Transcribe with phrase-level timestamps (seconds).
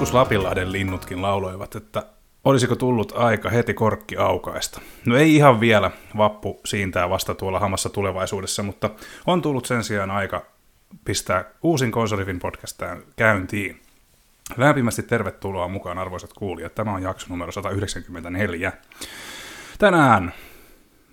[0.00, 2.02] Joskus Lapinlahden linnutkin lauloivat, että
[2.44, 4.80] olisiko tullut aika heti korkki aukaista.
[5.06, 8.90] No ei ihan vielä, vappu siintää vasta tuolla hamassa tulevaisuudessa, mutta
[9.26, 10.46] on tullut sen sijaan aika
[11.04, 12.82] pistää uusin Konsolifin podcast
[13.16, 13.80] käyntiin.
[14.56, 16.74] Lämpimästi tervetuloa mukaan arvoisat kuulijat.
[16.74, 18.72] Tämä on jakso numero 194.
[19.78, 20.32] Tänään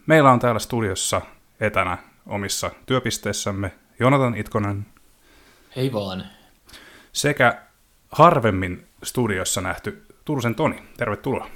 [0.05, 1.21] meillä on täällä studiossa
[1.59, 4.85] etänä omissa työpisteissämme Jonathan Itkonen.
[5.75, 6.23] Hei vaan.
[7.13, 7.66] Sekä
[8.17, 10.83] harvemmin studiossa nähty Turusen Toni.
[10.97, 11.49] Tervetuloa.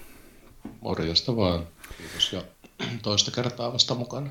[0.82, 1.68] Morjesta vaan.
[1.98, 2.44] Kiitos ja
[3.04, 4.30] toista kertaa vasta mukana.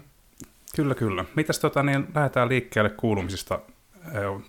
[0.76, 1.24] Kyllä, kyllä.
[1.34, 3.58] Mitäs tota, niin lähdetään liikkeelle kuulumisista.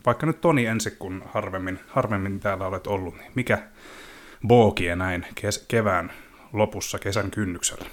[0.06, 3.64] Vaikka nyt Toni ensin, kun harvemmin, harvemmin täällä olet ollut, niin mikä
[4.48, 6.14] boogie näin kes- kevään
[6.54, 7.86] lopussa, kesän kynnyksellä?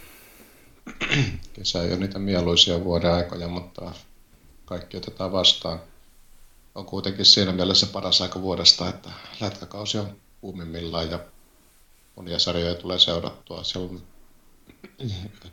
[1.53, 3.93] Kesä ei ole niitä mieluisia vuoden aikoja, mutta
[4.65, 5.79] kaikki otetaan vastaan.
[6.79, 11.19] On kuitenkin siinä mielessä paras aika vuodesta, että lätkäkausi on kuumimmillaan ja
[12.17, 13.65] monia sarjoja tulee seurattua.
[13.65, 14.03] Siellä on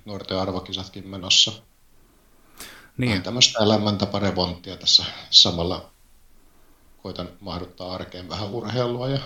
[0.05, 1.51] nuorten arvokisatkin menossa.
[2.97, 3.23] Niin.
[3.23, 5.89] tämmöistä elämäntaparevonttia tässä samalla
[7.03, 9.19] koitan mahduttaa arkeen vähän urheilua ja,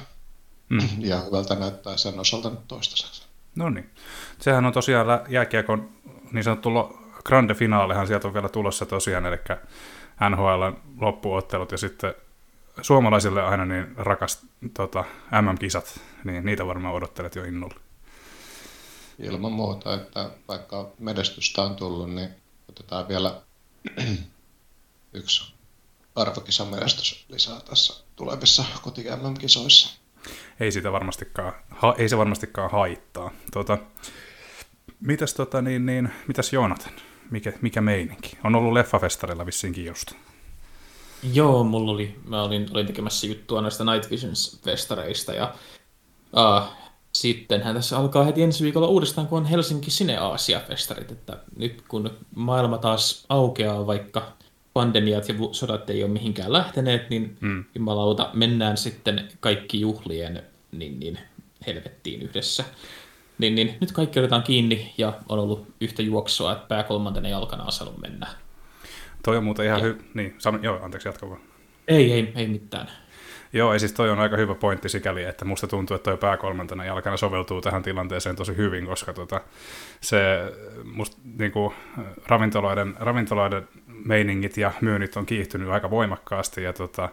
[0.70, 0.80] mm.
[1.00, 3.24] ja hyvältä näyttää sen osalta nyt toistaiseksi.
[3.56, 3.90] No niin.
[4.40, 5.90] Sehän on tosiaan jääkiekon
[6.32, 6.70] niin sanottu
[7.26, 9.38] grande finaalehan sieltä on vielä tulossa tosiaan, eli
[10.30, 10.64] NHL
[11.00, 12.14] loppuottelut ja sitten
[12.82, 15.06] suomalaisille aina niin rakas tota,
[15.42, 17.76] MM-kisat, niin niitä varmaan odottelet jo innolla.
[19.20, 22.30] Ilman muuta, että vaikka menestystä on tullut, niin
[22.70, 23.42] otetaan vielä
[25.14, 25.54] yksi
[26.16, 29.06] arvokisamestys lisää tässä tulevissa koti
[29.40, 30.00] kisoissa
[30.60, 33.32] Ei, sitä varmastikaan, ha, ei se varmastikaan haittaa.
[33.52, 33.78] Tota,
[35.00, 36.94] mitäs, tota, niin, niin, mitäs Joonatan?
[37.30, 38.38] Mikä, mikä meininki?
[38.44, 40.12] On ollut leffafestarilla vissiinkin just.
[41.34, 45.54] Joo, mulla oli, mä olin, olin tekemässä juttua näistä Night Visions-festareista ja
[46.34, 46.64] uh,
[47.12, 52.10] sittenhän tässä alkaa heti ensi viikolla uudestaan, kun on Helsinki Cine Aasia-festarit, että nyt kun
[52.36, 54.34] maailma taas aukeaa, vaikka
[54.74, 57.66] pandemiat ja sodat ei ole mihinkään lähteneet, niin mm.
[57.76, 61.20] jumalauta, mennään sitten kaikki juhlien niin, niin,
[61.68, 62.64] helvettiin yhdessä.
[63.40, 67.64] Niin, niin, nyt kaikki otetaan kiinni ja on ollut yhtä juoksua, että pää kolmantena jalkana
[67.64, 68.28] on saanut mennä.
[69.24, 70.00] Toi on muuten ihan hyvä.
[70.14, 71.42] Niin, sano, joo, anteeksi, jatka vaan.
[71.88, 72.88] Ei, ei, ei mitään.
[73.54, 76.86] Joo, ei siis toi on aika hyvä pointti sikäli, että musta tuntuu, että toi pääkolmantena
[76.86, 79.42] jalkana soveltuu tähän tilanteeseen tosi hyvin, koska tota,
[80.02, 80.18] se
[80.84, 81.74] musta niinku,
[82.28, 87.10] ravintoloiden, ravintoloiden meiningit ja myynnit on kiihtynyt aika voimakkaasti ja tota,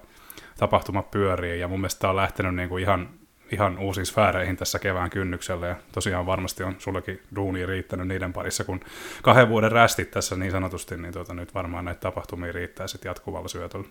[0.59, 3.09] tapahtuma pyörii ja mun mielestä on lähtenyt niinku ihan
[3.53, 8.65] ihan uusiin sfääreihin tässä kevään kynnyksellä, ja tosiaan varmasti on sullekin duuni riittänyt niiden parissa,
[8.65, 8.81] kun
[9.23, 13.49] kahden vuoden rästit tässä niin sanotusti, niin tuota, nyt varmaan näitä tapahtumia riittää sitten jatkuvalla
[13.49, 13.89] syötöllä.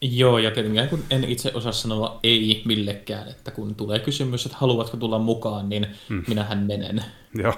[0.00, 4.58] Joo, ja tietenkään kun en itse osaa sanoa ei millekään, että kun tulee kysymys, että
[4.60, 6.24] haluatko tulla mukaan, niin hmm.
[6.28, 7.04] minähän menen.
[7.34, 7.54] Joo,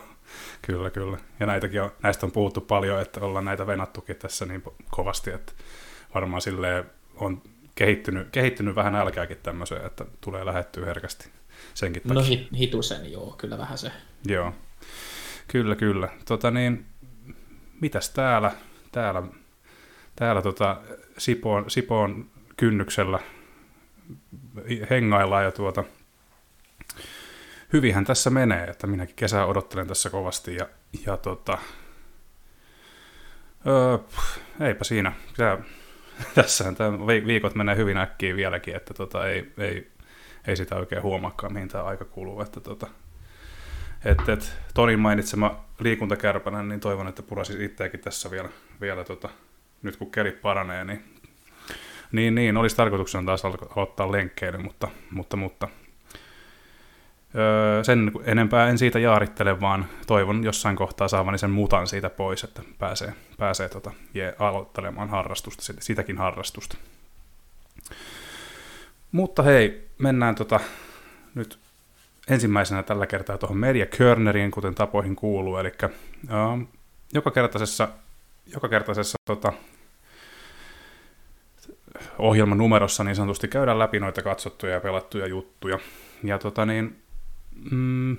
[0.62, 1.18] kyllä, kyllä.
[1.40, 5.52] Ja näitäkin on, näistä on puhuttu paljon, että ollaan näitä venattukin tässä niin kovasti, että
[6.14, 6.84] varmaan sille
[7.16, 7.42] on
[7.76, 11.30] kehittynyt, kehittynyt vähän älkääkin tämmöiseen, että tulee lähettyä herkästi
[11.74, 12.38] senkin no takia.
[12.38, 13.92] No hitusen, joo, kyllä vähän se.
[14.26, 14.52] Joo,
[15.48, 16.08] kyllä, kyllä.
[16.24, 16.86] Tota niin,
[17.80, 18.52] mitäs täällä,
[18.92, 19.22] täällä,
[20.16, 20.80] täällä tota
[21.18, 23.18] Sipoon, Sipoon kynnyksellä
[24.90, 25.84] hengaillaan ja tuota,
[27.72, 30.68] hyvihän tässä menee, että minäkin kesää odottelen tässä kovasti ja,
[31.06, 31.58] ja tota,
[33.66, 33.98] öö,
[34.60, 35.12] eipä siinä.
[35.36, 35.58] Tämä
[36.34, 39.90] tässähän tämä viikot menee hyvin äkkiä vieläkin, että tota, ei, ei,
[40.46, 42.40] ei sitä oikein huomaakaan, mihin tämä aika kuluu.
[42.40, 42.86] Että tota,
[44.04, 48.48] et, et, Tonin mainitsema liikuntakärpänä, niin toivon, että purasi itseäkin tässä vielä,
[48.80, 49.28] vielä tota,
[49.82, 51.04] nyt kun kelit paranee, niin,
[52.12, 55.68] niin, niin olisi tarkoituksena taas aloittaa lenkkeily, mutta, mutta, mutta
[57.36, 62.44] Öö, sen enempää en siitä jaarittele, vaan toivon jossain kohtaa saavani sen mutan siitä pois,
[62.44, 66.76] että pääsee, pääsee tota, je, aloittelemaan harrastusta, sitäkin harrastusta.
[69.12, 70.60] Mutta hei, mennään tota,
[71.34, 71.58] nyt
[72.28, 75.72] ensimmäisenä tällä kertaa tuohon Media Körneriin, kuten tapoihin kuuluu, eli
[76.30, 76.66] öö,
[77.14, 79.52] joka kertaisessa, tota,
[82.18, 85.78] ohjelman numerossa niin sanotusti käydään läpi noita katsottuja ja pelattuja juttuja.
[86.24, 87.02] Ja tota niin,
[87.70, 88.16] mm,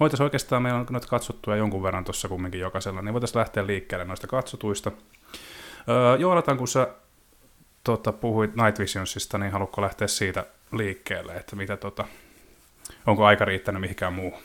[0.00, 4.04] voitaisiin oikeastaan, meillä on noita katsottuja jonkun verran tuossa kumminkin jokaisella, niin voitaisiin lähteä liikkeelle
[4.04, 4.92] noista katsotuista.
[5.88, 6.88] Öö, Joonatan, kun sä
[7.84, 12.04] tota, puhuit Night Visionsista, niin haluatko lähteä siitä liikkeelle, että mitä tota,
[13.06, 14.42] onko aika riittänyt mihinkään muuhun?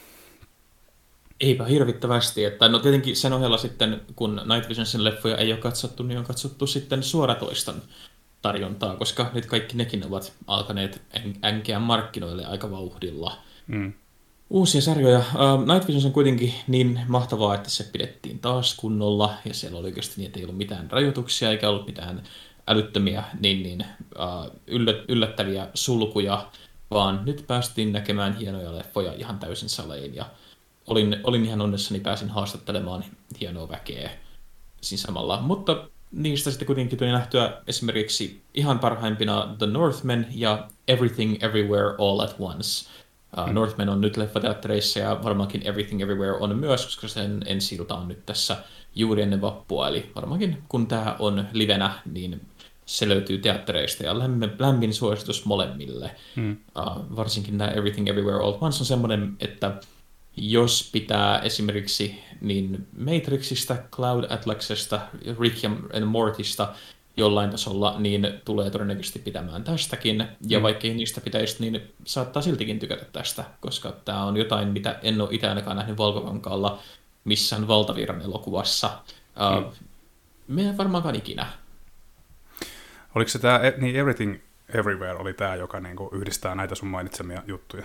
[1.39, 6.03] Eipä hirvittävästi, että no tietenkin sen ohella sitten, kun Night Visionsin leffoja ei ole katsottu,
[6.03, 7.81] niin on katsottu sitten suoratoiston
[8.41, 11.01] tarjontaa, koska nyt kaikki nekin ovat alkaneet
[11.44, 13.38] änkeä markkinoille aika vauhdilla.
[13.68, 13.94] Mm.
[14.49, 15.23] Uusia sarjoja.
[15.65, 20.13] Night Visions on kuitenkin niin mahtavaa, että se pidettiin taas kunnolla, ja siellä oli oikeasti
[20.17, 22.23] niin, että ei ollut mitään rajoituksia, eikä ollut mitään
[22.67, 23.85] älyttömiä niin, niin,
[25.07, 26.47] yllättäviä sulkuja,
[26.91, 30.25] vaan nyt päästiin näkemään hienoja leffoja ihan täysin salein, ja
[30.88, 33.05] olin, olin ihan onnessani, pääsin haastattelemaan
[33.39, 34.11] hienoa väkeä
[34.81, 35.41] siinä samalla.
[35.41, 42.19] Mutta niistä sitten kuitenkin tuli nähtyä esimerkiksi ihan parhaimpina The Northman ja Everything Everywhere All
[42.19, 42.89] at Once.
[43.38, 43.53] Uh.
[43.53, 48.25] Northman on nyt leffateattereissa ja varmaankin Everything Everywhere on myös, koska sen ensi on nyt
[48.25, 48.57] tässä
[48.95, 49.88] juuri ennen vappua.
[49.88, 52.41] Eli varmaankin kun tämä on livenä, niin
[52.85, 56.15] se löytyy teattereista ja lämmin, lämmin suositus molemmille.
[56.35, 56.51] Mm.
[56.51, 59.80] Uh, varsinkin tämä Everything Everywhere All Once on semmoinen, että
[60.38, 65.00] jos pitää esimerkiksi niin Matrixista, Cloud Atlasesta,
[65.39, 66.73] Rick and Mortista
[67.17, 70.27] jollain tasolla, niin tulee todennäköisesti pitämään tästäkin.
[70.47, 70.63] Ja mm.
[70.63, 75.29] vaikkei niistä pitäisi, niin saattaa siltikin tykätä tästä, koska tämä on jotain, mitä en ole
[75.31, 76.79] itse ainakaan nähnyt Valkokankaalla
[77.23, 78.89] missään valtavirran elokuvassa.
[79.57, 79.71] Uh, mm.
[80.47, 81.45] Me en varmaankaan ikinä.
[83.15, 84.39] Oliko se tämä, niin Everything
[84.73, 87.83] Everywhere oli tämä, joka niinku yhdistää näitä sun mainitsemia juttuja?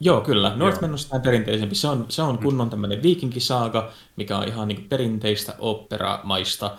[0.00, 0.56] Joo, kyllä.
[0.56, 1.74] Northman on sitä perinteisempi.
[1.74, 6.76] Se on, se on kunnon tämmöinen viikinkisaaga, mikä on ihan niin perinteistä operamaista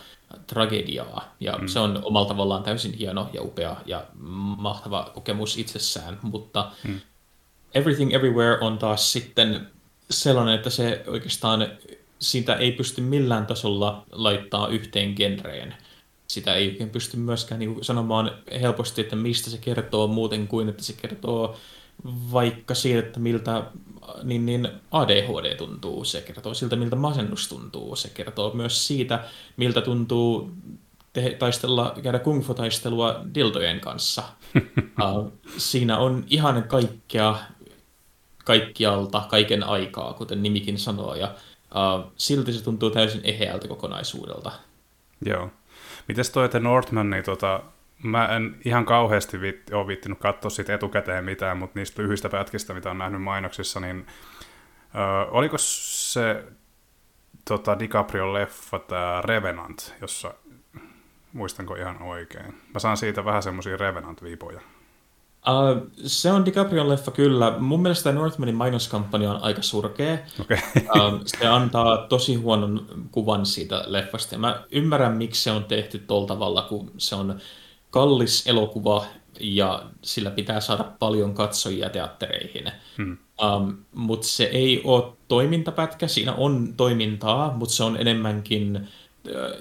[0.47, 1.35] tragediaa.
[1.39, 1.67] Ja mm.
[1.67, 4.05] se on omalla tavallaan täysin hieno ja upea ja
[4.57, 6.19] mahtava kokemus itsessään.
[6.21, 6.99] Mutta mm.
[7.73, 9.67] Everything Everywhere on taas sitten
[10.09, 11.67] sellainen, että se oikeastaan
[12.19, 15.75] siitä ei pysty millään tasolla laittaa yhteen genreen.
[16.27, 20.83] Sitä ei oikein pysty myöskään niin sanomaan helposti, että mistä se kertoo muuten kuin, että
[20.83, 21.57] se kertoo
[22.31, 23.63] vaikka siitä, että miltä
[24.23, 29.23] niin, niin ADHD tuntuu, se kertoo siltä, miltä masennus tuntuu, se kertoo myös siitä,
[29.57, 30.51] miltä tuntuu
[31.13, 34.23] te- taistella, käydä kung fu-taistelua dildojen kanssa.
[34.55, 37.35] uh, siinä on ihan kaikkea
[38.45, 41.35] kaikkialta, kaiken aikaa, kuten nimikin sanoo, ja
[41.75, 44.51] uh, silti se tuntuu täysin eheältä kokonaisuudelta.
[45.25, 45.49] Joo.
[46.07, 47.61] Mites toi The Northman, niin tota,
[48.03, 52.73] mä en ihan kauheasti viitt, ole viittinyt katsoa siitä etukäteen mitään, mutta niistä lyhyistä pätkistä,
[52.73, 54.05] mitä on nähnyt mainoksissa, niin
[54.95, 56.43] ö, oliko se
[57.47, 60.33] tota, DiCaprio-leffa tämä Revenant, jossa
[61.33, 62.61] muistanko ihan oikein?
[62.73, 64.61] Mä saan siitä vähän semmoisia Revenant-viipoja.
[65.47, 67.55] Uh, se on DiCaprion leffa kyllä.
[67.59, 70.17] Mun mielestä Northmanin mainoskampanja on aika surkea.
[70.41, 70.57] Okay.
[70.75, 74.35] uh, se antaa tosi huonon kuvan siitä leffasta.
[74.35, 77.39] Ja mä ymmärrän, miksi se on tehty tuolla tavalla, kun se on
[77.95, 79.05] kallis elokuva
[79.39, 82.71] ja sillä pitää saada paljon katsojia teattereihin.
[82.97, 83.17] Hmm.
[83.43, 88.87] Um, mutta se ei ole toimintapätkä, siinä on toimintaa, mutta se on enemmänkin,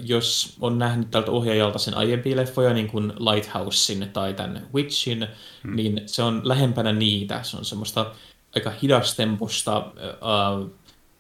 [0.01, 5.29] jos on nähnyt tältä ohjaajalta sen aiempia leffoja, niin kuin Lighthousein tai tämän Witchin,
[5.63, 5.77] hmm.
[5.77, 7.43] niin se on lähempänä niitä.
[7.43, 8.13] Se on semmoista
[8.55, 10.71] aika hidastemposta, uh,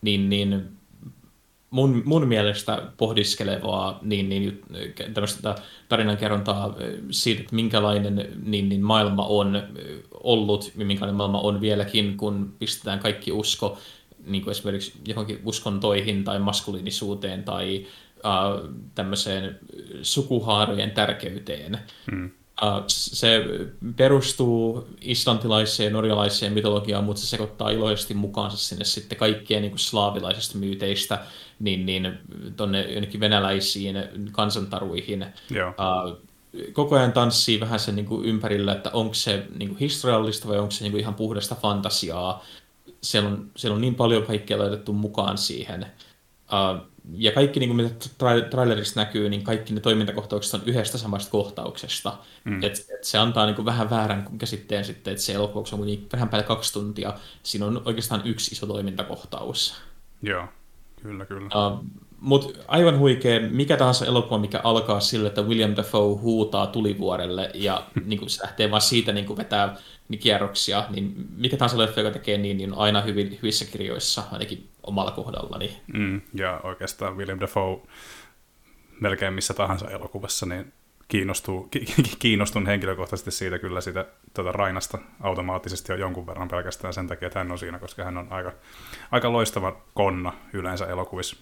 [0.02, 0.73] niin, niin
[1.74, 4.62] mun, mun mielestä pohdiskelevaa niin, niin,
[5.14, 5.54] tämmöistä
[5.88, 6.76] tarinankerrontaa
[7.10, 9.62] siitä, että minkälainen niin, niin maailma on
[10.12, 13.78] ollut ja minkälainen maailma on vieläkin, kun pistetään kaikki usko
[14.26, 19.58] niin kuin esimerkiksi johonkin uskontoihin tai maskuliinisuuteen tai uh, tämmöiseen
[20.02, 21.78] sukuhaarojen tärkeyteen.
[22.10, 22.30] Hmm.
[22.86, 23.44] Se
[23.96, 29.78] perustuu islantilaiseen ja norjalaiseen mytologiaan, mutta se sekoittaa iloisesti mukaansa sinne sitten kaikkien niin kuin
[29.78, 31.18] slaavilaisista myyteistä
[31.60, 32.18] niin, niin
[32.56, 33.96] tonne jonnekin venäläisiin
[34.32, 35.26] kansantaruihin.
[35.50, 35.74] Joo.
[36.72, 40.58] Koko ajan tanssii vähän sen niin kuin ympärillä, että onko se niin kuin historiallista vai
[40.58, 42.44] onko se niin kuin ihan puhdasta fantasiaa.
[43.02, 45.86] Siellä on, siellä on niin paljon kaikkea laitettu mukaan siihen.
[46.52, 47.94] Uh, ja kaikki, niin kuin mitä
[48.50, 52.18] trailerissa näkyy, niin kaikki ne toimintakohtaukset on yhdestä samasta kohtauksesta.
[52.44, 52.62] Mm.
[52.62, 56.06] Et, et se antaa niin kuin vähän väärän käsitteen sitten, että se elokuva on niin
[56.12, 57.12] vähän päälle kaksi tuntia.
[57.42, 59.74] Siinä on oikeastaan yksi iso toimintakohtaus.
[60.22, 60.48] Joo.
[61.02, 61.46] Kyllä, kyllä.
[61.46, 61.84] Uh,
[62.20, 67.84] Mutta aivan huikea, mikä tahansa elokuva, mikä alkaa sillä, että William Dafoe huutaa tulivuorelle ja
[68.04, 69.76] niin kuin se lähtee vaan siitä niin kuin vetää
[70.08, 74.22] niin kierroksia, niin mikä tahansa leffa, joka tekee niin, niin on aina hyvin, hyvissä kirjoissa,
[74.32, 75.80] ainakin omalla kohdallani.
[75.94, 77.78] Mm, ja oikeastaan William Dafoe
[79.00, 80.72] melkein missä tahansa elokuvassa, niin
[81.08, 81.68] kiinnostuu,
[82.18, 87.38] kiinnostun henkilökohtaisesti siitä kyllä sitä tuota Rainasta automaattisesti jo jonkun verran pelkästään sen takia, että
[87.38, 88.52] hän on siinä, koska hän on aika,
[89.10, 91.36] aika loistava konna yleensä elokuvissa.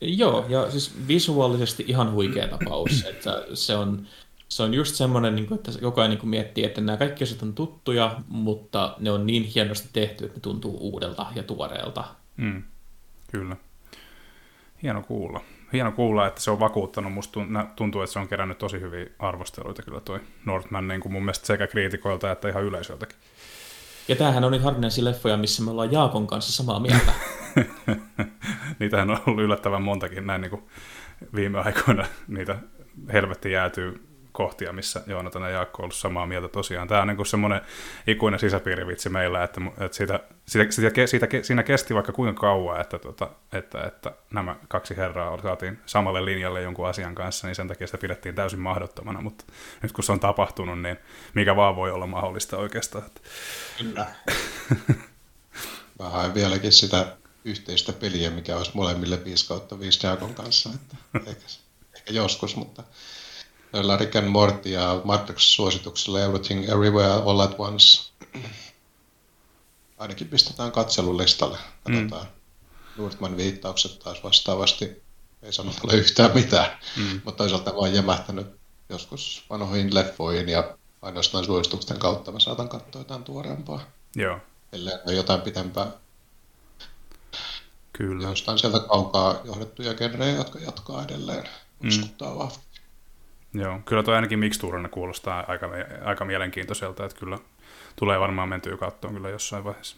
[0.00, 4.06] Joo, ja siis visuaalisesti ihan huikea tapaus, että se on,
[4.48, 8.20] se on just semmoinen, niin että jokainen niin miettii, että nämä kaikki asiat on tuttuja,
[8.28, 12.04] mutta ne on niin hienosti tehty, että ne tuntuu uudelta ja tuoreelta.
[12.40, 12.62] Mm,
[13.30, 13.56] kyllä.
[14.82, 15.40] Hieno kuulla.
[15.72, 17.12] hieno kuulla, että se on vakuuttanut.
[17.12, 17.40] Musta
[17.76, 21.46] tuntuu, että se on kerännyt tosi hyviä arvosteluita kyllä toi Northman niin kuin mun mielestä
[21.46, 23.16] sekä kriitikoilta että ihan yleisöltäkin.
[24.08, 27.12] Ja tämähän on nyt harvinaisia leffoja, missä me ollaan Jaakon kanssa samaa mieltä.
[28.78, 30.62] Niitähän on ollut yllättävän montakin näin niin kuin
[31.34, 32.06] viime aikoina.
[32.28, 32.58] Niitä
[33.12, 36.88] helvetti jäätyy kohtia, missä Joonatan ja Jaakko on ollut samaa mieltä tosiaan.
[36.88, 37.60] Tämä on niin semmoinen
[38.06, 42.98] ikuinen sisäpiirivitsi meillä, että, että siitä, siitä, siitä, siitä, siinä kesti vaikka kuinka kauan, että,
[42.98, 47.86] tota, että, että nämä kaksi herraa saatiin samalle linjalle jonkun asian kanssa, niin sen takia
[47.86, 49.44] sitä pidettiin täysin mahdottomana, mutta
[49.82, 50.96] nyt kun se on tapahtunut, niin
[51.34, 53.04] mikä vaan voi olla mahdollista oikeastaan.
[53.78, 54.06] Kyllä.
[55.98, 60.96] Vähän vieläkin sitä yhteistä peliä, mikä olisi molemmille 5 kautta 5 Jaakon kanssa, että
[61.30, 61.46] ehkä,
[61.96, 62.82] ehkä joskus, mutta
[63.72, 68.10] Noilla Rick and Morty ja Matrix-suosituksella Everything Everywhere All at Once.
[69.98, 71.58] Ainakin pistetään katselulistalle.
[71.84, 72.26] Katsotaan.
[72.26, 73.02] Mm.
[73.02, 75.02] Nordman viittaukset taas vastaavasti
[75.42, 77.20] ei sano ole yhtään mitään, mm.
[77.24, 78.46] mutta toisaalta vaan jämähtänyt
[78.88, 83.80] joskus vanhoihin leffoihin ja ainoastaan suositusten kautta mä saatan katsoa jotain tuorempaa.
[84.16, 84.38] Joo.
[84.72, 85.86] Ellei ole jotain pitempää.
[87.92, 88.28] Kyllä.
[88.28, 91.48] Jostain sieltä kaukaa johdettuja genrejä, jotka jatkaa edelleen.
[91.82, 91.90] Mm.
[92.20, 92.69] vahvasti.
[93.54, 95.70] Joo, kyllä tuo ainakin mikstuurana kuulostaa aika,
[96.04, 97.38] aika mielenkiintoiselta, että kyllä
[97.96, 99.96] tulee varmaan mentyä kattoon kyllä jossain vaiheessa.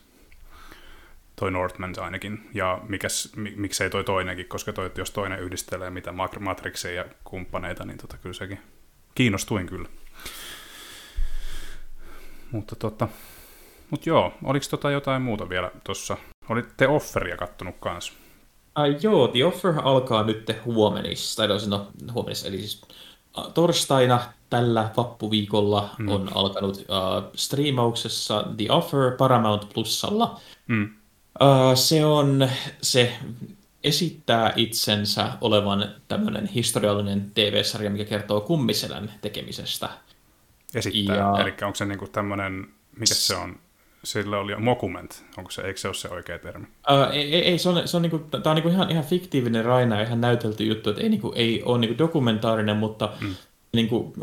[1.36, 6.92] Toi Northman ainakin, ja mikäs, miksei toi toinenkin, koska toi, jos toinen yhdistelee mitä Matrixia
[6.92, 8.60] ja kumppaneita, niin tota, kyllä sekin
[9.14, 9.88] kiinnostuin kyllä.
[12.50, 13.08] Mutta tota,
[13.90, 16.16] mut joo, oliko tota jotain muuta vielä tuossa?
[16.48, 18.12] Olitte Offeria kattonut kanssa?
[18.78, 22.82] Uh, joo, The Offer alkaa nyt huomenissa, tai no, huomenissa, eli siis
[23.54, 24.20] torstaina
[24.50, 26.08] tällä vappuviikolla mm.
[26.08, 30.40] on alkanut uh, striimauksessa The Offer Paramount Plusalla.
[30.68, 30.84] Mm.
[31.40, 32.48] Uh, se on,
[32.82, 33.12] se
[33.84, 39.88] esittää itsensä olevan tämmöinen historiallinen TV-sarja, mikä kertoo kummiselän tekemisestä.
[40.74, 41.38] Esittää, ja...
[41.38, 43.58] eli onko se niinku tämmöinen, mikä se on,
[44.04, 46.66] sillä oli mokument, onko se, eikö se ole se oikea termi?
[46.90, 50.00] Uh, ei, ei, se on, se on, niinku, tää on niinku ihan, ihan fiktiivinen raina
[50.00, 53.34] ihan näytelty juttu, että ei, niinku, ei ole niinku dokumentaarinen, mutta mm.
[53.72, 54.14] niinku,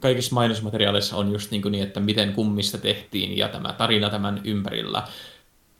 [0.00, 5.02] kaikissa mainosmateriaaleissa on just niinku niin, että miten kummista tehtiin ja tämä tarina tämän ympärillä.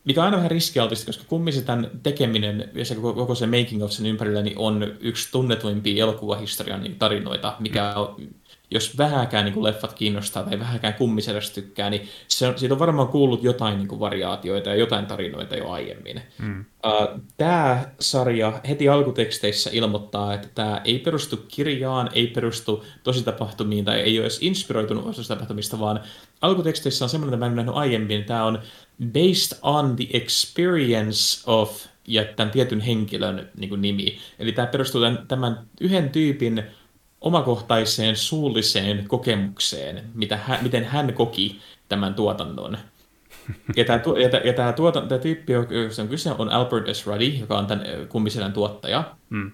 [0.05, 3.91] Mikä on aina vähän riskialtista, koska kummisetän tekeminen ja se koko, koko se making of
[3.91, 8.01] sen ympärillä niin on yksi tunnetuimpia elokuvahistorian niin tarinoita, mikä mm.
[8.01, 8.15] on
[8.71, 12.79] jos vähäkään niin kuin leffat kiinnostaa tai vähäkään kummiselästä tykkää, niin se on, siitä on
[12.79, 16.21] varmaan kuullut jotain niin kuin variaatioita ja jotain tarinoita jo aiemmin.
[16.37, 16.65] Mm.
[17.37, 24.17] Tämä sarja heti alkuteksteissä ilmoittaa, että tämä ei perustu kirjaan, ei perustu tositapahtumiin tai ei
[24.17, 25.99] ole edes inspiroitunut tositapahtumista, vaan
[26.41, 28.59] alkuteksteissä on semmoinen, että mä en nähnyt aiemmin, tämä on
[29.13, 34.17] based on the experience of ja tämän tietyn henkilön niin kuin nimi.
[34.39, 36.63] Eli tämä perustuu tämän, tämän yhden tyypin
[37.21, 41.59] omakohtaiseen suulliseen kokemukseen, mitä hän, miten hän koki
[41.89, 42.77] tämän tuotannon.
[43.75, 47.07] Ja tämä, ja ja tämä, tuotan, tämä tyyppi, josta on kyse, on Albert S.
[47.07, 49.15] Ruddy, joka on tämän kummiselän tuottaja.
[49.29, 49.51] Mm.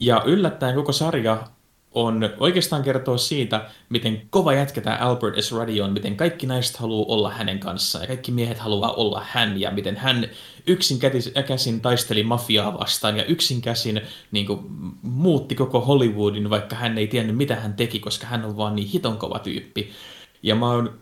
[0.00, 1.46] Ja yllättäen koko sarja
[1.94, 5.52] on oikeastaan kertoo siitä, miten kova jätkä tämä Albert S.
[5.52, 9.60] Ruddy on, miten kaikki naiset haluaa olla hänen kanssaan ja kaikki miehet haluaa olla hän
[9.60, 10.28] ja miten hän
[10.66, 10.98] yksin
[11.46, 14.60] käsin taisteli mafiaa vastaan ja yksin käsin niin kuin,
[15.02, 18.88] muutti koko Hollywoodin, vaikka hän ei tiennyt mitä hän teki, koska hän on vaan niin
[18.88, 19.90] hiton kova tyyppi.
[20.42, 21.00] Ja mä oon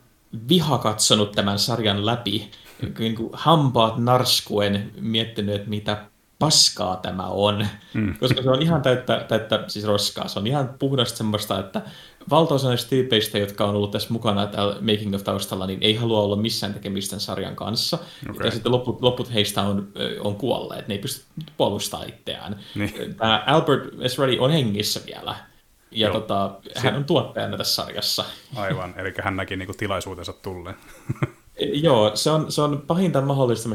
[0.48, 2.50] viha katsonut tämän sarjan läpi,
[2.98, 6.04] niin kuin hampaat narskuen miettinyt, että mitä
[6.38, 8.14] paskaa tämä on, mm.
[8.20, 10.28] koska se on ihan täyttä, täyttä siis roskaa.
[10.28, 11.82] Se on ihan puhdasta semmoista, että
[12.30, 16.20] valtaosa näistä tyypeistä, jotka on ollut tässä mukana täällä Making of taustalla, niin ei halua
[16.20, 17.98] olla missään tekemisten sarjan kanssa.
[18.30, 18.46] Okay.
[18.46, 19.88] Ja sitten loput, loput heistä on,
[20.20, 21.24] on kuolleet, ne ei pysty
[21.56, 22.56] puolustamaan itseään.
[22.74, 23.14] Niin.
[23.14, 25.36] Tämä Albert Esradi on hengissä vielä.
[25.90, 28.24] Ja tota, hän on tuottajana tässä sarjassa.
[28.56, 30.76] Aivan, eli hän näki niinku tilaisuutensa tulleen.
[31.82, 33.68] Joo, se on, se on pahinta mahdollista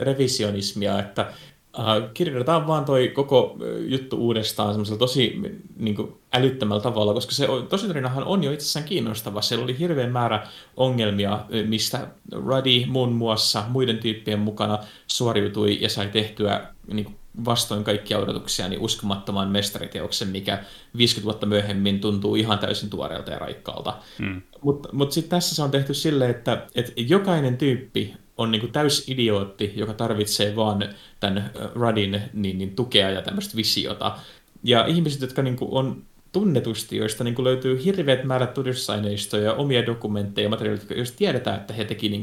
[0.00, 1.32] revisionismia, että
[1.78, 3.56] Uh, kirjoitetaan vaan toi koko
[3.86, 5.40] juttu uudestaan semmoisella tosi
[5.76, 9.42] niin kuin, älyttömällä tavalla, koska se tositarinahan on jo itsessään kiinnostava.
[9.42, 16.08] Siellä oli hirveän määrä ongelmia, mistä Ruddy muun muassa muiden tyyppien mukana suoriutui ja sai
[16.08, 20.64] tehtyä niin kuin, vastoin kaikkia odotuksia niin uskomattoman mestariteoksen, mikä
[20.96, 23.96] 50 vuotta myöhemmin tuntuu ihan täysin tuoreelta ja raikkaalta.
[24.18, 24.42] Mm.
[24.62, 29.08] Mutta mut sitten tässä se on tehty silleen, että, että jokainen tyyppi on niin täys
[29.08, 30.88] idiootti, joka tarvitsee vaan
[31.20, 34.18] tämän Rudin niin, niin tukea ja tämmöistä visiota.
[34.64, 36.02] Ja ihmiset, jotka niin on
[36.32, 41.74] tunnetusti, joista niin löytyy hirveät määrät todistusaineistoja ja omia dokumentteja ja materiaaleja, joista tiedetään, että
[41.74, 42.22] he teki niin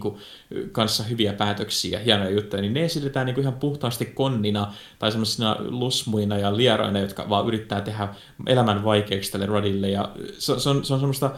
[0.71, 6.37] kanssa hyviä päätöksiä, hienoja juttuja, niin ne esitetään niin ihan puhtaasti konnina tai semmoisina lusmuina
[6.37, 8.07] ja lieroina, jotka vaan yrittää tehdä
[8.47, 9.89] elämän vaikeaksi tälle Rodille.
[9.89, 11.31] Ja se, se, on, se on semmoista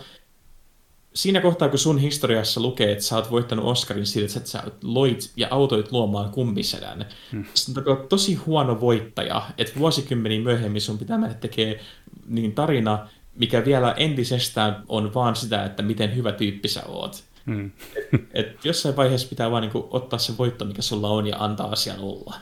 [1.16, 5.32] siinä kohtaa, kun sun historiassa lukee, että sä oot voittanut Oscarin siitä, että sä loit
[5.36, 7.46] ja autoit luomaan kummisedän, hmm.
[7.54, 11.80] se on tosi huono voittaja, että vuosikymmeniä myöhemmin sun pitää mennä tekemään
[12.28, 17.24] niin tarina, mikä vielä entisestään on vaan sitä, että miten hyvä tyyppi sä oot.
[17.46, 17.72] Hmm.
[17.96, 21.72] Et, et jossain vaiheessa pitää vaan niinku ottaa se voitto, mikä sulla on, ja antaa
[21.72, 22.36] asian olla.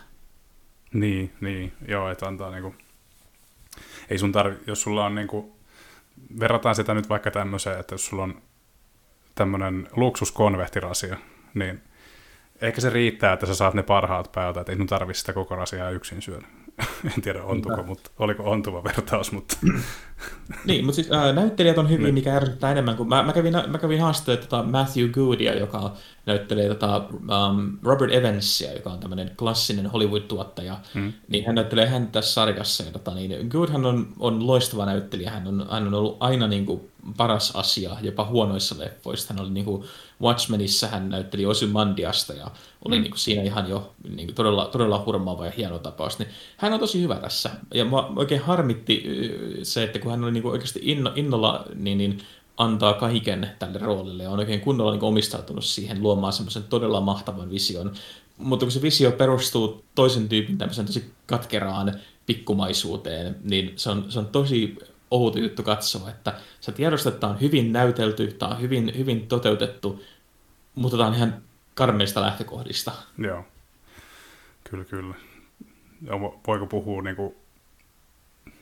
[0.93, 1.73] Niin, niin.
[1.87, 2.75] Joo, että antaa niinku...
[4.09, 5.55] Ei sun tarvi, jos sulla on niinku...
[6.39, 8.41] Verrataan sitä nyt vaikka tämmöiseen, että jos sulla on
[9.35, 11.17] tämmöinen luksuskonvehtirasia,
[11.53, 11.81] niin
[12.61, 15.89] ehkä se riittää, että sä saat ne parhaat päältä, että ei sun sitä koko rasiaa
[15.89, 16.47] yksin syödä.
[17.15, 19.57] en tiedä ontuko, mutta oliko ontuva vertaus, mutta...
[20.65, 22.13] niin, mutta siis äh, näyttelijät on hyvin, niin.
[22.13, 23.09] mikä ärsyttää enemmän kuin...
[23.09, 25.93] Mä, mä kävin, mä kävin haastattelemaan tota Matthew Goodia, joka
[26.25, 31.13] näyttelee tota, um, Robert Evansia, joka on tämmöinen klassinen Hollywood-tuottaja, hmm.
[31.27, 32.83] niin hän näyttelee häntä tässä sarjassa.
[32.83, 36.65] Ja, tota, niin Goodhan on, on loistava näyttelijä, hän on, hän on ollut aina niin
[36.65, 36.81] kuin,
[37.17, 39.33] paras asia, jopa huonoissa leffoissa.
[39.33, 39.83] Hän oli niin kuin,
[40.23, 42.51] Watchmenissa, hän näytteli Mandiasta ja
[42.85, 43.01] oli mm.
[43.01, 46.19] niin kuin, siinä ihan jo niin kuin, todella, todella hurmaava ja hieno tapaus.
[46.19, 47.49] Niin, hän on tosi hyvä tässä.
[47.73, 49.03] Ja mua oikein harmitti
[49.63, 52.21] se, että kun hän oli niin kuin, oikeasti inno, innolla niin, niin
[52.57, 57.49] antaa kaiken tälle roolille ja on oikein kunnolla niin omistautunut siihen luomaan semmoisen todella mahtavan
[57.49, 57.93] vision.
[58.37, 61.93] Mutta kun se visio perustuu toisen tyypin tämmöisen tosi katkeraan
[62.25, 64.77] pikkumaisuuteen, niin se on, se on tosi
[65.11, 69.27] outo juttu katsoa, että sä tiedostat, että tämä on hyvin näytelty, tämä on hyvin, hyvin
[69.27, 70.01] toteutettu,
[70.75, 71.41] mutta tämä on ihan
[71.73, 72.91] karmeista lähtökohdista.
[73.17, 73.45] Joo,
[74.69, 75.15] kyllä, kyllä.
[76.01, 77.35] Ja voiko puhua niin kuin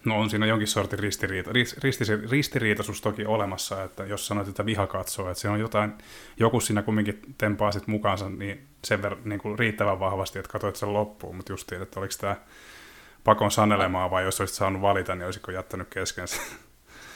[0.05, 4.87] No on siinä jonkin sortin ristiriita, risti, ristiriitaisuus toki olemassa, että jos sanoit, että viha
[4.87, 5.93] katsoo, että se on jotain,
[6.39, 10.75] joku siinä kumminkin tempaa sit mukaansa niin sen verran niin kuin riittävän vahvasti, että katsoit
[10.75, 12.35] sen loppuun, mutta just että oliko tämä
[13.23, 16.39] pakon sanelemaa vai jos olisit saanut valita, niin olisiko jättänyt kesken sen?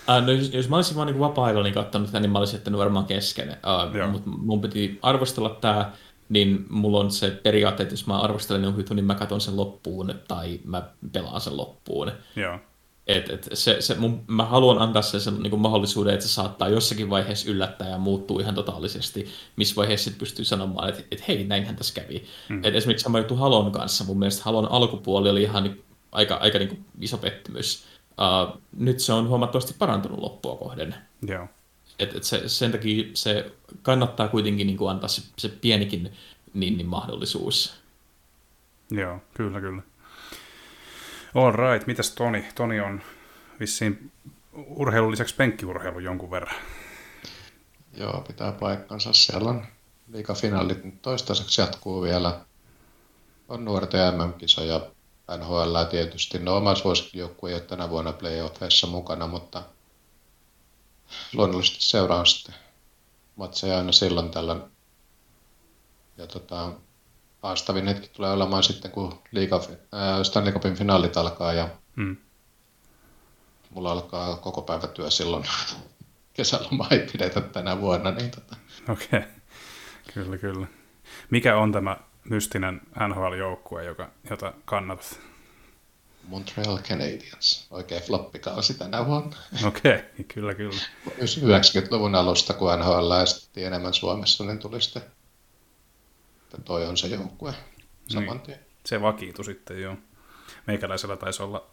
[0.10, 2.58] Uh, no, jos, jos mä olisin vaan niin vapaa-ajalla niin katsonut tätä, niin mä olisin
[2.58, 5.91] jättänyt varmaan kesken, uh, mutta mun piti arvostella tämä,
[6.30, 9.58] niin mulla on se periaate, että jos mä arvostelen jonkun jutun, niin mä katson sen
[9.58, 12.12] loppuun tai mä pelaan sen loppuun.
[12.36, 12.60] Joo.
[13.08, 16.70] Et, et se, se, mun, mä haluan antaa sen, sen niin mahdollisuuden, että se saattaa
[16.70, 21.44] jossakin vaiheessa yllättää ja muuttuu ihan totaalisesti, missä vaiheessa sitten pystyy sanomaan, että, että hei,
[21.44, 22.24] näinhän tässä kävi.
[22.50, 22.62] Mm.
[22.63, 26.58] Et esimerkiksi sama juttu Halon kanssa, mun mielestä Halon alkupuoli oli ihan niin, aika, aika
[26.60, 27.84] niin kuin iso pettymys.
[28.17, 30.95] Uh, nyt se on huomattavasti parantunut loppua kohden.
[31.28, 31.47] Joo.
[31.99, 33.51] Et, et se, sen takia se
[33.82, 36.13] kannattaa kuitenkin niin kuin antaa se, se pienikin
[36.54, 37.73] niin, niin mahdollisuus.
[38.91, 39.82] Joo, kyllä, kyllä.
[41.36, 42.45] All right, mitäs Toni?
[42.56, 43.01] Toni on
[43.60, 44.12] vissiin
[44.54, 46.56] urheilun lisäksi penkkiurheilu jonkun verran.
[47.97, 49.13] Joo, pitää paikkansa.
[49.13, 49.65] Siellä on
[50.12, 52.39] liikafinaalit nyt toistaiseksi jatkuu vielä.
[53.49, 54.82] On nuorten MM-kisoja
[55.38, 56.40] NHL tietysti.
[56.40, 59.64] No oma suosikkijoukkue ei ole tänä vuonna playoffeissa mukana, mutta
[61.34, 62.56] luonnollisesti seuraan sitten
[63.36, 64.62] matseja aina silloin tällöin.
[66.18, 66.72] Ja tota,
[67.42, 69.62] haastavin hetki tulee olemaan sitten, kun liiga,
[69.92, 72.18] ää, Stanley Cupin finaalit alkaa ja hmm.
[73.70, 75.44] mulla alkaa koko päivä työ silloin.
[76.34, 78.12] Kesäloma ei pidetä tänä vuonna.
[78.12, 78.56] Niin tota.
[78.90, 79.24] Okei, okay.
[80.14, 80.68] kyllä kyllä.
[81.30, 81.98] Mikä on tämä
[82.30, 85.20] mystinen NHL-joukkue, joka, jota kannatat?
[86.28, 87.68] Montreal Canadiens.
[87.72, 89.38] Oikein floppikausi tänä vuonna.
[89.68, 90.82] Okei, okay, kyllä kyllä.
[91.20, 95.02] 90-luvun alusta, kun NHL lähestyttiin enemmän Suomessa, niin tuli sitten
[96.56, 97.54] että toi on se joukkue
[98.08, 98.42] saman.
[98.48, 99.96] Niin, se vakiitu sitten, joo.
[100.68, 101.66] Meikäläisellä taisi olla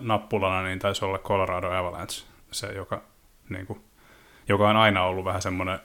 [0.00, 3.02] nappulana, niin taisi olla Colorado Avalanche, se joka,
[3.48, 3.84] niin kuin,
[4.48, 5.80] joka on aina ollut vähän semmoinen,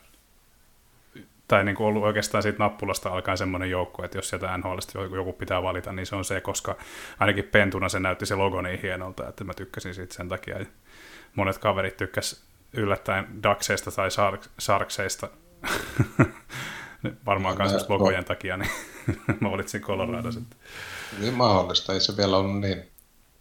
[1.47, 5.33] tai niin kuin ollut oikeastaan siitä nappulasta alkaen semmoinen joukko, että jos sieltä NHLista joku
[5.33, 6.75] pitää valita, niin se on se, koska
[7.19, 10.65] ainakin pentuna se näytti se logo niin hienolta, että mä tykkäsin siitä sen takia.
[11.35, 14.09] Monet kaverit tykkäs yllättäen Daxeista tai
[14.59, 15.29] Sarkseista
[17.25, 18.71] varmaan myös logojen takia, niin
[19.41, 20.33] mä valitsin Colorado mm.
[20.33, 20.59] sitten.
[21.19, 22.91] Niin mahdollista, ei se vielä ollut niin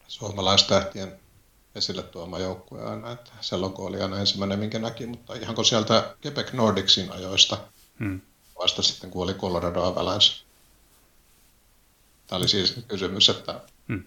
[0.09, 1.13] suomalaistähtien
[1.75, 6.15] esille tuoma joukkue aina, että se logo oli aina ensimmäinen, minkä näki, mutta ihanko sieltä
[6.27, 7.59] Quebec Nordicsin ajoista
[8.05, 8.21] hmm.
[8.59, 10.45] vasta sitten, kun oli Colorado Avalanche.
[12.27, 14.05] Tämä oli siis kysymys, että hmm.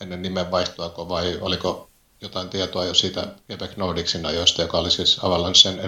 [0.00, 5.78] ennen nimenvaihtoako vai oliko jotain tietoa jo siitä Quebec Nordicsin ajoista, joka oli siis Avalancen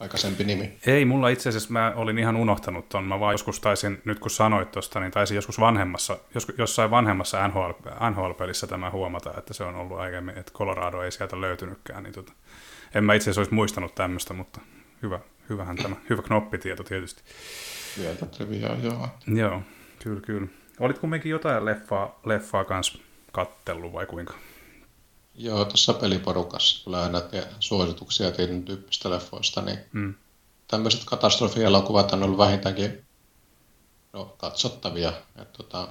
[0.00, 0.78] aikaisempi nimi.
[0.86, 3.04] Ei, mulla itse asiassa mä olin ihan unohtanut ton.
[3.04, 7.48] Mä vaan joskus taisin, nyt kun sanoit tosta, niin taisin joskus vanhemmassa, joskus, jossain vanhemmassa
[7.48, 7.70] NHL,
[8.10, 12.02] NHL-pelissä tämä huomata, että se on ollut aiemmin, että Colorado ei sieltä löytynytkään.
[12.02, 12.32] Niin tota,
[12.94, 14.60] en mä itse asiassa olisi muistanut tämmöistä, mutta
[15.02, 17.22] hyvä, hyvähän tämä, hyvä knoppitieto tietysti.
[17.98, 19.08] Vielä triviaa, joo.
[19.26, 19.62] Joo,
[20.02, 20.48] kyllä, kyllä.
[20.80, 22.98] Olit kumminkin jotain leffaa, leffaa kanssa
[23.32, 24.34] kattellut vai kuinka?
[25.34, 27.22] Joo, tuossa peliporukassa tulee aina
[27.60, 30.14] suosituksia tietyn tyyppistä leffoista, niin mm.
[30.68, 33.04] tämmöiset katastrofielokuvat on ollut vähintäänkin
[34.12, 35.12] no, katsottavia.
[35.36, 35.88] Et, tota,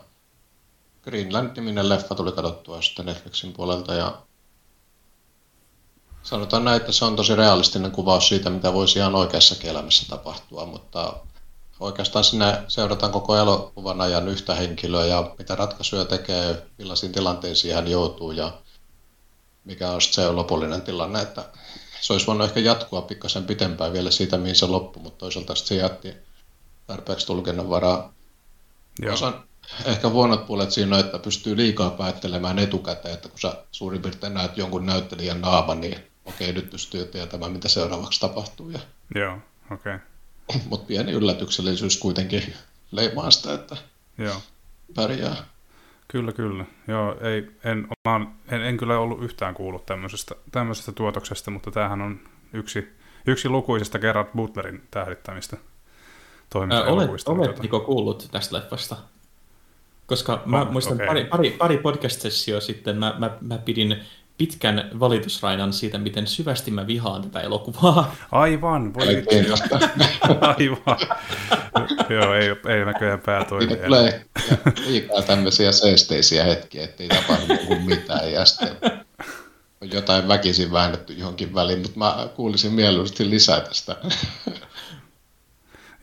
[1.04, 4.22] Greenland-niminen leffa tuli katsottua sitten Netflixin puolelta ja
[6.30, 10.66] sanotaan näin, että se on tosi realistinen kuvaus siitä, mitä voisi ihan oikeassa elämässä tapahtua,
[10.66, 11.14] mutta
[11.80, 17.88] oikeastaan sinne seurataan koko elokuvan ajan yhtä henkilöä ja mitä ratkaisuja tekee, millaisiin tilanteisiin hän
[17.88, 18.52] joutuu ja
[19.66, 21.46] mikä on se lopullinen tilanne, että
[22.02, 25.76] se olisi voinut ehkä jatkua pikkasen pitempään vielä siitä, mihin se loppui, mutta toisaalta se
[25.76, 26.14] jätti
[26.88, 28.14] tarpeeksi tulkinnan varaa.
[29.14, 29.44] Osan,
[29.86, 34.58] ehkä huonot puolet siinä että pystyy liikaa päättelemään etukäteen, että kun sä suurin piirtein näet
[34.58, 38.70] jonkun näyttelijän naama, niin okei, nyt pystyy tietämään, mitä seuraavaksi tapahtuu.
[38.70, 38.80] Ja...
[39.16, 39.38] Joo,
[39.72, 39.96] okei.
[39.96, 40.62] Okay.
[40.70, 42.54] Mutta pieni yllätyksellisyys kuitenkin
[42.92, 43.78] leimaa sitä, että
[44.18, 44.42] Joo.
[44.96, 45.36] pärjää.
[46.08, 46.66] Kyllä, kyllä.
[46.88, 47.88] Joo, ei, en,
[48.52, 52.20] en, en kyllä ollut yhtään kuullut tämmöisestä, tämmöisestä tuotoksesta, mutta tämähän on
[52.54, 52.96] yksi,
[53.28, 55.58] yksi lukuisesta Gerard Butlerin tähdittämistä
[56.50, 56.86] toimista.
[56.86, 58.98] Olet, olettiko kuullut tästä leffasta?
[60.06, 61.08] Koska mä oh, muistan okay.
[61.08, 64.06] pari, pari, pari podcast-sessioa sitten mä, mä, mä pidin
[64.38, 68.16] pitkän valitusrainan siitä, miten syvästi mä vihaan tätä elokuvaa.
[68.32, 69.08] Aivan, voi
[70.42, 70.98] Aivan.
[72.10, 73.68] Joo, ei, ei näköjään pää toimi.
[73.68, 74.26] Siitä tulee
[74.86, 77.54] liikaa tämmöisiä seesteisiä hetkiä, ettei tapahdu
[77.86, 78.78] mitään ja sitten
[79.82, 83.96] on jotain väkisin väännetty johonkin väliin, mutta mä kuulisin mieluusti lisää tästä.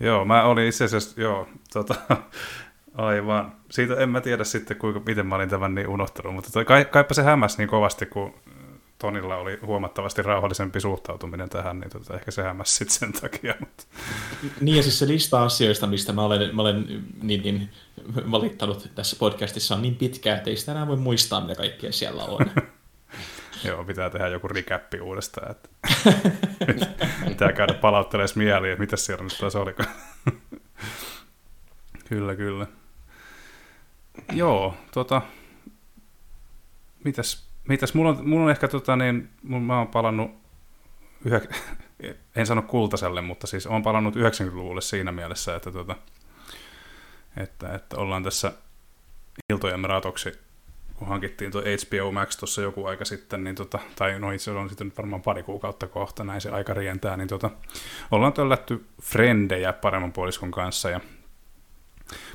[0.00, 1.94] joo, mä olin itse asiassa, joo, tota,
[2.94, 3.52] Aivan.
[3.74, 7.14] Siitä en mä tiedä sitten, kuinka, miten mä olin tämän niin unohtanut, mutta kai, kaipa
[7.14, 8.34] se hämäsi niin kovasti, kun
[8.98, 13.54] Tonilla oli huomattavasti rauhallisempi suhtautuminen tähän, niin tota, ehkä se hämäsi sitten sen takia.
[13.60, 13.84] Mutta...
[14.60, 17.70] Niin ja siis se lista asioista, mistä mä olen, mä olen niin, niin
[18.30, 22.24] valittanut tässä podcastissa on niin pitkä, että ei sitä enää voi muistaa, mitä kaikkea siellä
[22.24, 22.46] on.
[23.64, 25.50] Joo, pitää tehdä joku recappi uudestaan.
[25.50, 25.68] Että...
[27.28, 29.74] pitää käydä palauttelemaan mieliin, että mitä siellä nyt taas oli.
[32.08, 32.66] kyllä, kyllä.
[34.32, 35.22] Joo, tota,
[37.04, 37.94] mitäs, mitäs?
[37.94, 40.30] Mulla on, mulla on ehkä tota niin, mä oon palannut,
[41.24, 41.40] yhä,
[42.36, 45.96] en sano kultaselle, mutta siis on palannut 90-luvulle siinä mielessä, että, tota,
[47.36, 48.52] että, että ollaan tässä
[49.52, 50.32] iltojemme ratoksi,
[50.94, 54.68] kun hankittiin tuo HBO Max tuossa joku aika sitten, niin tota, tai no itse on
[54.68, 57.50] sitten varmaan pari kuukautta kohta, näin se aika rientää, niin tota,
[58.10, 61.00] ollaan töllätty frendejä paremman puoliskon kanssa, ja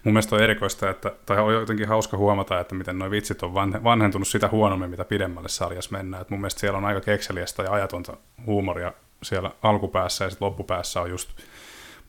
[0.04, 3.54] Mun mielestä on erikoista, että, tai on jotenkin hauska huomata, että miten nuo vitsit on
[3.84, 6.22] vanhentunut sitä huonommin, mitä pidemmälle sarjassa mennään.
[6.22, 11.02] Et mun mielestä siellä on aika kekseliästä ja ajatonta huumoria siellä alkupäässä ja sitten loppupäässä
[11.02, 11.30] on just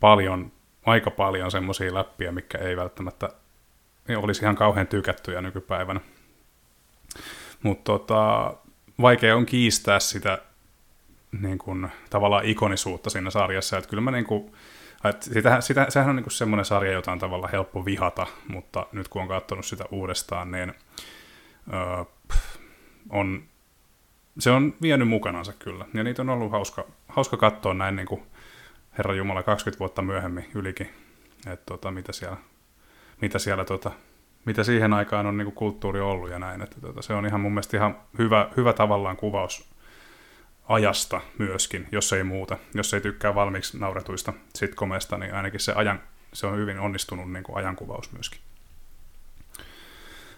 [0.01, 0.53] paljon,
[0.87, 3.29] aika paljon semmoisia läppiä, mikä ei välttämättä
[4.17, 6.01] olisi ihan kauhean tykättyjä nykypäivänä.
[7.63, 8.55] Mutta tota,
[9.01, 10.39] vaikea on kiistää sitä
[11.43, 13.79] niin kun, tavallaan ikonisuutta siinä sarjassa.
[13.79, 14.53] Että kyllä mä niin kun,
[15.05, 19.09] et sitä, sitä, sehän on niinku semmoinen sarja, jota on tavallaan helppo vihata, mutta nyt
[19.09, 20.75] kun on katsonut sitä uudestaan, niin
[21.73, 22.05] öö,
[23.11, 23.43] on,
[24.39, 25.85] se on vienyt mukanansa kyllä.
[25.95, 28.23] Ja niitä on ollut hauska, hauska katsoa näin niin kuin
[28.99, 30.91] Herra Jumala 20 vuotta myöhemmin ylikin,
[31.47, 32.37] että tota, mitä siellä,
[33.21, 33.91] mitä siellä tota,
[34.45, 36.63] mitä siihen aikaan on niin kuin kulttuuri ollut ja näin.
[36.63, 39.71] Että tota, se on ihan mun mielestä ihan hyvä, hyvä tavallaan kuvaus
[40.71, 42.59] ajasta myöskin, jos ei muuta.
[42.75, 46.03] Jos ei tykkää valmiiksi nauretuista sitcomeista, niin ainakin se, ajan,
[46.33, 48.41] se on hyvin onnistunut niin kuin ajankuvaus myöskin.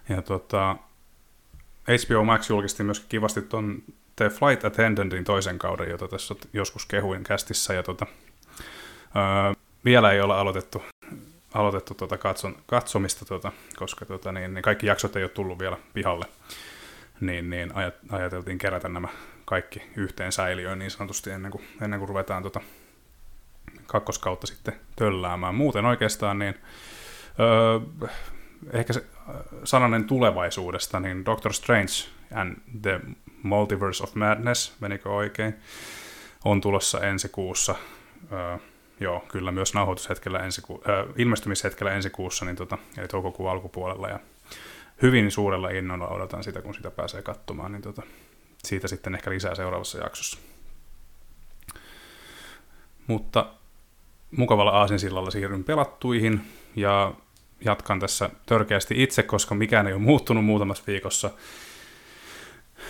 [0.09, 0.77] Ja tota,
[1.89, 3.83] HBO Max julkisti myöskin kivasti tuon
[4.17, 8.07] The Flight Attendantin toisen kauden, jota tässä joskus kehuin kästissä, ja tota,
[9.17, 10.83] öö, vielä ei ole aloitettu,
[11.55, 15.77] aloitettu tota katson, katsomista, tota, koska tota, niin, niin kaikki jaksot ei ole tullut vielä
[15.95, 16.27] pihalle,
[17.21, 17.73] niin, niin
[18.11, 19.09] ajateltiin kerätä nämä
[19.45, 22.61] kaikki yhteen säiliöön niin sanotusti ennen kuin, ennen kuin ruvetaan tota
[23.87, 25.55] kakkoskautta sitten tölläämään.
[25.55, 26.55] Muuten oikeastaan niin
[27.41, 28.07] öö,
[28.73, 29.05] ehkä se
[29.65, 31.93] sananen tulevaisuudesta, niin Doctor Strange
[32.35, 33.01] and the
[33.43, 35.55] Multiverse of Madness, menikö oikein,
[36.45, 37.75] on tulossa ensi kuussa.
[38.33, 38.59] Öö,
[39.01, 44.09] joo, kyllä myös nauhoitushetkellä ensi ku, öö, ilmestymishetkellä ensi kuussa, niin tota, eli toukokuun alkupuolella.
[44.09, 44.21] Ja
[45.03, 48.03] hyvin suurella innolla odotan sitä, kun sitä pääsee katsomaan, niin tota,
[48.65, 50.39] siitä sitten ehkä lisää seuraavassa jaksossa.
[53.07, 53.47] Mutta
[54.37, 56.41] mukavalla aasinsillalla siirryn pelattuihin
[56.77, 57.15] ja
[57.65, 61.31] jatkan tässä törkeästi itse, koska mikään ei ole muuttunut muutamassa viikossa.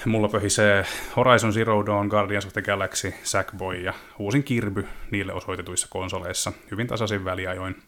[0.05, 5.87] Mulla pöhisee Horizon Zero Dawn, Guardians of the Galaxy, Sackboy ja uusin Kirby niille osoitetuissa
[5.91, 7.83] konsoleissa hyvin tasaisin väliajoin.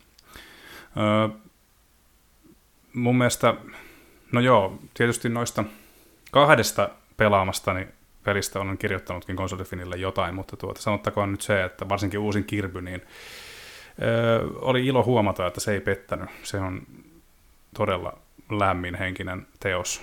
[0.97, 1.38] Öö,
[2.92, 3.55] mun mielestä,
[4.33, 5.64] no joo, tietysti noista
[6.31, 7.88] kahdesta pelaamastani
[8.24, 13.03] pelistä olen kirjoittanutkin konsolifinille jotain, mutta tuota, sanottakoon nyt se, että varsinkin uusin Kirby, niin
[14.03, 16.31] öö, oli ilo huomata, että se ei pettänyt.
[16.42, 16.83] Se on
[17.74, 18.18] todella
[18.50, 20.03] lämmin henkinen teos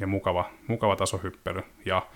[0.00, 1.62] ja mukava, mukava tasohyppely.
[1.84, 2.06] Ja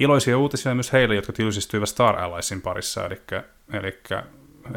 [0.00, 3.20] iloisia uutisia myös heille, jotka tylsistyivät Star Alliesin parissa, eli,
[3.72, 4.00] eli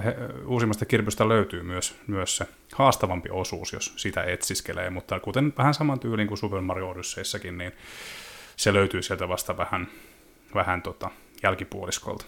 [0.06, 5.74] he, uusimmasta kirpystä löytyy myös, myös se haastavampi osuus, jos sitä etsiskelee, mutta kuten vähän
[5.74, 7.72] saman tyylin kuin Super Mario Odysseyissäkin, niin
[8.60, 9.88] se löytyy sieltä vasta vähän,
[10.56, 11.10] vähän tota,
[11.44, 12.26] jälkipuoliskolta.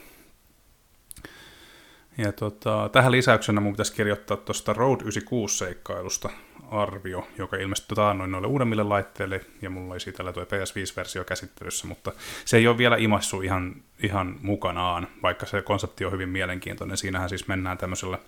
[2.18, 6.30] Ja tota, tähän lisäyksenä mun pitäisi kirjoittaa tuosta Road 96-seikkailusta
[6.72, 12.12] arvio, joka ilmestyi taannoin noille uudemmille laitteille, ja mulla oli siitä tuo PS5-versio käsittelyssä, mutta
[12.46, 16.98] se ei ole vielä imassu ihan, ihan mukanaan, vaikka se konsepti on hyvin mielenkiintoinen.
[16.98, 18.20] Siinähän siis mennään tämmöisellä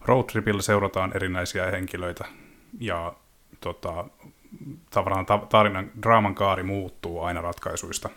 [0.00, 2.24] roadtripillä, seurataan erinäisiä henkilöitä,
[2.80, 3.14] ja
[3.60, 4.04] tota,
[4.90, 8.08] tavallaan tarinan, draaman kaari muuttuu aina ratkaisuista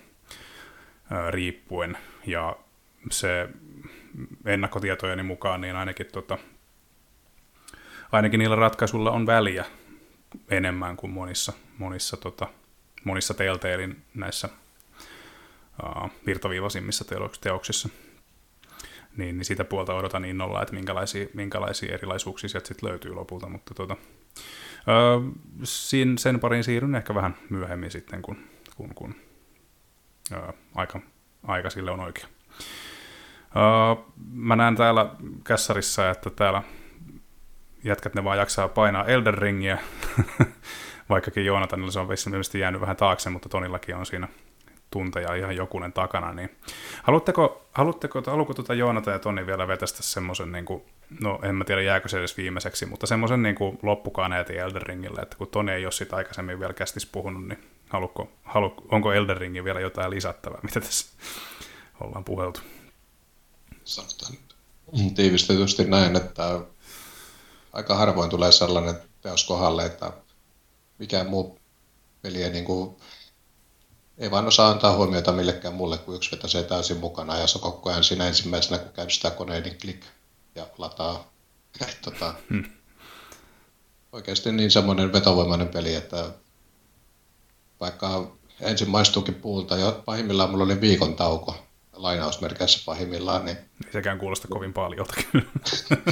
[1.30, 2.56] riippuen, ja
[3.12, 3.50] se
[4.46, 6.38] ennakkotietojeni mukaan, niin ainakin, tota,
[8.12, 9.66] ainakin niillä ratkaisuilla on väliä
[10.50, 12.48] enemmän kuin monissa, monissa, tota,
[13.04, 14.50] monissa Telltalein näissä
[15.84, 17.06] uh, virtaviivaisimmissa
[17.42, 17.90] teoksissa.
[19.18, 23.74] Niin, niin sitä puolta odotan innolla, että minkälaisia, minkälaisia erilaisuuksia sieltä sitten löytyy lopulta, mutta
[23.74, 23.98] tota,
[24.88, 25.32] uh,
[25.64, 28.38] sin, sen pariin siirryn ehkä vähän myöhemmin sitten, kun,
[28.76, 29.16] kun, kun
[30.38, 31.00] uh, aika,
[31.44, 32.28] aika sille on oikea.
[33.46, 36.64] Uh, mä näen täällä kässarissa, että täällä
[37.84, 39.78] jätkät ne vaan jaksaa painaa Elden Ringiä,
[41.10, 44.28] vaikkakin Joonatanilla se on ilmeisesti jäänyt vähän taakse, mutta Tonillakin on siinä
[44.92, 46.58] tunteja ihan jokunen takana, niin
[47.04, 50.84] haluatteko, haluatteko haluatko tuota Joonata ja Toni vielä vetästä semmoisen, niin kuin,
[51.20, 55.22] no en mä tiedä jääkö se edes viimeiseksi, mutta semmoisen niin kuin loppukaneetin Elden Ringille,
[55.22, 59.38] että kun Toni ei ole siitä aikaisemmin vielä kästis puhunut, niin haluatko, halu, onko Elden
[59.38, 61.08] Ringin vielä jotain lisättävää, mitä tässä
[62.02, 62.62] ollaan puheltu?
[63.86, 64.34] sanotaan
[65.16, 66.60] tiivistetysti näin, että
[67.74, 70.14] aika harvoin tulee sellainen teos kohdalle, että
[71.00, 71.60] mikään muu
[72.22, 72.96] peli ei, niin kuin,
[74.18, 77.90] ei vaan osaa antaa huomiota millekään muulle kuin yksi vetäisee täysin mukana ja se koko
[77.90, 80.06] ajan siinä ensimmäisenä, kun käynnistää koneen, niin klik
[80.56, 81.32] ja lataa.
[82.06, 82.66] tota, hmm.
[84.12, 86.30] Oikeasti niin semmoinen vetovoimainen peli, että
[87.80, 91.58] vaikka ensin maistuukin puulta, ja pahimmillaan mulla oli viikon tauko,
[91.94, 93.46] lainausmerkeissä pahimmillaan.
[93.46, 93.58] Niin...
[93.58, 95.46] Ei sekään kuulosta kovin paljon kyllä.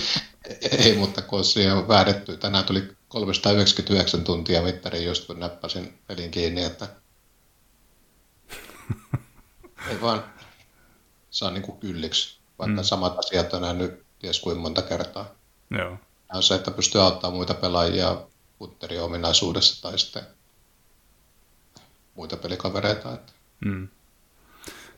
[0.80, 6.32] Ei, mutta kun siihen on väädetty, tänään tuli 399 tuntia mittari just kun näppäsin pelin
[6.32, 6.88] kiinni, että
[9.90, 10.24] ei vaan
[11.30, 12.86] saa niin kuin kylliksi, vaikka mm.
[12.86, 15.26] samat asiat on nähnyt ties kuin monta kertaa.
[15.70, 15.98] Joo.
[16.34, 18.22] on se, että pystyy auttamaan muita pelaajia
[18.60, 20.24] putteriominaisuudessa tai sitten
[22.16, 23.14] muita pelikavereita.
[23.14, 23.34] Että...
[23.66, 23.88] Mm.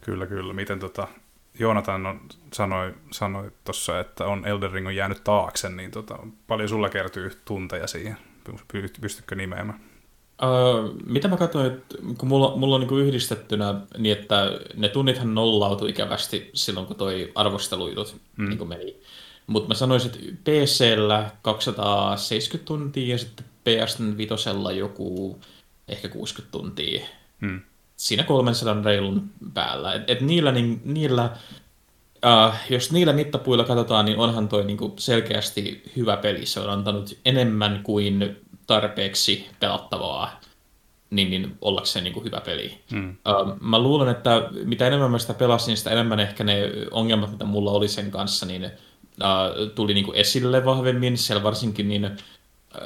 [0.01, 0.53] Kyllä, kyllä.
[0.53, 1.07] Miten tota,
[1.59, 2.21] Joonatan on,
[2.53, 6.17] sanoi, sanoi tuossa, että on Elden Ring on jäänyt taakse, niin tota,
[6.47, 8.17] paljon sulla kertyy tunteja siihen?
[9.01, 9.79] Pystytkö nimeämään?
[10.43, 15.35] Öö, mitä mä katsoin, että kun mulla, mulla on niin yhdistettynä niin, että ne tunnithan
[15.35, 18.49] nollautui ikävästi silloin, kun toi arvosteluidut mm.
[18.49, 18.95] niin meni.
[19.47, 25.39] Mutta mä sanoisin, että PCllä 270 tuntia ja sitten PS5 joku
[25.87, 27.05] ehkä 60 tuntia.
[27.41, 27.61] Mm
[27.97, 29.93] siinä 300 reilun päällä.
[29.93, 31.29] Et, et niillä, niin, niillä
[32.25, 36.45] uh, jos niillä mittapuilla katsotaan, niin onhan toi niin selkeästi hyvä peli.
[36.45, 40.39] Se on antanut enemmän kuin tarpeeksi pelattavaa
[41.09, 42.77] niin, niin ollakseen niin kuin hyvä peli.
[42.91, 43.09] Mm.
[43.09, 47.45] Uh, mä luulen, että mitä enemmän mä sitä pelasin, sitä enemmän ehkä ne ongelmat, mitä
[47.45, 51.17] mulla oli sen kanssa, niin uh, tuli niin kuin esille vahvemmin.
[51.17, 52.17] Siellä varsinkin niin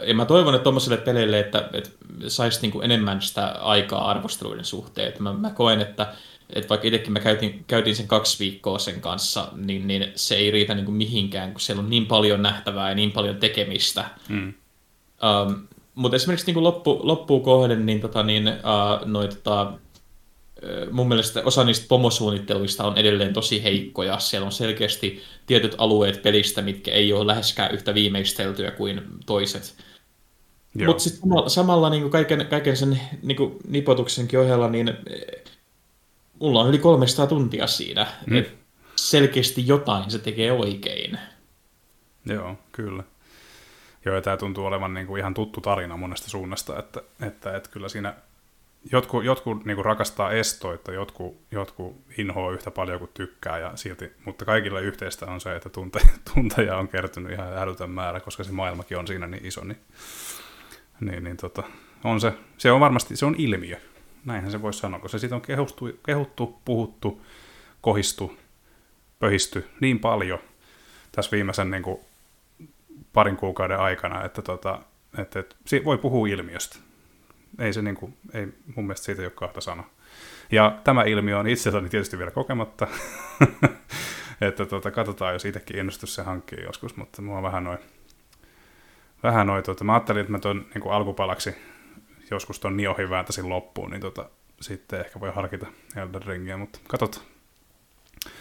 [0.04, 1.90] ja mä toivon, että tuommoiselle peleille, että, että
[2.28, 5.08] saisi niin enemmän sitä aikaa arvosteluiden suhteen.
[5.08, 6.14] Että mä, mä koen, että,
[6.54, 10.52] että vaikka itsekin mä käytin, käytin sen kaksi viikkoa sen kanssa, niin, niin se ei
[10.52, 14.06] riitä niin kuin mihinkään, kun siellä on niin paljon nähtävää ja niin paljon tekemistä.
[14.30, 14.54] Mm.
[15.48, 19.74] Um, mutta esimerkiksi niin kuin loppu, loppuun kohden, niin, tota, niin uh, noi, tota,
[20.92, 24.20] mun mielestä osa niistä pomosuunnitteluista on edelleen tosi heikkoja.
[24.20, 29.76] Siellä on selkeästi tietyt alueet pelistä, mitkä ei ole läheskään yhtä viimeisteltyjä kuin toiset.
[30.86, 34.94] Mutta sitten samalla, samalla niin kuin kaiken, kaiken sen niin kuin nipotuksenkin ohella, niin
[36.40, 38.08] mulla on yli 300 tuntia siinä.
[38.28, 38.38] Mm.
[38.38, 38.56] Et
[38.96, 41.20] selkeästi jotain se tekee oikein.
[42.26, 43.04] Joo, kyllä.
[44.06, 47.70] Joo, ja tämä tuntuu olevan niin kuin ihan tuttu tarina monesta suunnasta, että, että, että
[47.70, 48.14] kyllä siinä
[48.92, 54.12] jotkut, jotkut niin kuin rakastaa estoita, jotkut, jotkut inhoa yhtä paljon kuin tykkää, ja silti,
[54.26, 56.00] mutta kaikille yhteistä on se, että tunte,
[56.34, 59.80] tunteja on kertynyt ihan älytön määrä, koska se maailmakin on siinä niin iso, niin,
[61.00, 61.64] niin, niin tota,
[62.04, 63.78] on se, se on varmasti se on ilmiö.
[64.26, 67.22] Näinhän se voisi sanoa, koska siitä on kehuttu, kehuttu puhuttu,
[67.82, 68.38] kohistu,
[69.20, 70.40] pöhisty niin paljon
[71.12, 72.00] tässä viimeisen niin kuin,
[73.14, 74.80] parin kuukauden aikana, että, tota,
[75.18, 75.56] että, että
[75.86, 76.78] voi puhua ilmiöstä.
[77.60, 79.90] Ei se niin kuin, ei mun mielestä siitä ei ole kahta sanaa.
[80.52, 82.88] Ja tämä ilmiö on itselläni tietysti vielä kokematta,
[84.48, 87.80] että tota, katsotaan, jos itsekin innostus se hankkii joskus, mutta mua vähän noin,
[89.24, 91.56] vähän noin, tota, mä ajattelin, että mä tuon niin alkupalaksi
[92.32, 94.30] joskus tuon Niohin vääntäisin loppuun, niin tota,
[94.62, 97.26] sitten ehkä voi harkita Elden Ringiä, mutta katsotaan.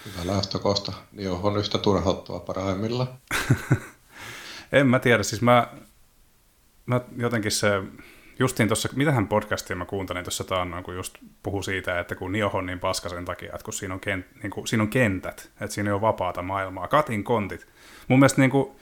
[0.06, 0.92] Hyvä lähtökohta.
[1.12, 3.14] Nioh on yhtä turhauttava parhaimmilla.
[4.72, 5.68] en mä tiedä, siis mä,
[6.86, 7.82] mä jotenkin se,
[8.38, 12.54] justiin tuossa, mitähän podcastia mä kuuntelin tuossa taannoin, kun just puhu siitä, että kun Nioh
[12.54, 15.50] on niin paska sen takia, että kun siinä on, kent, niin kuin, siinä on kentät,
[15.60, 17.66] että siinä ei ole vapaata maailmaa, katin kontit.
[18.08, 18.76] Mun mielestä niin kuin,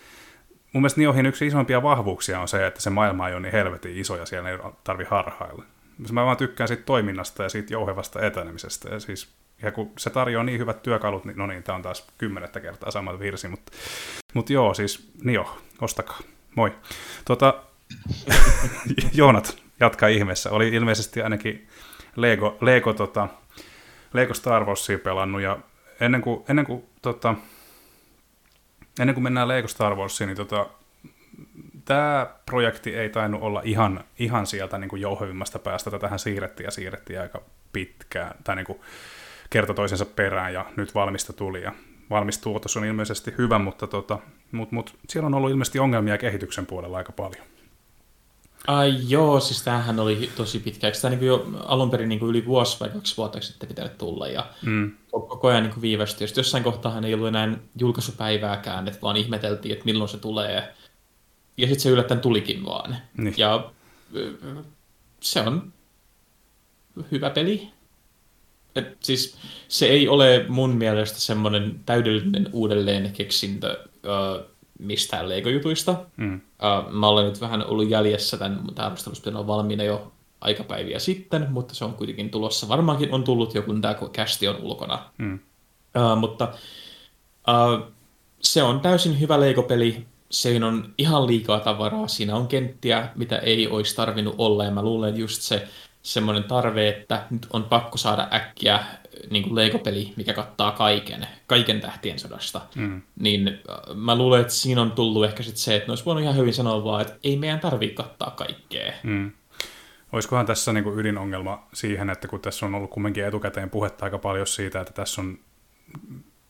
[0.77, 3.99] mun mielestä Niohin yksi isompia vahvuuksia on se, että se maailma ei ole niin helvetin
[3.99, 5.65] iso ja siellä ei tarvi harhailla.
[6.13, 8.89] Mä vaan tykkään siitä toiminnasta ja siitä jouhevasta etenemisestä.
[8.89, 9.29] Ja, siis,
[9.63, 12.91] ja kun se tarjoaa niin hyvät työkalut, niin no niin, tämä on taas kymmenettä kertaa
[12.91, 13.73] sama virsi, mutta,
[14.35, 16.19] mutta joo, siis Nio, ostakaa.
[16.55, 16.73] Moi.
[17.25, 17.55] Tota,
[19.13, 20.51] Joonat, jatka ihmeessä.
[20.51, 21.69] Oli ilmeisesti ainakin
[22.17, 23.29] Lego, Lego, tota,
[24.13, 25.59] Lego Star Warsia pelannut ja
[26.01, 27.35] ennen kuin, ennen kuin tota,
[29.01, 30.67] ennen kuin mennään Lego Star Warsiin, niin tota,
[31.85, 35.91] tämä projekti ei tainnut olla ihan, ihan sieltä niin kuin jouhevimmasta päästä.
[35.91, 38.81] Tätähän siirrettiin ja siirrettiin aika pitkään, tai niin kuin
[39.51, 41.63] kerta toisensa perään, ja nyt valmista tuli.
[41.63, 41.73] Ja
[42.11, 44.19] valmis tuotos on ilmeisesti hyvä, mutta tota,
[44.53, 47.47] mut, mut, siellä on ollut ilmeisesti ongelmia kehityksen puolella aika paljon.
[48.67, 50.87] Ai joo, siis tämähän oli tosi pitkä.
[50.87, 54.29] Eikö tämä niin jo alun perin niin yli vuosi vai kaksi vuotta sitten pitänyt tulla
[54.29, 54.93] ja mm.
[55.11, 56.29] koko ajan niin viivästyi.
[56.29, 60.75] Sitten jossain kohtaa ei ollut enää julkaisupäivääkään, että vaan ihmeteltiin, että milloin se tulee.
[61.57, 62.97] Ja sitten se yllättäen tulikin vaan.
[63.17, 63.35] Niin.
[63.37, 63.71] Ja
[65.21, 65.73] se on
[67.13, 67.69] hyvä peli.
[68.77, 69.37] Et siis
[69.69, 73.85] se ei ole mun mielestä semmoinen täydellinen uudelleen keksintö
[74.79, 75.95] mistään Lego-jutuista.
[76.17, 76.35] Mm.
[76.35, 81.47] Uh, mä olen nyt vähän ollut jäljessä tämän, tämä arvostelus on valmiina jo aikapäiviä sitten,
[81.51, 82.69] mutta se on kuitenkin tulossa.
[82.69, 85.11] Varmaankin on tullut jo, kun tämä kästi on ulkona.
[85.19, 85.39] Mm.
[85.97, 86.49] Uh, mutta
[87.49, 87.93] uh,
[88.41, 90.07] se on täysin hyvä Lego-peli.
[90.31, 92.09] Siinä on ihan liikaa tavaraa.
[92.09, 94.65] Siinä on kenttiä, mitä ei olisi tarvinnut olla.
[94.65, 95.69] Ja mä luulen, että just se
[96.03, 98.85] semmoinen tarve, että nyt on pakko saada äkkiä
[99.31, 103.03] niin kuin Lego-peli, mikä kattaa kaiken, kaiken tähtien sodasta, mm.
[103.21, 106.23] niin äh, mä luulen, että siinä on tullut ehkä sit se, että ne olisi voinut
[106.23, 108.93] ihan hyvin sanoa vaan, että ei meidän tarvitse kattaa kaikkea.
[109.03, 109.33] Mm.
[110.13, 114.19] Olisikohan tässä niin kuin ydinongelma siihen, että kun tässä on ollut kumminkin etukäteen puhetta aika
[114.19, 115.39] paljon siitä, että tässä on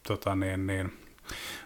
[0.09, 0.93] tota niin, niin,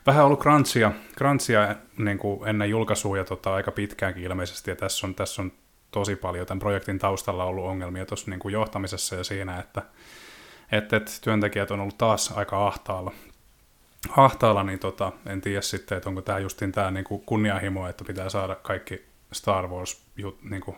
[0.06, 5.06] vähän ollut crunchia, crunchia niin kuin ennen julkaisua ja tota, aika pitkäänkin ilmeisesti, ja tässä
[5.06, 5.52] on, tässä on
[5.90, 9.82] tosi paljon tämän projektin taustalla ollut ongelmia tuossa niin kuin johtamisessa ja siinä, että
[10.72, 13.12] että et, työntekijät on ollut taas aika ahtaalla.
[14.16, 18.28] Ahtaalla, niin tota, en tiedä sitten, että onko tämä justin tämä niinku kunnianhimo, että pitää
[18.28, 20.76] saada kaikki Star Wars jut, niinku,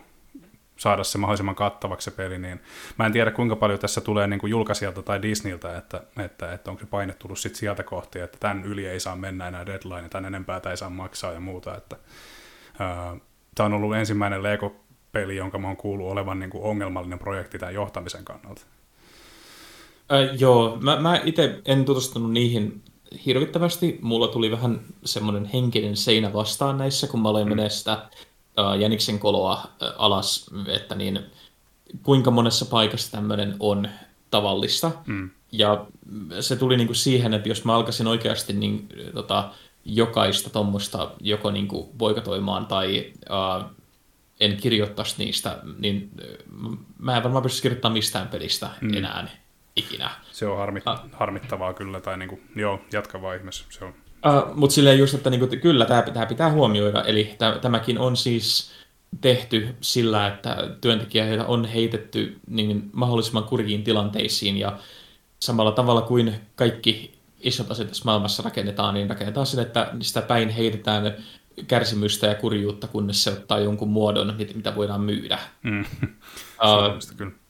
[0.77, 2.61] saada se mahdollisimman kattavaksi se peli, niin
[2.99, 6.71] mä en tiedä kuinka paljon tässä tulee niin kuin julkaisijalta tai Disneyltä, että, että, että
[6.71, 10.09] onko se paine tullut sit sieltä kohti, että tämän yli ei saa mennä enää deadline,
[10.09, 11.95] tämän enempää ei saa maksaa ja muuta, että
[13.55, 17.73] tämä on ollut ensimmäinen Lego-peli, jonka mä oon kuullut olevan niin kuin ongelmallinen projekti tämän
[17.73, 18.61] johtamisen kannalta.
[20.13, 22.83] Äh, joo, mä, mä itse en tutustunut niihin
[23.25, 23.99] hirvittävästi.
[24.01, 27.69] Mulla tuli vähän semmoinen henkinen seinä vastaan näissä, kun mä olen mm.
[27.69, 31.19] sitä äh, Jäniksen koloa äh, alas, että niin
[32.03, 33.89] kuinka monessa paikassa tämmöinen on
[34.31, 34.91] tavallista.
[35.05, 35.29] Mm.
[35.51, 35.85] Ja
[36.39, 39.49] se tuli niinku siihen, että jos mä alkaisin oikeasti niin, tota,
[39.85, 43.69] jokaista tuommoista joko niinku boikatoimaan tai äh,
[44.39, 46.11] en kirjoittaisi niistä, niin
[46.99, 48.93] mä en varmaan pystyisi kirjoittamaan mistään pelistä mm.
[48.93, 49.42] enää
[49.75, 50.11] ikinä.
[50.31, 51.01] Se on harmit, ah.
[51.11, 53.65] harmittavaa kyllä, tai niin kuin, joo, jatka vaan ihmeessä.
[53.69, 53.93] Se on.
[54.25, 58.71] Uh, Mutta silleen just, että niinku, kyllä tämä pitää, pitää huomioida, eli tämäkin on siis
[59.21, 64.77] tehty sillä, että työntekijöitä on heitetty niin mahdollisimman kurjiin tilanteisiin ja
[65.39, 70.49] samalla tavalla kuin kaikki isot asiat tässä maailmassa rakennetaan, niin rakennetaan sille, että sitä päin
[70.49, 71.15] heitetään
[71.67, 75.39] kärsimystä ja kurjuutta, kunnes se ottaa jonkun muodon, mitä voidaan myydä.
[75.63, 75.85] Mm.
[76.63, 77.42] Uh, kyllä.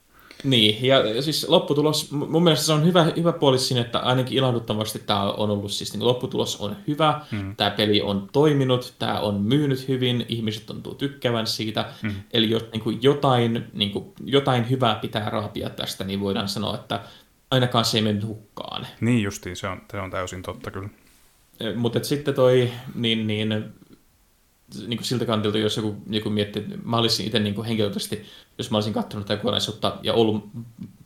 [0.44, 5.00] Niin, ja siis lopputulos, mun mielestä se on hyvä, hyvä puoli siinä, että ainakin ilahduttavasti
[5.00, 7.56] tämä on ollut, siis niin lopputulos on hyvä, mm.
[7.56, 12.16] tämä peli on toiminut, tämä on myynyt hyvin, ihmiset tuntuu tykkäävän siitä, mm.
[12.34, 16.76] eli jos niin kuin jotain, niin kuin, jotain hyvää pitää raapia tästä, niin voidaan sanoa,
[16.76, 17.00] että
[17.52, 18.88] ainakaan se ei mennyt hukkaan.
[19.02, 20.90] Niin justiin, se on, se on täysin totta kyllä.
[21.76, 23.74] Mutta sitten toi, niin, niin,
[24.88, 28.26] niin kuin siltä kantilta, jos joku, joku miettii, että mä olisin itse niin kuin henkilökohtaisesti,
[28.58, 30.50] jos mä olisin katsonut tätä kokonaisuutta ja ollut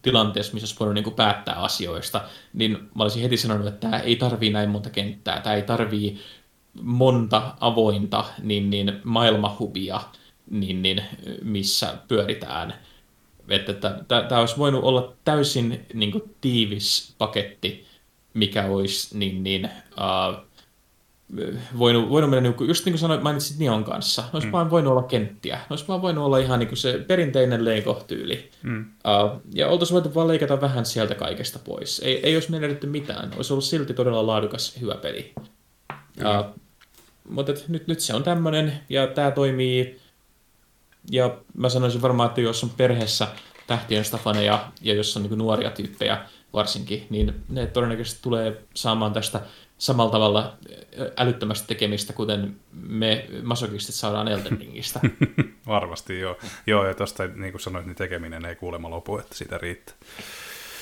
[0.02, 2.22] tilanteessa, missä olisi voinut niin kuin päättää asioista,
[2.54, 6.20] niin mä olisin heti sanonut, että tämä ei tarvii näin monta kenttää, tämä ei tarvii
[6.82, 10.02] monta avointa niin, niin maailmahubia,
[10.50, 11.02] niin, niin,
[11.44, 12.74] missä pyöritään.
[13.50, 17.86] Että, että tämä olisi voinut olla täysin niin kuin, tiivis paketti,
[18.34, 20.47] mikä olisi niin, niin, uh,
[21.80, 24.52] voinut, voinut mennä, niin just niin kuin sanoit, mainitsit Nion kanssa, ne olisi mm.
[24.52, 28.50] vaan voinut olla kenttiä, ne olisi vaan voinut olla ihan niin kuin se perinteinen leikohtyyli.
[28.64, 28.80] Mm.
[28.82, 32.02] Uh, ja oltaisiin voitu vaan leikata vähän sieltä kaikesta pois.
[32.06, 35.34] Ei, ei olisi menetetty mitään, olisi ollut silti todella laadukas, hyvä peli.
[35.90, 36.26] Mm.
[36.26, 36.46] Uh,
[37.30, 40.00] mutta nyt, nyt se on tämmöinen, ja tämä toimii,
[41.12, 43.28] ja mä sanoisin varmaan, että jos on perheessä
[43.68, 49.42] tähtien stafaneja, ja jos on niin nuoria tyyppejä varsinkin, niin ne todennäköisesti tulee saamaan tästä
[49.78, 50.58] samalla tavalla
[51.18, 55.00] älyttömästi tekemistä, kuten me masokistit saadaan Elden Ringistä.
[55.68, 56.38] Varmasti joo.
[56.68, 59.96] Joo, ja tuosta niin kuin sanoit, niin tekeminen ei kuulemma lopu, että sitä riittää.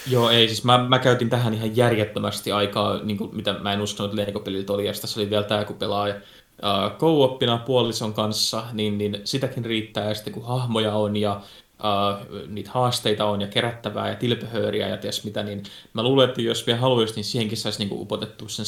[0.08, 3.82] Joo, ei, siis mä, mä käytin tähän ihan järjettömästi aikaa, niin kuin, mitä mä en
[3.82, 8.64] uskonut, että Lego-pelit oli, ja tässä oli vielä tämä, kun pelaa uh, co puolison kanssa,
[8.74, 11.42] niin, niin sitäkin riittää, ja sitten kun hahmoja on, ja
[11.80, 15.64] uh, niitä haasteita on ja kerättävää ja tilpehööriä ja ties mitä, niin
[15.94, 18.66] mä luulen, että jos vielä haluaisi, niin siihenkin saisi niinku upotettu sen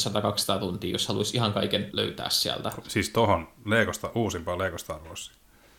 [0.56, 2.72] 100-200 tuntia, jos haluaisi ihan kaiken löytää sieltä.
[2.88, 5.32] Siis tohon Legosta, uusimpaa Legosta arvoissa.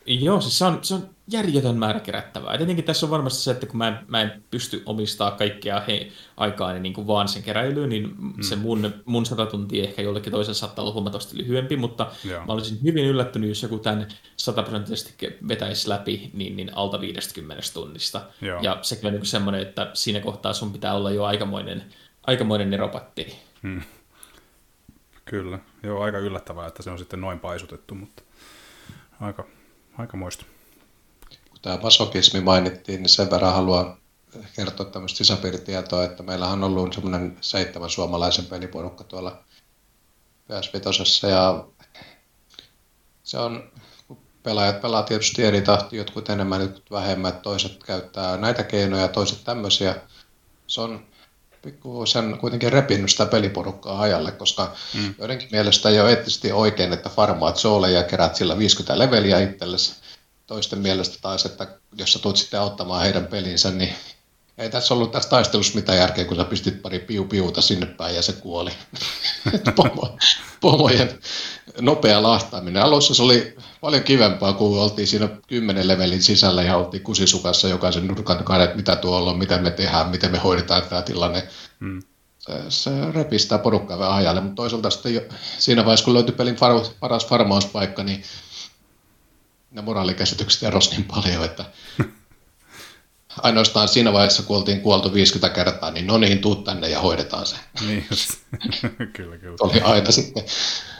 [0.09, 2.57] Joo, siis se on, se on järjetön määrä kerättävää.
[2.57, 6.11] tietenkin tässä on varmasti se, että kun mä en, mä en pysty omistaa kaikkea he,
[6.37, 8.33] aikaa niin, kuin vaan sen keräilyyn, niin mm.
[8.41, 12.45] se mun, mun sata tuntia ehkä jollekin toisella saattaa olla huomattavasti lyhyempi, mutta Joo.
[12.45, 14.07] mä olisin hyvin yllättynyt, jos joku tämän
[14.37, 18.21] sataprosenttisesti vetäisi läpi niin, niin alta 50 tunnista.
[18.41, 18.61] Joo.
[18.61, 21.83] Ja sekin on niin semmoinen, että siinä kohtaa sun pitää olla jo aikamoinen,
[22.27, 23.35] aikamoinen neropatti.
[23.63, 23.81] Hmm.
[25.25, 28.23] Kyllä, joo, aika yllättävää, että se on sitten noin paisutettu, mutta
[29.21, 29.47] aika,
[29.99, 30.45] aika moista.
[31.49, 33.97] Kun tämä masokismi mainittiin, niin sen verran haluan
[34.55, 39.43] kertoa tämmöistä sisäpiiritietoa, että meillä on ollut semmoinen seitsemän suomalaisen peliporukka tuolla
[40.47, 41.65] ps ja
[43.23, 43.71] se on,
[44.43, 49.95] pelaajat pelaa tietysti eri tahti, jotkut enemmän, jotkut vähemmän, toiset käyttää näitä keinoja, toiset tämmöisiä.
[50.67, 51.05] Se on
[52.05, 55.15] sen kuitenkin repinyt sitä peliporukkaa ajalle, koska mm.
[55.17, 59.93] joidenkin mielestä ei ole eettisesti oikein, että farmaat sooleja ja kerät sillä 50 leveliä itsellesi.
[60.47, 63.95] Toisten mielestä taas, että jos sä tulet sitten auttamaan heidän pelinsä, niin
[64.59, 68.21] ei tässä ollut tässä taistelussa mitään järkeä, kun sä pistit pari piu-piuta sinne päin ja
[68.21, 68.71] se kuoli.
[69.75, 70.17] Pomo,
[70.61, 71.19] pomojen
[71.81, 72.83] nopea lahtaaminen.
[72.83, 78.07] Alussa se oli paljon kivempaa, kun oltiin siinä kymmenen levelin sisällä ja oltiin kusisukassa jokaisen
[78.07, 81.47] nurkan kanssa, että mitä tuolla on, mitä me tehdään, miten me hoidetaan tämä tilanne.
[81.79, 82.01] Hmm.
[82.39, 85.21] Se, se repistää porukkaa vähän ajalle, mutta toisaalta sitten jo,
[85.59, 88.23] siinä vaiheessa, kun löytyi pelin far, paras farmauspaikka, niin
[89.71, 91.65] ne moraalikäsitykset erosi niin paljon, että
[93.43, 97.45] ainoastaan siinä vaiheessa, kun oltiin kuoltu 50 kertaa, niin no niin, tuu tänne ja hoidetaan
[97.45, 97.55] se.
[97.87, 98.07] Niin
[99.15, 99.55] kyllä, kyllä.
[99.59, 100.43] Oli aina sitten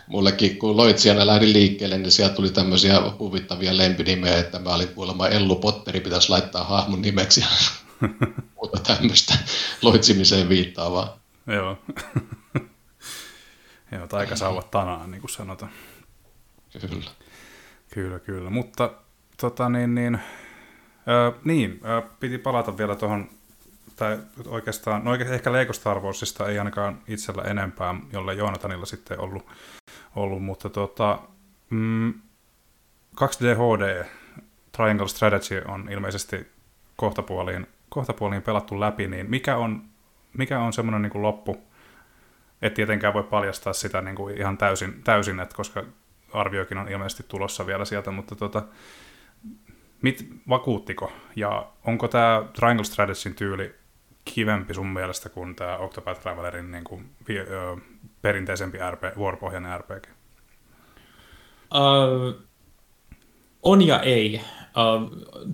[0.07, 5.27] mullekin, kun Loitsijana lähdin liikkeelle, niin sieltä tuli tämmöisiä huvittavia lempinimejä, että mä olin kuulemma
[5.27, 7.47] Ellu Potteri, pitäisi laittaa hahmon nimeksi ja
[8.55, 9.33] muuta tämmöistä
[9.81, 11.19] loitsimiseen viittaavaa.
[11.47, 11.77] Joo.
[13.91, 15.71] Joo, taikasauvat tanaan, niin kuin sanotaan.
[16.81, 17.11] Kyllä.
[17.93, 18.49] Kyllä, kyllä.
[18.49, 18.93] Mutta
[19.41, 20.19] tota niin, niin
[21.43, 23.29] Niin, öö, piti palata vielä tuohon,
[23.95, 29.19] tai oikeastaan, no oikeastaan ehkä Lego Star Warsista ei ainakaan itsellä enempää, jolle Joonatanilla sitten
[29.19, 29.45] ollut,
[30.15, 31.19] ollut mutta tota,
[31.69, 32.13] mm,
[33.15, 34.05] 2D HD
[34.71, 36.47] Triangle Strategy on ilmeisesti
[36.95, 39.83] kohtapuoliin, kohtapuoliin pelattu läpi, niin mikä on,
[40.37, 41.57] mikä on semmoinen niin kuin loppu,
[42.61, 45.83] et tietenkään voi paljastaa sitä niin kuin ihan täysin, täysin että koska
[46.33, 48.63] arvioikin on ilmeisesti tulossa vielä sieltä, mutta tota,
[50.01, 51.11] Mit, vakuuttiko?
[51.35, 53.75] Ja onko tämä Triangle Strategyn tyyli
[54.25, 57.77] kivempi sun mielestä kuin tämä Octopath Travelerin niin kuin, ö,
[58.21, 60.07] perinteisempi RP, vuoropohjainen RPG?
[61.73, 62.41] Uh,
[63.63, 64.41] on ja ei.
[64.69, 65.11] Uh,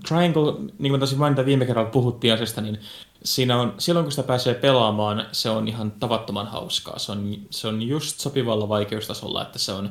[0.07, 2.79] Triangle, niin kuin tosiaan mainita viime kerralla puhuttiin asiasta, niin
[3.23, 6.99] siinä on, silloin kun sitä pääsee pelaamaan, se on ihan tavattoman hauskaa.
[6.99, 9.89] Se on, se on just sopivalla vaikeustasolla, että se on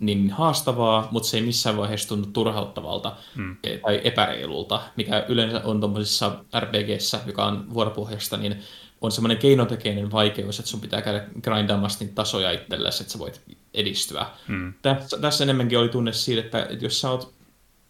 [0.00, 3.56] niin haastavaa, mutta se ei missään vaiheessa tunnu turhauttavalta mm.
[3.82, 8.56] tai epäreilulta, mikä yleensä on tuommoisissa RPGissä, joka on vuoropohjasta, niin
[9.00, 13.40] on semmoinen keinotekeinen vaikeus, että sun pitää käydä grindaamassa niitä tasoja itsellesi, että sä voit
[13.74, 14.26] edistyä.
[14.48, 14.74] Mm.
[14.82, 17.34] Tässä, tässä enemmänkin oli tunne siitä, että, että jos sä oot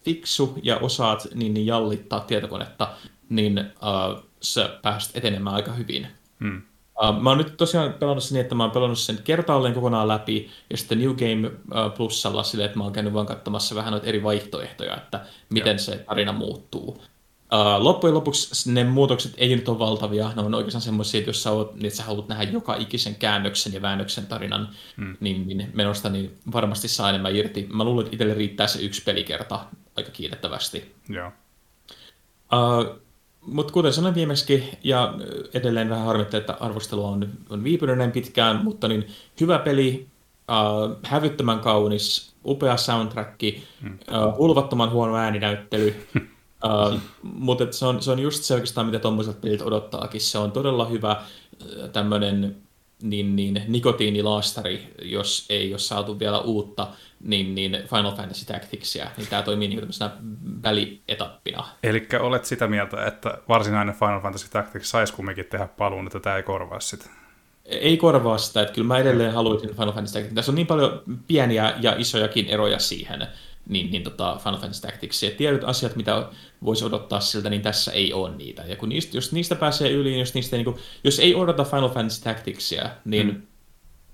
[0.05, 2.89] fiksu ja osaat niin, niin jallittaa tietokonetta,
[3.29, 6.07] niin uh, sä pääset etenemään aika hyvin.
[6.39, 6.61] Mm.
[7.03, 10.07] Uh, mä oon nyt tosiaan pelannut sen niin, että mä oon pelannut sen kertaalleen kokonaan
[10.07, 13.91] läpi, ja sitten New Game uh, Plusalla silleen, että mä oon käynyt vaan katsomassa vähän
[13.91, 15.79] noita eri vaihtoehtoja, että miten ja.
[15.79, 17.01] se tarina muuttuu.
[17.53, 21.43] Uh, loppujen lopuksi ne muutokset ei nyt ole valtavia, ne on oikeastaan semmoisia, että jos
[21.43, 25.17] sä, oot, niin sä haluat nähdä joka ikisen käännöksen ja väännöksen tarinan, hmm.
[25.19, 27.67] niin, niin menosta niin varmasti saa enemmän irti.
[27.73, 29.59] Mä luulen, että itselle riittää se yksi pelikerta
[29.97, 30.95] aika kiitettävästi.
[31.09, 31.31] Joo.
[32.53, 33.06] Uh,
[33.47, 35.13] mutta kuten sanoin viimeksi, ja
[35.53, 39.07] edelleen vähän harmittaa, että arvostelu on, on viipynyt näin pitkään, mutta niin
[39.41, 40.07] hyvä peli,
[40.51, 45.95] uh, hävyttömän kaunis, upea soundtrack, uh, hulvattoman huono ääninäyttely,
[46.65, 50.21] uh, mutta se on, se on just se oikeastaan, mitä tuommoiset pelit odottaakin.
[50.21, 51.21] Se on todella hyvä
[51.93, 52.55] tämmöinen
[53.01, 56.87] niin, niin, nikotiinilaastari, jos ei ole saatu vielä uutta
[57.23, 60.11] niin, niin Final Fantasy Tacticsia, niin tämä toimii niin tämmöisenä
[60.63, 61.67] välietappina.
[61.83, 66.35] Eli olet sitä mieltä, että varsinainen Final Fantasy Tactics saisi kumminkin tehdä paluun, että tämä
[66.35, 67.09] ei korvaa sitä?
[67.65, 70.35] Ei korvaa sitä, että kyllä mä edelleen haluaisin Final Fantasy Tactics.
[70.35, 73.27] Tässä on niin paljon pieniä ja isojakin eroja siihen,
[73.69, 75.23] niin, niin tota Final Fantasy Tactics.
[75.23, 76.29] Ja tietyt asiat, mitä
[76.63, 78.61] voisi odottaa siltä, niin tässä ei ole niitä.
[78.61, 81.89] Ja kun niistä, jos niistä pääsee yli, jos, niistä, niin kuin, jos ei odota Final
[81.89, 83.41] Fantasy Tacticsia, niin hmm.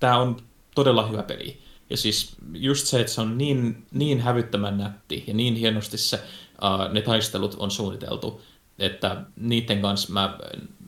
[0.00, 0.36] tämä on
[0.74, 1.58] todella hyvä peli.
[1.90, 6.16] Ja siis just se, että se on niin, niin hävyttömän nätti ja niin hienosti se,
[6.16, 8.40] uh, ne taistelut on suunniteltu,
[8.78, 10.38] että niiden kanssa mä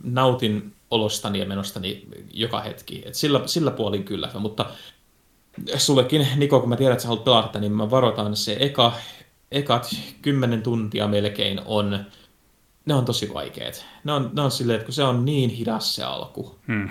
[0.02, 3.02] nautin olostani ja menostani joka hetki.
[3.06, 4.66] Et sillä, sillä puolin kyllä, mutta
[5.76, 8.92] sullekin, Niko, kun mä tiedän, että sä haluat pelata, niin mä varoitan se eka,
[9.52, 9.90] ekat
[10.22, 12.04] kymmenen tuntia melkein on,
[12.86, 13.84] ne on tosi vaikeet.
[14.04, 16.58] Ne on, ne on silleen, että kun se on niin hidas se alku.
[16.66, 16.88] Hmm.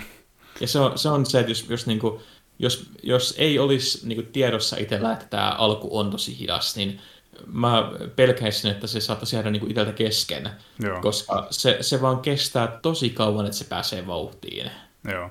[0.60, 2.20] Ja se on, se on se, että jos, jos, niin kuin,
[2.58, 7.00] jos, jos ei olisi niin kuin tiedossa itsellä, että tämä alku on tosi hidas, niin
[7.46, 11.00] mä pelkäisin, että se saattaisi jäädä niin itseltä kesken, Joo.
[11.00, 14.70] koska se, se vaan kestää tosi kauan, että se pääsee vauhtiin.
[15.12, 15.30] Joo.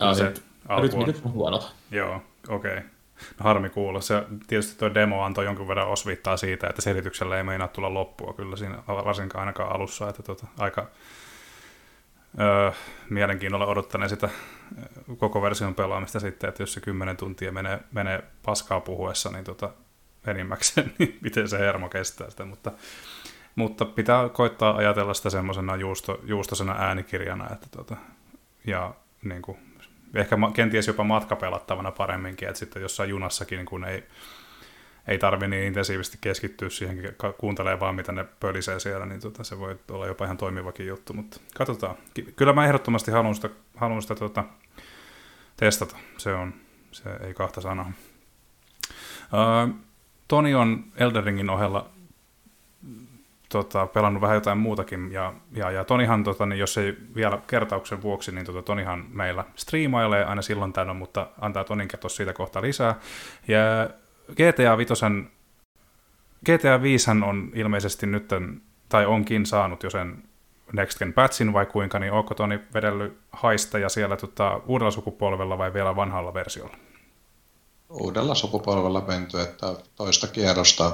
[0.00, 0.34] No se,
[0.68, 1.14] alku on...
[1.24, 1.62] on huono.
[1.90, 2.72] Joo, okei.
[2.72, 2.82] Okay.
[3.38, 4.00] No harmi kuulla.
[4.00, 8.32] Se, tietysti tuo demo antoi jonkun verran osviittaa siitä, että selityksellä ei meinaa tulla loppua
[8.32, 10.86] kyllä siinä, varsinkaan ainakaan alussa, että tota, aika
[12.40, 12.70] öö,
[13.10, 14.28] mielenkiinnolla odottaneen sitä
[15.18, 19.70] koko version pelaamista sitten, että jos se 10 tuntia menee, menee paskaa puhuessa, niin tota,
[20.26, 22.72] enimmäkseen, niin miten se hermo kestää sitä, mutta,
[23.54, 27.96] mutta pitää koittaa ajatella sitä semmoisena juusto, juustosena äänikirjana, että tota,
[28.66, 29.58] ja niin kuin,
[30.14, 34.04] ehkä kenties jopa matkapelattavana paremminkin, että sitten jossain junassakin niin kun ei,
[35.08, 39.58] ei tarvi niin intensiivisesti keskittyä siihen, kuuntelee vaan mitä ne pölisee siellä, niin tota, se
[39.58, 41.96] voi olla jopa ihan toimivakin juttu, mutta katsotaan.
[42.36, 44.44] Kyllä mä ehdottomasti haluan sitä, haluan sitä tota,
[45.56, 46.54] testata, se on,
[46.92, 47.92] se ei kahta sanaa.
[49.24, 49.74] Uh,
[50.28, 51.90] Toni on Elderinkin ohella
[53.54, 58.02] tota, pelannut vähän jotain muutakin, ja, ja, ja Tonihan, tota, niin jos ei vielä kertauksen
[58.02, 62.62] vuoksi, niin tota, Tonihan meillä striimailee aina silloin tällöin, mutta antaa Tonin kertoa siitä kohta
[62.62, 62.94] lisää.
[63.48, 63.60] Ja
[64.32, 64.94] GTA 5,
[66.46, 68.30] GTA 5 on ilmeisesti nyt,
[68.88, 70.22] tai onkin saanut jo sen
[70.72, 75.58] Next Gen patchin vai kuinka, niin onko Toni vedellyt haista ja siellä tota, uudella sukupolvella
[75.58, 76.76] vai vielä vanhalla versiolla?
[77.90, 80.92] Uudella sukupolvella menty, että toista kierrosta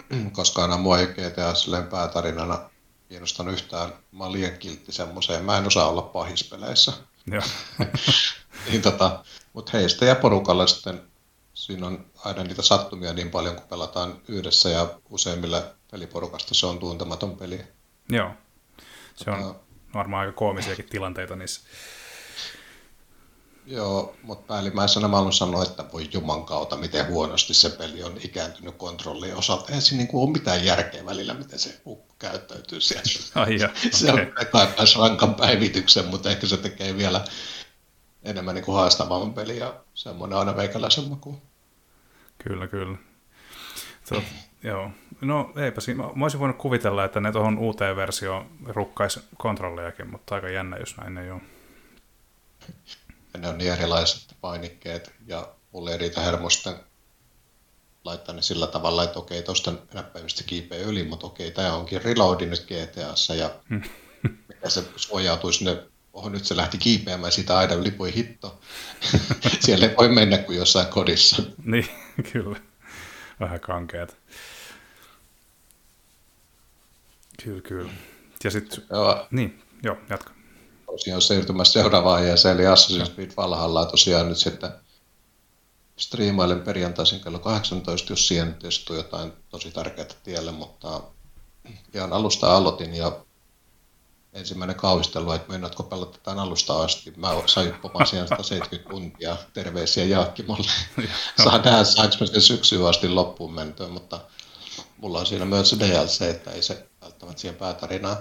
[0.32, 2.70] koska aina mua ei GTA silleen päätarinana
[3.08, 3.92] kiinnostanut yhtään.
[4.12, 5.44] Mä oon liian kiltti semmoiseen.
[5.44, 6.92] Mä en osaa olla pahispeleissä.
[8.70, 11.02] niin tota, mutta heistä ja porukalla sitten
[11.54, 16.78] siinä on aina niitä sattumia niin paljon, kun pelataan yhdessä ja useimmilla peliporukasta se on
[16.78, 17.60] tuntematon peli.
[18.08, 18.30] Joo,
[19.14, 19.60] se on tota,
[19.94, 21.60] varmaan aika koomisiakin tilanteita niissä.
[23.66, 28.16] Joo, mutta päällimmäisenä mä haluan sanoa, että voi juman kautta, miten huonosti se peli on
[28.24, 29.64] ikääntynyt kontrollin osalta.
[29.68, 33.02] Eihän siinä niin ole mitään järkeä välillä, miten se ukko käyttäytyy siellä.
[33.34, 33.58] Ai
[33.90, 34.26] se okay.
[34.26, 37.24] on kaipaisi rankan päivityksen, mutta ehkä se tekee vielä
[38.22, 41.42] enemmän niin haastavamman peli ja semmoinen aina veikäläisen maku.
[42.38, 42.98] Kyllä, kyllä.
[44.08, 44.24] Tot,
[44.62, 44.90] joo.
[45.20, 46.04] No eipä siinä.
[46.14, 50.96] Mä olisin voinut kuvitella, että ne tuohon uuteen versioon rukkaisi kontrollejakin, mutta aika jännä, jos
[50.96, 51.40] näin ei ole
[53.36, 56.74] ja ne on niin erilaiset painikkeet, ja mulle ei riitä hermosten
[58.04, 62.46] laittaa ne sillä tavalla, että okei, tuosta näppäimistä kiipeä yli, mutta okei, tämä onkin reloadi
[62.46, 63.50] nyt GTAssa, ja
[64.48, 65.82] mitä se suojautuu sinne
[66.12, 68.60] oho nyt se lähti kiipeämään sitä aidan yli, voi hitto.
[69.60, 71.42] Siellä ei voi mennä kuin jossain kodissa.
[71.64, 71.88] niin,
[72.32, 72.60] kyllä.
[73.40, 74.16] Vähän kankeet.
[77.44, 77.92] Kyllä, kyllä.
[78.44, 78.84] Ja sitten,
[79.30, 80.35] niin, joo, jatka.
[80.96, 84.70] Tosiaan siirtymässä seuraavaan aiheeseen, eli Assassin's Creed Valhalla tosiaan nyt sitten
[85.96, 91.02] striimailen perjantaisin kello 18, jos siihen testuu jotain tosi tärkeää tielle, mutta
[91.94, 93.12] ihan alusta aloitin ja
[94.32, 95.48] ensimmäinen kauhistelu, että
[95.90, 97.12] pelata tämän alusta asti.
[97.16, 99.36] Mä sain pomaan siihen 170 tuntia.
[99.52, 100.70] Terveisiä Jaakkimolle.
[101.44, 104.20] Saa nähdä, saanko mä sen syksyyn asti loppuun mentyä, mutta
[104.96, 108.16] mulla on siinä myös DLC, että ei se välttämättä siihen päätarinaan.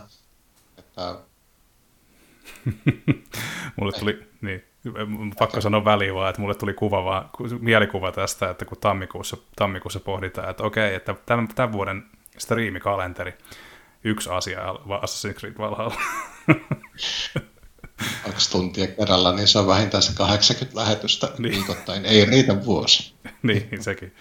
[0.77, 1.15] Että
[3.75, 4.63] mulle tuli, niin,
[5.39, 9.99] pakko sanoa väliin vaan, että mulle tuli kuva vaan, mielikuva tästä, että kun tammikuussa, tammikuussa
[9.99, 12.03] pohditaan, että okei, että tämän, tämän vuoden
[12.37, 13.33] striimikalenteri,
[14.03, 14.59] yksi asia
[15.01, 15.95] Assassin's Creed Valhalla.
[18.25, 21.53] kaksi tuntia kerralla, niin se on vähintään se 80 lähetystä Niin.
[21.53, 22.05] viikoittain.
[22.05, 23.13] Ei riitä vuosi.
[23.43, 24.15] niin, sekin.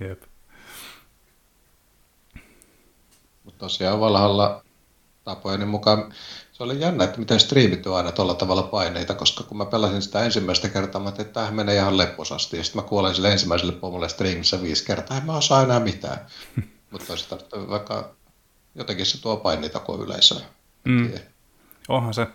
[0.00, 0.22] Jep.
[3.44, 4.64] Mutta tosiaan Valhalla
[5.24, 6.12] tapojeni mukaan
[6.62, 10.02] se oli jännä, että miten striimit on aina tuolla tavalla paineita, koska kun mä pelasin
[10.02, 12.56] sitä ensimmäistä kertaa, mä ajattelin, että tämähän menee ihan lepposasti.
[12.56, 16.18] Ja sitten mä kuolen sille ensimmäiselle pomolle striimissä viisi kertaa, en mä osaa enää mitään.
[16.90, 17.36] Mutta sitä
[17.68, 18.14] vaikka
[18.74, 20.40] jotenkin se tuo paineita kuin yleisöä.
[20.84, 21.12] Mm.
[21.88, 22.26] Onhan se.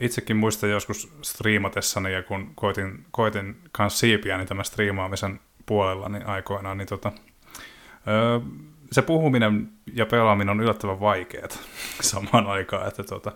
[0.00, 6.26] Itsekin muistan joskus striimatessani, ja kun koitin, koitin kanssa siipiä niin tämän striimaamisen puolella niin
[6.26, 7.12] aikoinaan, niin tota,
[8.08, 8.40] öö,
[8.92, 11.48] se puhuminen ja pelaaminen on yllättävän vaikeaa
[12.00, 13.32] samaan aikaan, että tota,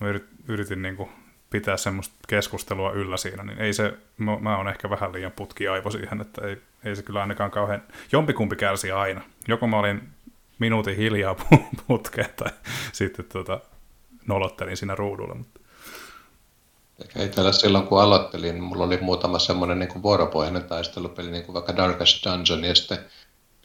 [0.00, 1.08] mä yrit, yritin niin kuin
[1.50, 5.90] pitää semmoista keskustelua yllä siinä, niin ei se, mä, mä oon ehkä vähän liian putkiaivo
[5.90, 9.20] siihen, että ei, ei se kyllä ainakaan kauhean, jompikumpi kärsi aina.
[9.48, 10.08] Joko mä olin
[10.58, 12.50] minuutin hiljaa pu- putkeen tai
[12.92, 13.60] sitten tota,
[14.26, 15.34] nolottelin siinä ruudulla.
[15.34, 15.60] Mutta...
[17.24, 21.76] Itsellä silloin kun aloittelin, niin mulla oli muutama semmoinen niin vuoropohjainen taistelupeli, niin kuin vaikka
[21.76, 22.98] Darkest Dungeon, ja sitten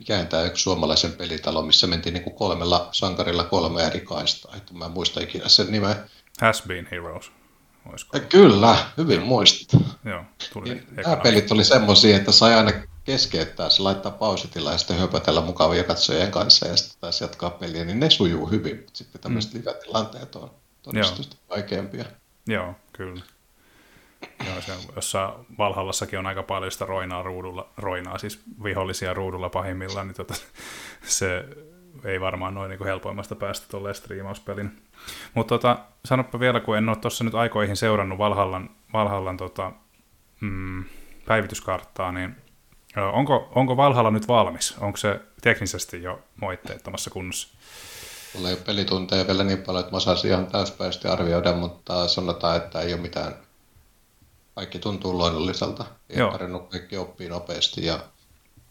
[0.02, 4.56] mikä tämä yksi suomalaisen pelitalo, missä mentiin niin kuin kolmella sankarilla kolme eri kaistaa.
[4.56, 5.96] Että mä en muista ikinä sen nimeä.
[6.42, 7.32] Has Been Heroes.
[7.90, 8.20] Olisiko?
[8.30, 9.82] Kyllä, hyvin muistit.
[10.06, 10.24] Joo,
[10.54, 12.72] tuli Niin, nämä pelit oli semmoisia, että sai aina
[13.04, 17.86] keskeyttää, se laittaa pausitilla ja sitten höpötellä mukavia katsojien kanssa ja sitten taas jatkaa peliä,
[17.86, 18.76] niin ne sujuu hyvin.
[18.76, 19.60] Mutta sitten tämmöiset mm.
[19.60, 22.06] live-tilanteet on todistusti vaikeampia.
[22.48, 23.22] Joo, kyllä.
[24.46, 30.08] Joo, se jossa Valhallassakin on aika paljon sitä roinaa ruudulla, roinaa siis vihollisia ruudulla pahimmillaan,
[30.08, 30.34] niin tota,
[31.02, 31.46] se
[32.06, 34.82] ei varmaan noin niin helpoimmasta päästä tolleen striimauspelin.
[35.34, 39.72] Mutta tota, sanoppa vielä, kun en ole tuossa nyt aikoihin seurannut Valhallan, Valhallan tota,
[40.42, 40.84] mm,
[41.26, 42.36] päivityskarttaa, niin
[43.14, 44.78] onko, onko Valhalla nyt valmis?
[44.78, 47.48] Onko se teknisesti jo moitteettomassa kunnossa?
[48.36, 52.58] Mulla ei ole pelitunteja vielä niin paljon, että mä osaisin ihan täyspäisesti arvioida, mutta sanotaan,
[52.58, 53.36] että ei ole mitään.
[54.56, 55.86] Kaikki tuntuu luonnolliselta.
[56.32, 58.04] Tarvinnut kaikki oppii nopeasti ja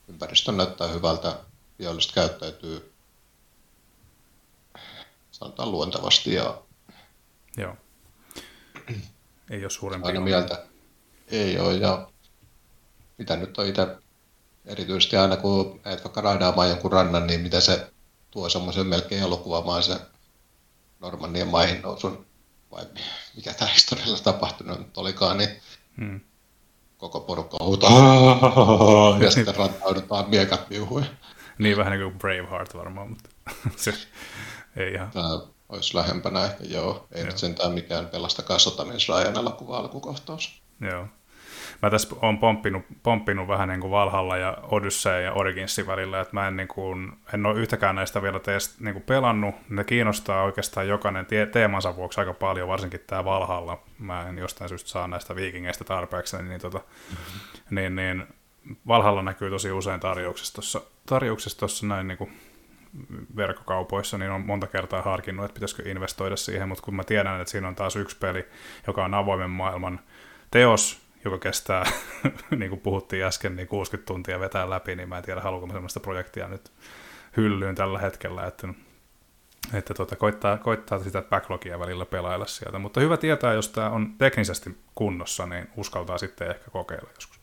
[0.08, 1.36] ympäristö näyttää hyvältä.
[1.78, 2.92] Viholliset käyttäytyy
[5.30, 6.62] sanotaan luontevasti ja
[7.56, 7.76] Joo.
[9.50, 10.06] Ei ole suurempi.
[10.06, 10.66] aina mieltä
[11.28, 11.74] ei ole.
[11.74, 12.10] Ja
[13.18, 13.86] mitä nyt on itse
[14.66, 17.90] erityisesti aina kun menet vaikka raidaamaan jonkun rannan, niin mitä se
[18.30, 20.00] tuo semmoisen melkein elokuvamaisen
[21.00, 22.26] Normannien maihin nousun,
[22.70, 22.86] vai
[23.36, 25.62] mikä tämä historialla tapahtunut nyt olikaan, niin
[25.96, 26.20] Hmm.
[26.98, 27.90] koko porukka huutaa
[29.20, 31.04] ja sitten rantaudutaan miekat viuhuja.
[31.58, 33.30] Niin vähän niin kuin Braveheart varmaan, mutta
[33.76, 33.94] se
[34.76, 35.10] ei ihan.
[35.10, 37.06] Tämä olisi lähempänä ehkä, joo.
[37.12, 37.26] Ei Joo.
[37.26, 40.62] nyt sentään mikään pelastakaa sotamies Ryan elokuva alkukohtaus.
[40.80, 41.06] Joo.
[41.82, 46.34] Mä tässä on pomppinut, pomppinut vähän niin kuin Valhalla ja Odyssey ja Originsin välillä, että
[46.34, 49.54] mä en, niin kuin, en ole yhtäkään näistä vielä teest, niin kuin pelannut.
[49.68, 53.82] Ne kiinnostaa oikeastaan jokainen tie, teemansa vuoksi aika paljon, varsinkin tämä Valhalla.
[53.98, 57.74] Mä en jostain syystä saa näistä viikingeistä tarpeeksi, niin, tota, mm-hmm.
[57.74, 58.26] niin, niin
[58.86, 60.00] Valhalla näkyy tosi usein
[61.06, 62.30] tarjouksessa tuossa näin niin kuin
[63.36, 67.50] verkkokaupoissa, niin on monta kertaa harkinnut, että pitäisikö investoida siihen, mutta kun mä tiedän, että
[67.50, 68.46] siinä on taas yksi peli,
[68.86, 70.00] joka on avoimen maailman
[70.50, 71.90] teos, joka kestää,
[72.56, 76.00] niin kuin puhuttiin äsken, niin 60 tuntia vetää läpi, niin mä en tiedä, haluanko sellaista
[76.00, 76.72] projektia nyt
[77.36, 78.68] hyllyyn tällä hetkellä, että,
[79.74, 82.78] että tota, koittaa, koittaa sitä backlogia välillä pelailla sieltä.
[82.78, 87.40] Mutta hyvä tietää, jos tämä on teknisesti kunnossa, niin uskaltaa sitten ehkä kokeilla joskus.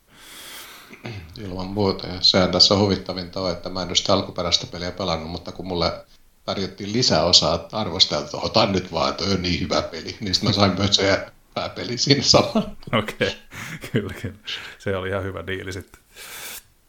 [1.37, 2.07] Ilman muuta.
[2.07, 5.67] Ja sehän tässä on huvittavinta on, että mä en sitä alkuperäistä peliä pelannut, mutta kun
[5.67, 6.05] mulle
[6.45, 10.53] tarjottiin lisäosaa, että arvosteltu, otan nyt vaan, toi on niin hyvä peli, niin sitten mä
[10.53, 11.27] sain myös se
[11.57, 12.69] pääpeli siinä samalla.
[12.93, 13.29] Okei, okay.
[13.91, 14.37] kyllä, kyllä.
[14.77, 16.01] Se oli ihan hyvä diili sitten.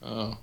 [0.01, 0.37] Joo.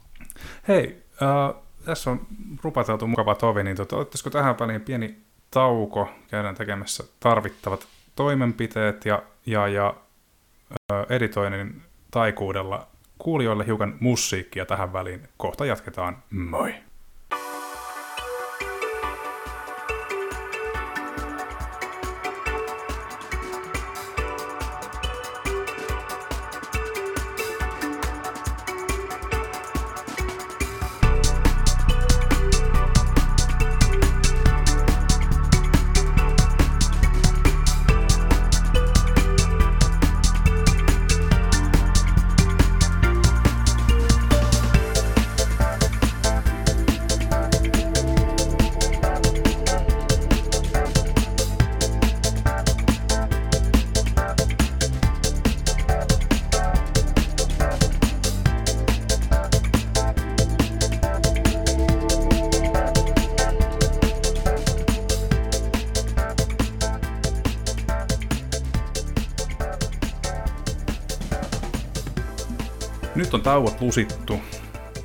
[0.68, 2.28] Hei, äh, tässä on
[2.64, 5.18] rupateltu mukava tovi, niin tota, ottaisiko tähän väliin pieni
[5.52, 6.10] tauko?
[6.28, 9.96] Käydään tekemässä tarvittavat toimenpiteet ja, ja, ja
[10.92, 15.28] ö, editoinnin taikuudella kuulijoille hiukan musiikkia tähän väliin.
[15.38, 16.24] Kohta jatketaan.
[16.30, 16.76] Moi!
[73.56, 74.42] Tauot lusittu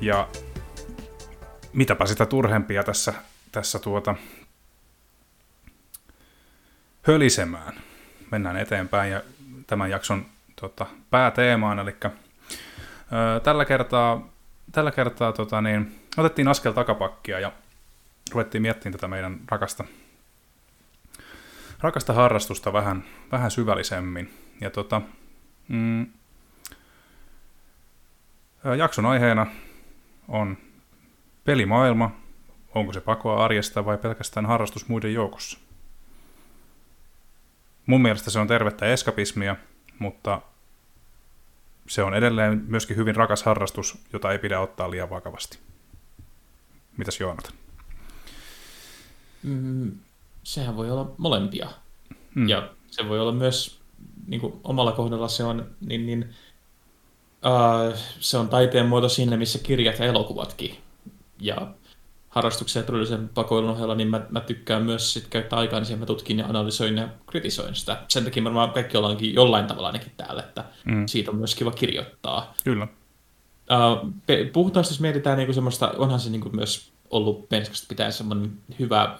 [0.01, 0.27] ja
[1.73, 3.13] mitäpä sitä turhempia tässä,
[3.51, 4.15] tässä tuota
[7.01, 7.73] hölisemään.
[8.31, 9.21] Mennään eteenpäin ja
[9.67, 10.25] tämän jakson
[10.61, 14.27] tota, pääteemaan, eli ö, tällä kertaa,
[14.71, 17.51] tällä kertaa tota, niin, otettiin askel takapakkia ja
[18.31, 19.83] ruvettiin miettimään tätä meidän rakasta,
[21.79, 24.33] rakasta harrastusta vähän, vähän syvällisemmin.
[24.61, 25.01] Ja tota,
[25.67, 26.07] mm,
[28.77, 29.47] Jakson aiheena
[30.27, 30.57] on
[31.43, 32.11] pelimaailma,
[32.75, 35.59] onko se pakoa arjesta vai pelkästään harrastus muiden joukossa.
[37.85, 39.55] Mun mielestä se on tervettä eskapismia,
[39.99, 40.41] mutta
[41.87, 45.59] se on edelleen myöskin hyvin rakas harrastus, jota ei pidä ottaa liian vakavasti.
[46.97, 47.53] Mitäs Joonatan?
[49.43, 49.91] Mm,
[50.43, 51.69] sehän voi olla molempia.
[52.35, 52.49] Mm.
[52.49, 53.81] Ja se voi olla myös,
[54.27, 56.33] niin kuin omalla kohdalla se on, niin, niin
[57.45, 60.77] Uh, se on taiteen muoto siinä, missä kirjat ja elokuvatkin.
[61.39, 61.67] Ja
[62.29, 66.05] harrastuksen ja todellisen pakoilun ohella, niin mä, mä tykkään myös sit käyttää aikaa, niin mä
[66.05, 68.03] tutkin ja analysoin ja kritisoin sitä.
[68.07, 71.07] Sen takia varmaan kaikki ollaankin jollain tavalla ainakin täällä, että mm.
[71.07, 72.53] siitä on myös kiva kirjoittaa.
[72.63, 72.87] Kyllä.
[73.71, 74.13] Uh,
[74.53, 79.15] puhutaan, jos mietitään niin semmoista, onhan se niin myös ollut penskasta pitää semmoinen hyvä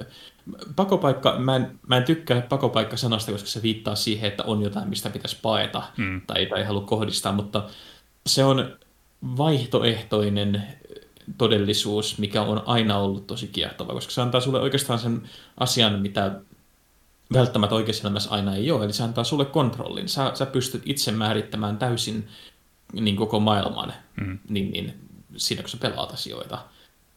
[0.76, 5.10] pakopaikka, mä en, mä en tykkää pakopaikka-sanasta, koska se viittaa siihen, että on jotain, mistä
[5.10, 6.22] pitäisi paeta mm.
[6.28, 7.64] tai, tai halua kohdistaa, mutta
[8.26, 8.78] se on
[9.38, 10.64] vaihtoehtoinen
[11.38, 16.40] todellisuus, mikä on aina ollut tosi kiehtova, koska se antaa sulle oikeastaan sen asian, mitä
[17.34, 20.10] välttämättä oikeassa elämässä aina ei ole, eli se antaa sulle kontrollin.
[20.10, 22.28] Sä, sä pystyt itse määrittämään täysin
[22.94, 24.40] niin koko maailman mm.
[24.50, 24.94] niin, niin,
[25.38, 26.66] siinä, kun sä pelaat asioita.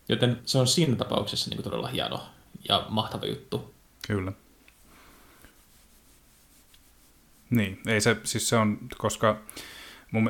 [0.09, 2.23] Joten se on siinä tapauksessa niin todella hieno
[2.69, 3.75] ja mahtava juttu.
[4.07, 4.33] Kyllä.
[7.51, 9.41] Niin, ei se, siis se on, koska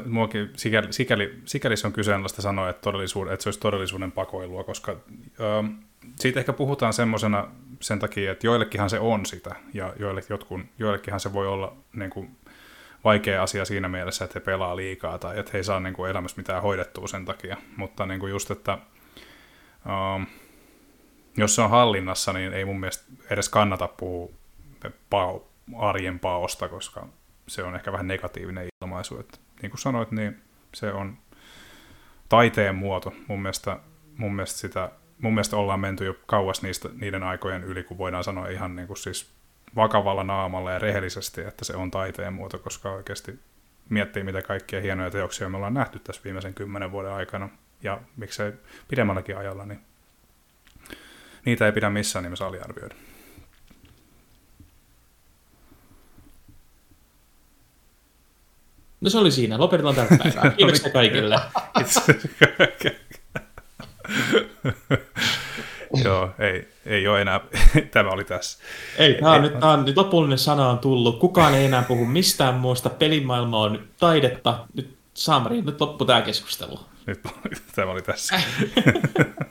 [0.06, 4.64] muakin sikäli, sikäli, sikäli se on kyseenalaista sanoa, että, todellisuuden, että se olisi todellisuuden pakoilua,
[4.64, 5.64] koska ö,
[6.20, 7.48] siitä ehkä puhutaan semmoisena
[7.80, 12.10] sen takia, että joillekinhan se on sitä, ja joille, jotkun, joillekinhan se voi olla niin
[12.10, 12.36] kuin,
[13.04, 16.10] vaikea asia siinä mielessä, että he pelaa liikaa tai että he ei saa niin kuin,
[16.10, 17.56] elämässä mitään hoidettua sen takia.
[17.76, 18.78] Mutta niin kuin just, että
[19.86, 20.26] ö,
[21.36, 24.30] jos se on hallinnassa, niin ei mun mielestä edes kannata puhua
[25.10, 27.08] pao, arjen paosta, koska
[27.48, 29.20] se on ehkä vähän negatiivinen ilmaisu.
[29.20, 30.42] Että niin kuin sanoit, niin
[30.74, 31.18] se on
[32.28, 33.12] taiteen muoto.
[33.28, 33.78] Mun mielestä,
[34.16, 34.90] mun mielestä, sitä,
[35.20, 38.86] mun mielestä ollaan menty jo kauas niistä, niiden aikojen yli, kun voidaan sanoa ihan niin
[38.86, 39.30] kuin siis
[39.76, 43.38] vakavalla naamalla ja rehellisesti, että se on taiteen muoto, koska oikeasti
[43.88, 47.48] miettii, mitä kaikkia hienoja teoksia me ollaan nähty tässä viimeisen kymmenen vuoden aikana,
[47.82, 48.52] ja miksei
[48.88, 49.80] pidemmälläkin ajalla, niin
[51.44, 52.94] niitä ei pidä missään nimessä aliarvioida.
[59.00, 59.58] No se oli siinä.
[59.58, 60.50] Lopetetaan tällä päivää.
[60.56, 61.40] Kiitoksia kaikille.
[66.04, 67.40] Joo, ei, ei ole enää.
[67.90, 68.58] Tämä oli tässä.
[68.98, 71.18] Ei, tämä on, nyt, tämä on nyt lopullinen sana on tullut.
[71.18, 72.90] Kukaan ei enää puhu mistään muusta.
[72.90, 74.66] Pelimaailma on taidetta.
[74.74, 76.80] Nyt Samari, nyt loppu tämä keskustelu.
[77.06, 77.20] Nyt
[77.74, 78.40] tämä oli tässä.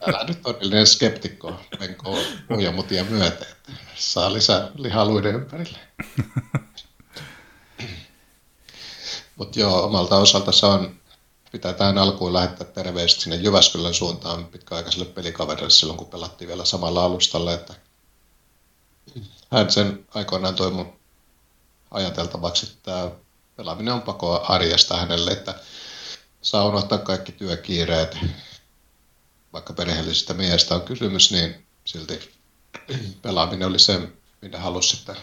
[0.07, 2.17] Älä nyt todellinen skeptikko menkoo
[2.75, 3.47] mutia myöten.
[3.95, 5.79] Saa lisää lihaluiden ympärille.
[9.35, 10.99] Mutta joo, omalta osalta se on,
[11.51, 17.05] pitää tähän alkuun lähettää terveistä sinne Jyväskylän suuntaan pitkäaikaiselle pelikaverille silloin, kun pelattiin vielä samalla
[17.05, 17.73] alustalla, että
[19.51, 20.93] hän sen aikoinaan toi mun
[21.91, 23.11] ajateltavaksi, että
[23.55, 25.55] pelaaminen on pakoa arjesta hänelle, että
[26.41, 28.17] saa unohtaa kaikki työkiireet,
[29.53, 32.33] vaikka perheellisestä miehestä on kysymys, niin silti
[33.21, 34.09] pelaaminen oli se,
[34.41, 35.15] mitä halusi sitten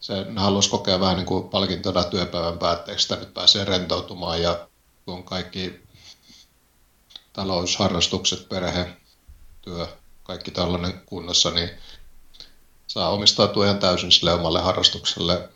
[0.00, 4.68] se halusi kokea vähän niin kuin palkintona työpäivän päätteeksi, että nyt pääsee rentoutumaan ja
[5.04, 5.80] kun kaikki
[7.32, 8.96] talousharrastukset, perhe,
[9.62, 9.86] työ,
[10.22, 11.70] kaikki tällainen kunnossa, niin
[12.86, 15.48] saa omistautua ihan täysin sille omalle harrastukselle,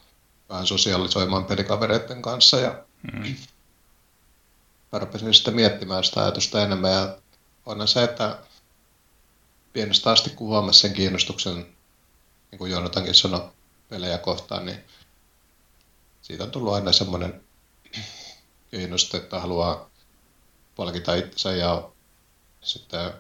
[0.49, 3.37] vähän sosiaalisoimaan pelikavereiden kanssa ja mm.
[5.33, 7.19] sitten miettimään sitä ajatusta enemmän ja
[7.67, 8.39] onhan se, että
[9.73, 11.55] pienestä asti kun huomasi sen kiinnostuksen,
[12.51, 13.51] niin kuin Joonatankin sanoi,
[13.89, 14.85] pelejä kohtaan, niin
[16.23, 17.45] siitä on tullut aina semmoinen
[18.71, 19.91] kiinnostus, että haluaa
[20.77, 21.91] palkita itsensä ja
[22.61, 23.13] sitten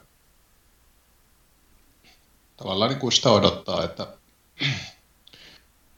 [2.57, 4.07] tavallaan niin kuin sitä odottaa, että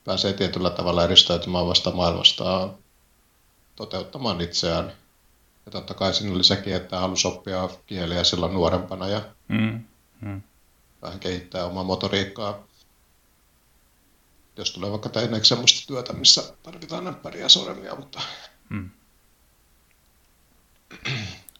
[0.05, 2.69] pääsee tietyllä tavalla eristäytymään vasta maailmasta
[3.77, 4.93] toteuttamaan itseään.
[5.67, 9.85] Ja totta kai siinä oli sekin, että halusi oppia kieliä silloin nuorempana ja mm,
[10.21, 10.43] mm.
[11.03, 12.67] vähän kehittää omaa motoriikkaa.
[14.57, 18.21] Jos tulee vaikka tehdä semmoista työtä, missä tarvitaan näppäriä ja sormia, mutta...
[18.69, 18.91] Mm.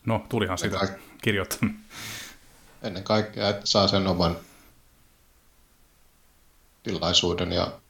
[0.05, 1.77] No, tulihan sitä kirjoittanut.
[2.83, 4.37] Ennen kaikkea, että saa sen oman
[6.83, 7.81] tilaisuuden ja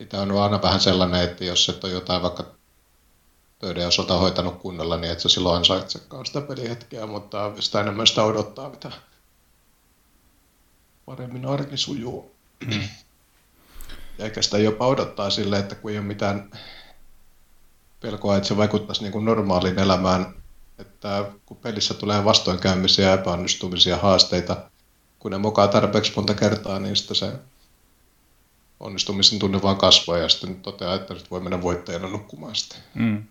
[0.00, 2.54] itse on aina vähän sellainen, että jos et ole jotain vaikka
[3.58, 8.24] töiden osalta hoitanut kunnolla, niin et sä silloin ansaitsekaan sitä pelihetkeä, mutta sitä enemmän sitä
[8.24, 8.92] odottaa, mitä
[11.06, 12.34] paremmin arki sujuu.
[12.66, 12.88] Mm.
[14.18, 16.50] Ja eikä sitä jopa odottaa sille, että kun ei ole mitään
[18.00, 20.34] pelkoa, että se vaikuttaisi niin kuin normaaliin elämään,
[20.78, 24.56] että kun pelissä tulee vastoinkäymisiä, epäonnistumisia, haasteita,
[25.18, 27.32] kun ne mokaa tarpeeksi monta kertaa, niin sitten se
[28.80, 33.24] onnistumisen tunne vaan kasvaa ja sitten toteaa, että nyt voi mennä voittajana nukkumaan sitten mm.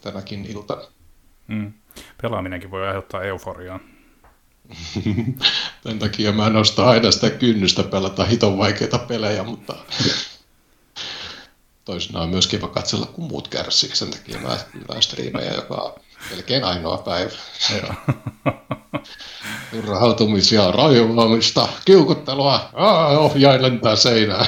[0.00, 0.82] tänäkin iltana.
[1.48, 1.72] Mm.
[2.22, 3.80] Pelaaminenkin voi aiheuttaa euforiaa.
[5.82, 9.76] Tämän takia mä nostan aina sitä kynnystä pelata hiton vaikeita pelejä, mutta
[11.84, 13.96] toisinaan on myös kiva katsella, kun muut kärsii.
[13.96, 15.94] Sen takia mä teen striimejä joka
[16.30, 17.30] melkein ainoa päivä.
[19.70, 24.46] Turhautumisia, raivaamista, kiukuttelua, Aa, ohjain lentää seinään.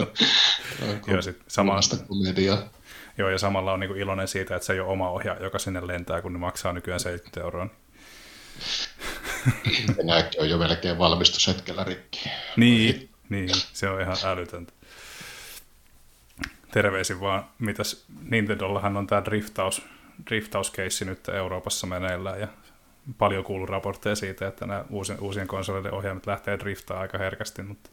[1.06, 2.58] Joo, sit samasta komediaa.
[3.18, 5.86] Joo, ja samalla on niin iloinen siitä, että se ei ole oma ohja, joka sinne
[5.86, 7.66] lentää, kun ne maksaa nykyään 70 euroa.
[10.04, 12.30] Nämäkin on jo melkein valmistushetkellä rikki.
[12.56, 14.72] Niin, niin, se on ihan älytöntä.
[16.72, 19.82] Terveisin vaan, mitäs Nintendollahan on tämä driftaus,
[20.30, 22.48] driftauskeissi nyt Euroopassa meneillään ja
[23.18, 27.90] paljon kuullut raportteja siitä, että nämä uusien, uusien konsoleiden ohjaimet lähtee driftaa aika herkästi, mutta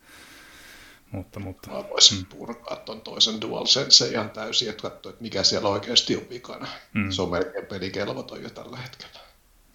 [1.12, 1.72] mutta, mutta.
[1.72, 2.26] Mä voisin mm.
[2.26, 6.68] purkaa tuon toisen DualSense ihan täysin, että katsoa, että mikä siellä oikeasti on vikana.
[6.94, 7.12] Mm.
[7.12, 9.20] Se on melkein pelikelvoton jo tällä hetkellä.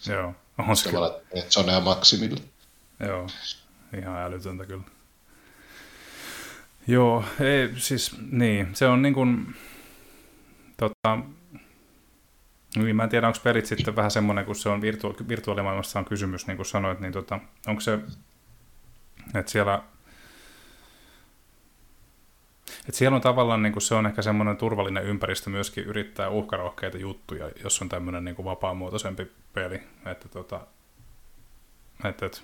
[0.06, 1.20] Joo, on se kyllä.
[1.68, 2.40] Ihan maksimilla.
[3.00, 3.26] Joo,
[3.98, 4.84] ihan älytöntä kyllä.
[6.86, 9.54] Joo, ei, siis niin, se on niin kuin,
[10.76, 11.18] tota,
[12.76, 16.04] niin, mä en tiedä, onko pelit sitten vähän semmoinen, kun se on virtu- virtuaalimaailmassa on
[16.04, 17.98] kysymys, niin kuin sanoit, niin tota, onko se,
[19.34, 19.82] että siellä
[22.88, 26.98] että siellä on tavallaan niin kuin se on ehkä semmoinen turvallinen ympäristö myöskin yrittää uhkarohkeita
[26.98, 29.82] juttuja, jos on tämmöinen niin kuin vapaamuotoisempi peli.
[30.06, 30.60] Että, tota,
[32.04, 32.40] että, että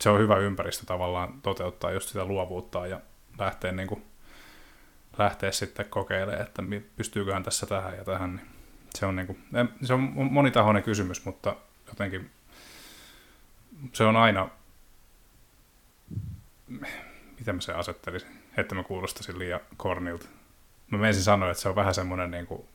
[0.00, 3.00] se on hyvä ympäristö tavallaan toteuttaa just sitä luovuutta ja
[3.38, 4.04] lähteä, niin kuin,
[5.18, 6.62] lähteä sitten kokeilemaan, että
[6.96, 8.36] pystyyköhän tässä tähän ja tähän.
[8.36, 8.46] Niin
[8.94, 9.38] se, on niin kuin,
[9.82, 12.30] se on monitahoinen kysymys, mutta jotenkin
[13.92, 14.48] se on aina,
[17.38, 20.26] miten mä se asettelisin, että mä kuulostaisin liian kornilta.
[20.90, 22.68] Mä menisin sanoa, että se on vähän semmoinen, niin kuin,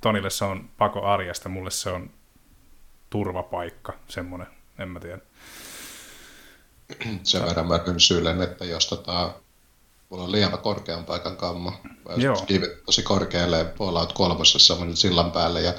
[0.00, 2.10] Tonille se on pako arjesta, mulle se on
[3.10, 4.46] turvapaikka, semmoinen,
[4.78, 5.18] en mä tiedä.
[7.22, 9.34] Sen verran mä kynsyilen, että jos tota,
[10.08, 11.72] mulla on liian korkean paikan kammo,
[12.16, 12.44] jos
[12.86, 15.74] tosi korkealle Fallout kolmosessa sillan päälle ja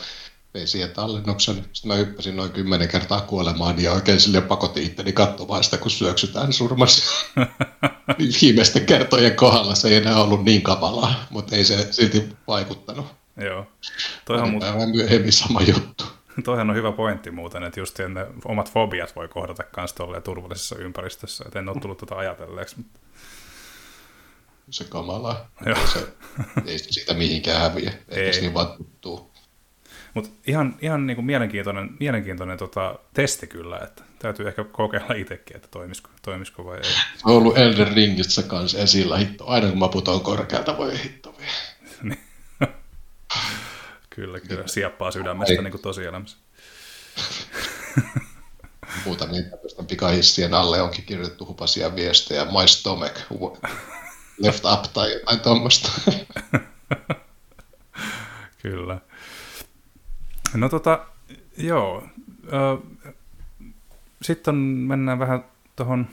[0.54, 1.56] vei siihen tallennuksen.
[1.56, 5.92] Sitten mä hyppäsin noin kymmenen kertaa kuolemaan ja oikein sille pakotin itteni katsomaan sitä, kun
[5.92, 7.26] syöksytään surmassa.
[8.42, 13.06] Viimeisten kertojen kohdalla se ei enää ollut niin kavalaa, mutta ei se silti vaikuttanut.
[13.38, 13.66] Joo.
[14.26, 14.90] Toihan muuten...
[14.90, 16.04] myöhemmin sama juttu.
[16.46, 20.76] Toihan on hyvä pointti muuten, että just ne omat fobiat voi kohdata myös tuolla turvallisessa
[20.76, 21.44] ympäristössä.
[21.48, 22.76] Et en ole tullut tuota ajatelleeksi.
[22.78, 23.00] Mutta...
[24.70, 25.50] Se kamalaa.
[25.94, 26.08] Se,
[26.66, 27.94] ei siitä mihinkään häviä.
[28.10, 28.42] Eikä ei.
[28.42, 29.29] niin vaan tuttuu.
[30.20, 35.56] Mutta ihan, ihan niin kuin mielenkiintoinen, mielenkiintoinen tota, testi kyllä, että täytyy ehkä kokeilla itsekin,
[35.56, 36.84] että toimisiko, toimisiko vai ei.
[36.84, 39.48] Se on ollut Elden Ringissä kanssa esillä hitto.
[39.48, 41.52] Aina kun mä putoan korkealta, voi hitto vielä.
[42.04, 42.20] Niin.
[44.16, 44.68] kyllä, kyllä.
[44.68, 45.62] Sieppaa sydämestä ei.
[45.64, 46.38] niin kuin tosielämässä.
[49.06, 52.46] Muutamia tämmöisten pikahissien alle onkin kirjoitettu hupasia viestejä.
[52.46, 53.20] My stomach.
[54.38, 55.92] left up tai jotain tuommoista.
[58.62, 59.02] Kyllä.
[60.54, 61.06] No tota,
[61.58, 62.04] joo.
[64.22, 65.44] Sitten mennään vähän
[65.76, 66.08] tuohon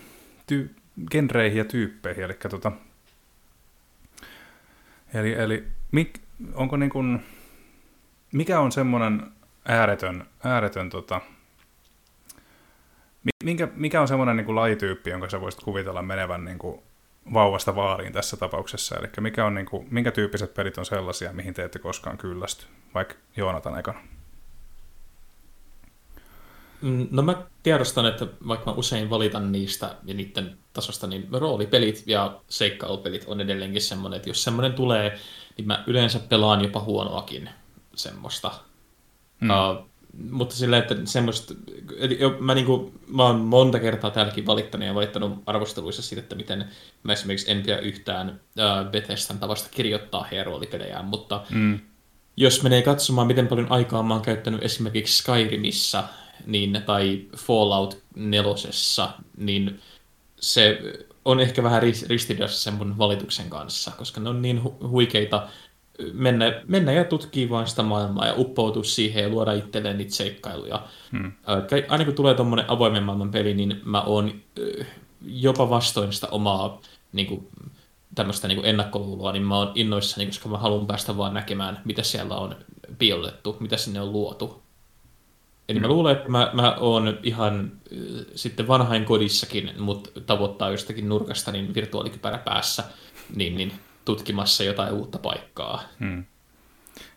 [0.53, 0.75] ty-
[1.11, 2.73] genreihin ja tyyppeihin, eli tota,
[5.15, 6.19] eli, eli mik,
[6.55, 7.23] onko niin kuin,
[8.33, 9.23] mikä on semmoinen
[9.65, 11.21] ääretön, ääretön tota,
[13.45, 16.83] minkä, mikä on semmoinen niin lajityyppi, jonka sä voisit kuvitella menevän niin kuin
[17.33, 18.97] vauvasta vaariin tässä tapauksessa?
[18.97, 22.67] Eli mikä on, niin kuin, minkä tyyppiset pelit on sellaisia, mihin te ette koskaan kyllästy?
[22.95, 24.01] Vaikka Joonatan ekana.
[26.81, 32.03] Mm, no mä tiedostan, että vaikka mä usein valitan niistä ja niiden tasosta, niin roolipelit
[32.07, 35.19] ja seikkailupelit on edelleenkin semmoinen, että jos semmoinen tulee,
[35.57, 37.51] niin mä yleensä pelaan jopa huonoakin
[37.95, 38.53] semmoista.
[39.41, 39.51] Mm.
[39.51, 39.89] Uh,
[40.31, 41.55] mutta silleen, että semmoista,
[41.97, 46.65] eli mä, niinku, mä oon monta kertaa täälläkin valittanut ja valittanut arvosteluissa siitä, että miten
[47.03, 51.81] mä esimerkiksi en pidä yhtään uh, Bethesdan tavasta kirjoittaa heidän roolipelejään, mutta mm.
[52.37, 56.05] jos menee katsomaan, miten paljon aikaa mä oon käyttänyt esimerkiksi Skyrimissa
[56.47, 58.43] niin, tai Fallout 4,
[59.37, 59.81] niin
[60.41, 60.81] se
[61.25, 65.49] on ehkä vähän ristiriidassa sen mun valituksen kanssa, koska ne on niin hu- huikeita
[66.13, 70.87] mennä, mennä ja tutkii vain sitä maailmaa ja uppoutua siihen ja luoda itselleen niitä seikkailuja.
[71.13, 71.33] Hmm.
[71.89, 74.35] Aina kun tulee tuommoinen avoimen maailman peli, niin mä oon
[75.27, 76.81] jopa vastoin sitä omaa
[77.13, 77.49] niin kuin,
[78.15, 82.37] tämmöistä niin ennakkoluuloa, niin mä oon innoissani, koska mä haluan päästä vaan näkemään, mitä siellä
[82.37, 82.57] on
[82.99, 84.63] piilotettu, mitä sinne on luotu.
[85.69, 85.95] Eli mä hmm.
[85.95, 91.75] luulen, että mä, mä oon ihan äh, sitten vanhain kodissakin, mutta tavoittaa jostakin nurkasta niin
[91.75, 92.85] virtuaalikypärä päässä,
[93.37, 93.73] niin, niin
[94.05, 95.83] tutkimassa jotain uutta paikkaa.
[96.01, 96.25] Hmm.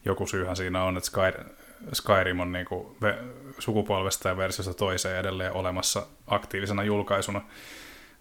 [0.05, 1.53] Joku syyhän siinä on, että Sky,
[1.93, 2.97] Skyrim on niinku
[3.59, 7.41] sukupolvesta ja versiosta toiseen edelleen olemassa aktiivisena julkaisuna.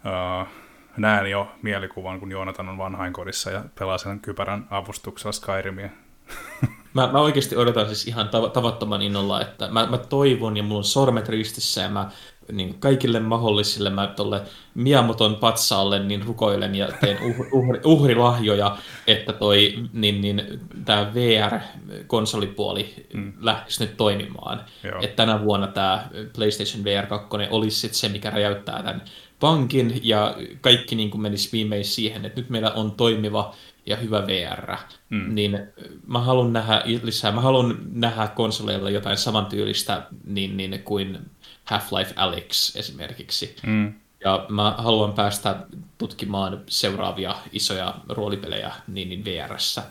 [0.04, 0.48] Uh,
[0.96, 5.88] näen jo mielikuvan, kun Joonatan on vanhainkodissa ja pelaa sen kypärän avustuksella Skyrimia.
[6.94, 10.84] mä, mä oikeasti odotan siis ihan tavattoman innolla, että mä, mä toivon ja mulla on
[10.84, 12.10] sormet ristissä ja mä
[12.52, 14.42] niin kaikille mahdollisille mä tuolle
[14.74, 18.76] Miamoton patsaalle niin rukoilen ja teen uhri, uhri, uhrilahjoja,
[19.06, 23.32] että toi niin, niin, tämä VR-konsolipuoli mm.
[23.40, 24.64] lähtisi nyt toimimaan.
[24.84, 25.00] Joo.
[25.02, 29.02] Että tänä vuonna tämä PlayStation VR 2 olisi sit se, mikä räjäyttää tämän
[29.40, 33.54] pankin ja kaikki niin kuin menisi viimein siihen, että nyt meillä on toimiva
[33.86, 34.76] ja hyvä VR,
[35.10, 35.34] mm.
[35.34, 35.58] niin
[36.06, 41.18] mä haluan nähdä lisää, mä haluan nähdä konsoleilla jotain samantyylistä niin, niin kuin
[41.64, 43.56] Half-Life Alyx esimerkiksi.
[43.66, 43.94] Mm.
[44.24, 45.56] Ja mä haluan päästä
[45.98, 49.82] tutkimaan seuraavia isoja roolipelejä niin, niin VRssä.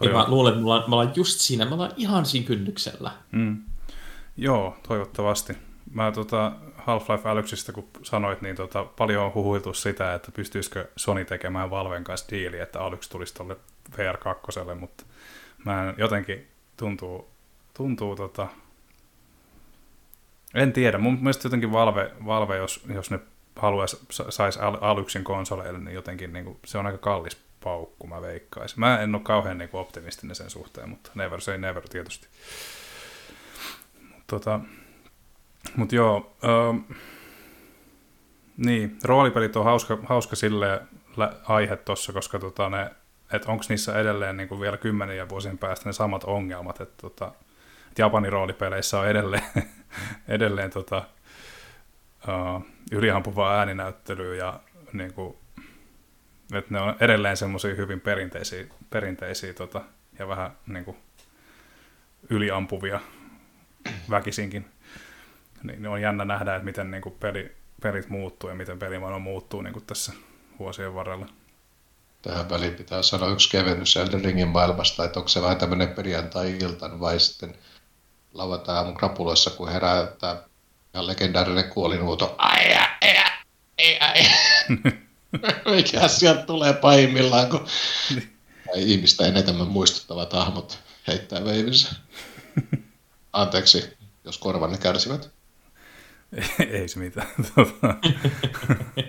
[0.00, 3.10] Ja mä luulen, että me ollaan, me ollaan just siinä, me ollaan ihan siinä kynnyksellä.
[3.32, 3.62] Mm.
[4.36, 5.52] Joo, toivottavasti.
[5.90, 6.52] Mä tota,
[6.86, 12.04] Half-Life Alyxista, kun sanoit, niin tota, paljon on huhuiltu sitä, että pystyisikö Sony tekemään Valven
[12.04, 13.56] kanssa diili, että Alyx tulisi tuolle
[13.96, 15.04] VR2, mutta
[15.64, 17.28] mä en, jotenkin tuntuu,
[17.74, 18.48] tuntuu tota,
[20.54, 20.98] en tiedä.
[20.98, 23.20] Mun mielestä jotenkin Valve, Valve jos, jos ne
[23.56, 28.80] haluaisi, saisi Alyksin konsoleille, niin jotenkin niin kuin, se on aika kallis paukku, mä veikkaisin.
[28.80, 32.26] Mä en ole kauhean niin kuin, optimistinen sen suhteen, mutta never say never tietysti.
[34.26, 34.60] Tota,
[35.76, 36.78] mutta joo, ähm,
[38.56, 40.82] niin, roolipelit on hauska, hauska sille
[41.44, 42.90] aihe tuossa, koska tota ne,
[43.32, 47.32] että onko niissä edelleen niin vielä kymmenen vuosien päästä ne samat ongelmat, että tota,
[47.88, 49.42] että Japanin roolipeleissä on edelleen,
[50.28, 51.02] edelleen tota,
[52.28, 54.60] uh, yliampuvaa ääninäyttelyä ja
[54.92, 55.36] niin kuin,
[56.54, 59.80] että ne on edelleen semmoisia hyvin perinteisiä, perinteisiä tota,
[60.18, 60.96] ja vähän niin kuin,
[62.30, 63.00] yliampuvia
[64.10, 64.71] väkisinkin.
[65.62, 69.62] Niin, on jännä nähdä, että miten niin kuin, peli, pelit muuttuu ja miten pelimaailma muuttuu
[69.62, 70.12] niin kuin tässä
[70.58, 71.26] vuosien varrella.
[72.22, 77.00] Tähän väliin pitää sanoa yksi kevennys Elden Ringin maailmasta, että onko se vähän tämmöinen perjantai-iltan
[77.00, 77.54] vai sitten
[78.34, 80.42] lauantai aamun krapuloissa, kun herää tämä
[80.94, 82.34] ihan legendaarinen kuolinuuto.
[82.38, 84.22] Ai, ai, ai, ai.
[85.76, 87.66] Mikä sieltä tulee pahimmillaan, kun
[88.72, 91.94] tai ihmistä enemmän muistuttavat hahmot heittää veivinsä.
[93.32, 95.30] Anteeksi, jos korvanne kärsivät.
[96.70, 97.26] Ei se mitään.
[97.54, 97.94] Tuota,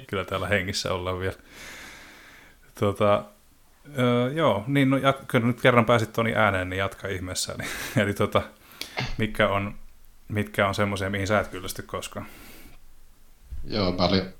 [0.07, 1.36] kyllä täällä hengissä ollaan vielä.
[2.80, 3.24] Tuota,
[3.97, 7.53] öö, joo, niin no, jat- kyllä nyt kerran pääsit Toni ääneen, niin jatka ihmeessä.
[7.53, 7.63] Eli,
[8.03, 8.41] eli tota,
[9.17, 9.76] mitkä on,
[10.28, 12.26] mitkä on semmoisia, mihin sä et kyllästy koskaan?
[13.63, 14.34] Joo, mä olin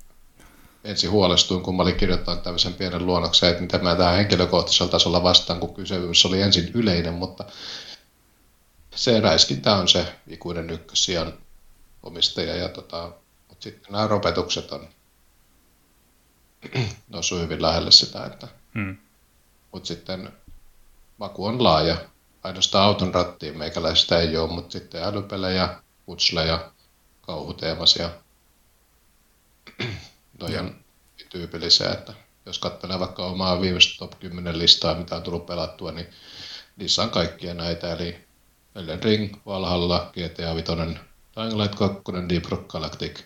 [0.84, 5.22] ensin huolestuin, kun mä olin kirjoittanut tämmöisen pienen luonnoksen, että mitä mä tähän henkilökohtaisella tasolla
[5.22, 7.44] vastaan, kun kysyvyys oli ensin yleinen, mutta
[8.94, 11.32] se räiskintä on se ikuinen ykkössijan
[12.04, 13.12] omistaja, ja tota,
[13.48, 14.88] mutta sitten nämä ropetukset on
[17.12, 18.96] osuu hyvin lähelle sitä, että Mm.
[19.72, 20.32] mutta sitten
[21.18, 21.96] maku on laaja.
[22.42, 26.72] Ainoastaan auton rattiin meikäläistä ei ole, mutta sitten älypelejä, putsleja,
[27.22, 28.10] kauhuteemaisia.
[30.38, 30.84] Toi on
[31.30, 32.14] tyypillisiä, että
[32.46, 36.06] jos katselee vaikka omaa viimeistä top 10 listaa, mitä on tullut pelattua, niin
[36.76, 38.24] niissä on kaikkia näitä, eli
[38.74, 40.72] Elden Ring, Valhalla, GTA 5,
[41.36, 43.20] Dying Light 2, Deep Rock Galactic,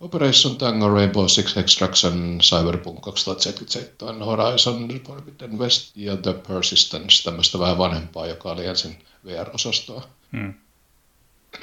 [0.00, 7.78] Operation Tango, Rainbow Six Extraction, Cyberpunk 2077, Horizon Forbidden West ja The Persistence, tämmöistä vähän
[7.78, 10.08] vanhempaa, joka oli ensin VR-osastoa.
[10.32, 10.54] Mm.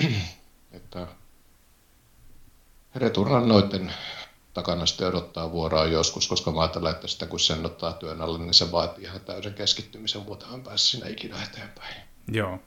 [0.72, 1.08] Että
[2.96, 3.94] Returan noiden
[4.54, 8.38] takana sitten odottaa vuoroa joskus, koska mä ajattelen, että sitten kun sen ottaa työn alle,
[8.40, 11.96] niin se vaatii ihan täyden keskittymisen, mutta hän pääsi sinne ikinä eteenpäin.
[12.32, 12.60] Joo.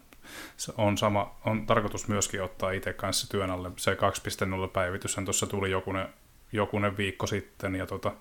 [0.59, 3.71] Se on, sama, on tarkoitus myöskin ottaa itse kanssa työn alle.
[3.77, 3.99] Se 2.0
[4.73, 6.09] päivitys tuossa tuli jokunen,
[6.53, 7.75] jokunen viikko sitten.
[7.75, 8.13] Ja tota,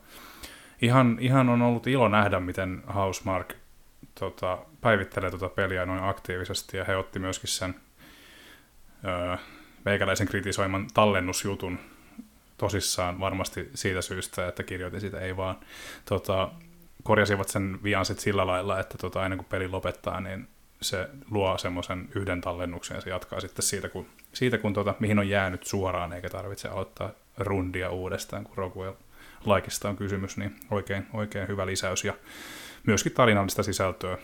[0.82, 3.54] ihan, ihan, on ollut ilo nähdä, miten Housemark
[4.20, 6.78] tota, päivittelee tuota peliä noin aktiivisesti.
[6.78, 7.76] Ja he otti myöskin sen
[9.06, 9.38] öö,
[9.86, 11.80] meikäläisen kritisoiman tallennusjutun
[12.58, 15.58] tosissaan varmasti siitä syystä, että kirjoitin sitä ei vaan.
[16.06, 16.52] Tota,
[17.04, 20.48] korjasivat sen vian sit sillä lailla, että tota, aina kun peli lopettaa, niin
[20.82, 25.20] se luo semmoisen yhden tallennuksen ja se jatkaa sitten siitä, kun, siitä, kun tota, mihin
[25.20, 28.94] on jäänyt suoraan, eikä tarvitse aloittaa rundia uudestaan, kun Rockwell
[29.46, 32.14] laikista on kysymys, niin oikein, oikein hyvä lisäys ja
[32.86, 34.18] myöskin tarinallista sisältöä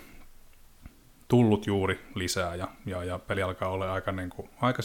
[1.28, 4.82] tullut juuri lisää ja, ja, ja peli alkaa olla aika, niin kuin, aika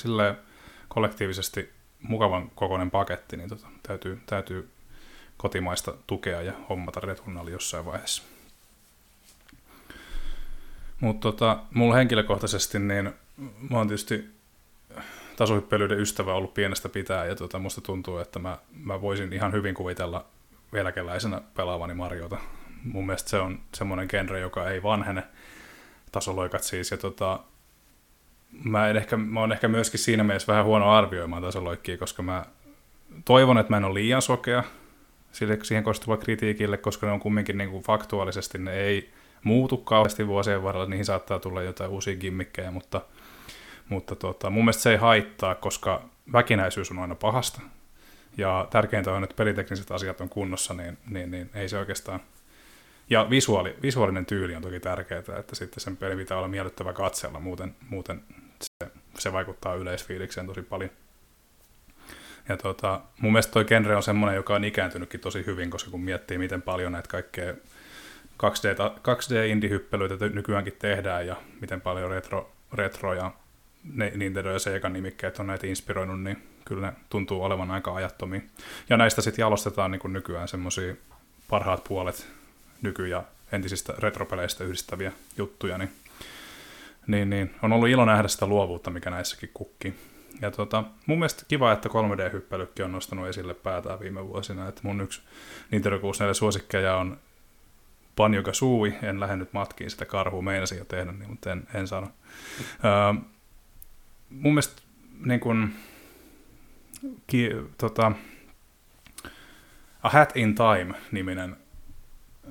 [0.88, 4.70] kollektiivisesti mukavan kokoinen paketti, niin tota, täytyy, täytyy
[5.36, 8.22] kotimaista tukea ja hommata retunnali jossain vaiheessa.
[11.00, 13.12] Mutta tota, mulla henkilökohtaisesti, niin
[13.70, 14.30] mä oon tietysti
[15.36, 19.74] tasohyppelyiden ystävä ollut pienestä pitää, ja tota, musta tuntuu, että mä, mä voisin ihan hyvin
[19.74, 20.26] kuvitella
[20.72, 22.36] velkeläisenä pelaavani Mariota.
[22.84, 25.22] Mun mielestä se on semmoinen genre, joka ei vanhene,
[26.12, 27.40] tasoloikat siis, ja tota,
[28.64, 32.44] mä, en ehkä, mä oon ehkä myöskin siinä mielessä vähän huono arvioimaan tasoloikkia, koska mä
[33.24, 34.64] toivon, että mä en ole liian sokea
[35.32, 39.10] sille, siihen kostuva kritiikille, koska ne on kumminkin niin kuin faktuaalisesti, ne ei
[39.44, 43.00] muutu kauheasti vuosien varrella, niihin saattaa tulla jotain uusia gimmikkejä, mutta,
[43.88, 47.60] mutta tota, mun mielestä se ei haittaa, koska väkinäisyys on aina pahasta.
[48.36, 52.20] Ja tärkeintä on, että pelitekniset asiat on kunnossa, niin, niin, niin ei se oikeastaan...
[53.10, 57.40] Ja visuaali, visuaalinen tyyli on toki tärkeää, että sitten sen peli pitää olla miellyttävä katsella,
[57.40, 58.22] muuten, muuten
[58.62, 60.90] se, se vaikuttaa yleisfiilikseen tosi paljon.
[62.48, 66.00] Ja tota, mun mielestä toi genre on semmoinen, joka on ikääntynytkin tosi hyvin, koska kun
[66.00, 67.54] miettii, miten paljon näitä kaikkea
[68.42, 73.32] 2D, 2D-indie-hyppelyitä nykyäänkin tehdään ja miten paljon retro, retro ja
[74.14, 78.40] Nintendo ja Sega nimikkeet on näitä inspiroinut, niin kyllä ne tuntuu olevan aika ajattomia.
[78.88, 80.94] Ja näistä sitten jalostetaan niin nykyään semmoisia
[81.48, 82.28] parhaat puolet
[82.82, 83.22] nyky- ja
[83.52, 85.90] entisistä retropeleistä yhdistäviä juttuja, niin,
[87.06, 89.94] niin, niin on ollut ilo nähdä sitä luovuutta, mikä näissäkin kukkii.
[90.40, 95.00] Ja tota, mun mielestä kiva, että 3D-hyppelykin on nostanut esille päätään viime vuosina, että mun
[95.00, 95.22] yksi
[95.70, 97.18] Nintendo 64 suosikkeja on
[98.18, 101.88] Banjo Kazooie, en lähde nyt matkiin sitä karhua, meinasin jo tehdä, niin, mutta en, en
[101.88, 102.08] sano.
[102.84, 103.22] Öö,
[104.30, 104.82] mun mielestä
[105.24, 105.70] niin kun,
[107.26, 108.12] ki, tota,
[110.02, 111.56] A Hat in Time-niminen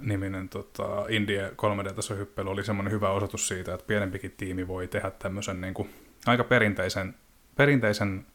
[0.01, 5.61] niminen tota, Indie 3D-tasohyppely oli semmoinen hyvä osoitus siitä, että pienempikin tiimi voi tehdä tämmöisen
[5.61, 5.89] niin kuin,
[6.25, 7.15] aika perinteisen,
[7.55, 8.25] perinteisen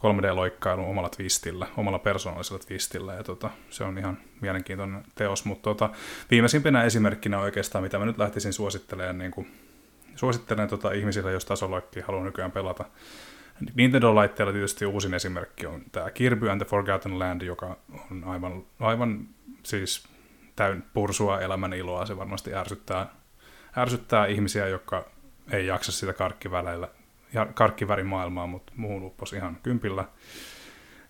[0.00, 5.90] 3D-loikkailun omalla twistillä, omalla persoonallisella twistillä, ja tota, se on ihan mielenkiintoinen teos, mutta tota,
[6.30, 9.50] viimeisimpänä esimerkkinä oikeastaan, mitä mä nyt lähtisin suosittelemaan, niin kuin,
[10.16, 12.84] suosittelen tota, ihmisille, jos tasoloikki haluaa nykyään pelata.
[13.74, 17.76] Nintendo-laitteella tietysti uusin esimerkki on tämä Kirby and the Forgotten Land, joka
[18.10, 19.28] on aivan, aivan
[19.62, 20.08] siis
[20.56, 23.06] täyn pursua elämän iloa, se varmasti ärsyttää,
[23.76, 25.04] ärsyttää ihmisiä, jotka
[25.52, 26.88] ei jaksa sitä karkkiväleillä
[27.54, 30.04] karkkivärin maailmaa, mutta muuhun upposi ihan kympillä.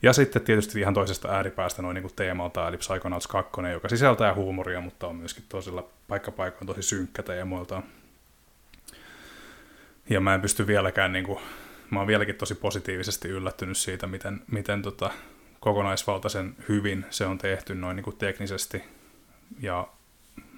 [0.03, 4.81] Ja sitten tietysti ihan toisesta ääripäästä noin niin teemalta, eli Psychonauts 2, joka sisältää huumoria,
[4.81, 7.83] mutta on myöskin tosilla paikkapaikoin tosi synkkä teemoilta.
[10.11, 11.39] Ja mä en pysty vieläkään, niin kuin,
[11.91, 15.11] mä oon vieläkin tosi positiivisesti yllättynyt siitä, miten, miten tota,
[15.61, 18.83] kokonaisvaltaisen hyvin se on tehty noin niin kuin teknisesti
[19.61, 19.89] ja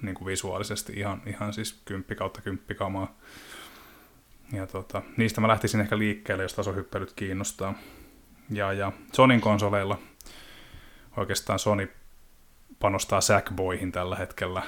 [0.01, 3.15] niin kuin visuaalisesti ihan, ihan siis kymppi kautta kymppi kamaa.
[4.51, 7.73] Ja tota, niistä mä lähtisin ehkä liikkeelle, jos tasohyppelyt kiinnostaa.
[8.49, 9.99] Ja, ja Sonin konsoleilla
[11.17, 11.91] oikeastaan Sony
[12.79, 14.63] panostaa Sackboyhin tällä hetkellä,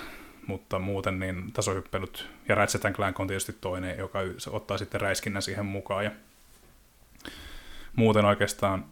[0.47, 4.19] mutta muuten niin tasohyppelyt ja Ratchet Clank on tietysti toinen, joka
[4.49, 6.05] ottaa sitten räiskinnän siihen mukaan.
[6.05, 6.11] Ja
[7.95, 8.85] muuten oikeastaan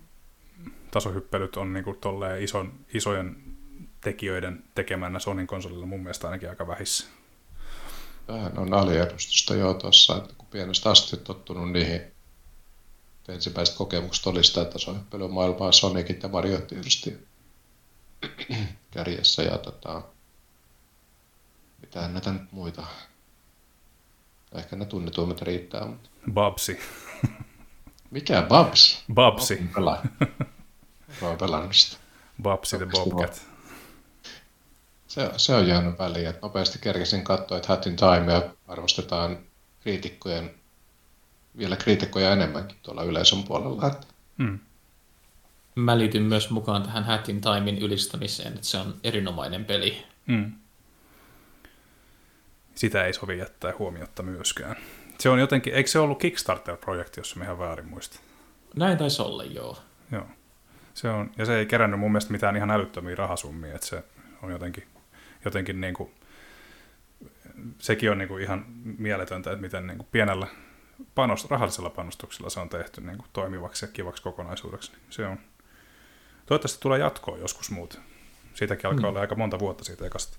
[0.91, 1.97] tasohyppelyt on niin kuin
[2.39, 3.35] ison, isojen
[4.01, 7.07] tekijöiden tekemänä Sonin konsolilla mun mielestä ainakin aika vähissä.
[8.27, 12.01] Vähän on aliedustusta jo tuossa, että pienestä asti tottunut niihin
[13.27, 17.27] ensimmäiset kokemukset oli sitä, että se on pelumaailmaa Sonicit ja Mario tietysti
[18.91, 20.01] kärjessä ja tota,
[21.81, 22.83] mitä näitä nyt muita.
[24.51, 26.09] Ehkä ne tunnetuimmat riittää, mutta...
[26.33, 26.79] Babsi.
[28.11, 29.03] Mikä Babs?
[29.13, 29.69] Babsi.
[31.21, 31.97] Mä oon pelannut sitä.
[32.41, 33.41] Babsi the Bobcat.
[35.07, 39.39] Se, se on jäänyt väliin, että nopeasti kerkesin katsoa, että Hat in Time arvostetaan
[39.83, 40.51] kriitikkojen,
[41.57, 43.87] vielä kriitikkoja enemmänkin tuolla yleisön puolella.
[43.87, 44.07] Että
[44.37, 44.59] Mm.
[45.75, 50.05] Mä liityn myös mukaan tähän Hat in Timein ylistämiseen, että se on erinomainen peli.
[50.25, 50.51] Mm.
[52.75, 54.75] Sitä ei sovi jättää huomiotta myöskään.
[55.19, 58.21] Se on jotenkin, eikö se ollut Kickstarter-projekti, jos mä ihan väärin muistan?
[58.75, 59.77] Näin taisi olla, joo.
[60.11, 60.27] Joo.
[60.93, 64.03] Se on, ja se ei kerännyt mun mielestä mitään ihan älyttömiä rahasummia, että se
[64.41, 64.87] on jotenkin,
[65.45, 66.11] jotenkin niin kuin,
[67.79, 68.65] sekin on niin kuin ihan
[68.97, 70.47] mieletöntä, että miten niin kuin pienellä
[71.15, 74.91] panost, rahallisella panostuksella se on tehty niin kuin toimivaksi ja kivaksi kokonaisuudeksi.
[74.91, 75.37] Niin Se on,
[76.45, 78.01] toivottavasti tulee jatkoa joskus muuten.
[78.53, 79.09] Siitäkin alkaa mm.
[79.09, 80.37] olla aika monta vuotta siitä ekasta.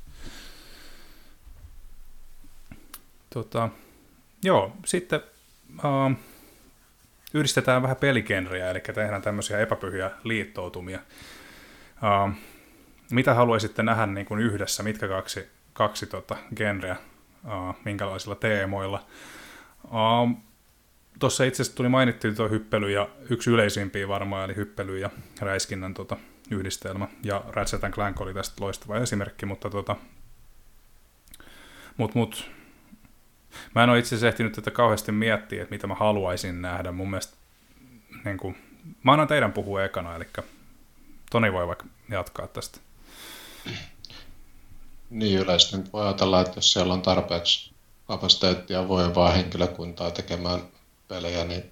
[3.30, 3.68] Tota,
[4.42, 5.20] joo, sitten
[5.74, 6.16] uh,
[7.34, 10.98] yhdistetään vähän peligenrejä, eli tehdään tämmöisiä epäpyhiä liittoutumia.
[11.96, 12.34] Uh,
[13.10, 16.96] mitä haluaisitte nähdä niin kuin yhdessä, mitkä kaksi, kaksi tota, genreä,
[17.84, 19.06] minkälaisilla teemoilla?
[21.18, 25.10] Tuossa itse asiassa tuli mainittiin tuo hyppely ja yksi yleisimpiä varmaan, eli hyppely ja
[25.40, 26.16] räiskinnän tota,
[26.50, 27.08] yhdistelmä.
[27.22, 29.96] Ja Ratchet Clank oli tästä loistava esimerkki, mutta tota,
[31.96, 32.50] mut, mut,
[33.74, 36.92] mä en ole itse asiassa ehtinyt tätä kauheasti miettiä, että mitä mä haluaisin nähdä.
[36.92, 37.36] Mun mielestä,
[38.24, 38.56] niin kuin,
[39.02, 40.24] mä annan teidän puhua ekana, eli
[41.30, 42.80] Toni voi vaikka jatkaa tästä.
[45.14, 47.72] Niin yleisesti nyt voi ajatella, että jos siellä on tarpeeksi
[48.06, 50.68] kapasiteettia voivaa henkilökuntaa tekemään
[51.08, 51.70] pelejä, niin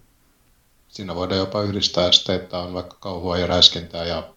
[0.89, 4.35] siinä voidaan jopa yhdistää että on vaikka kauhua ja räiskintää ja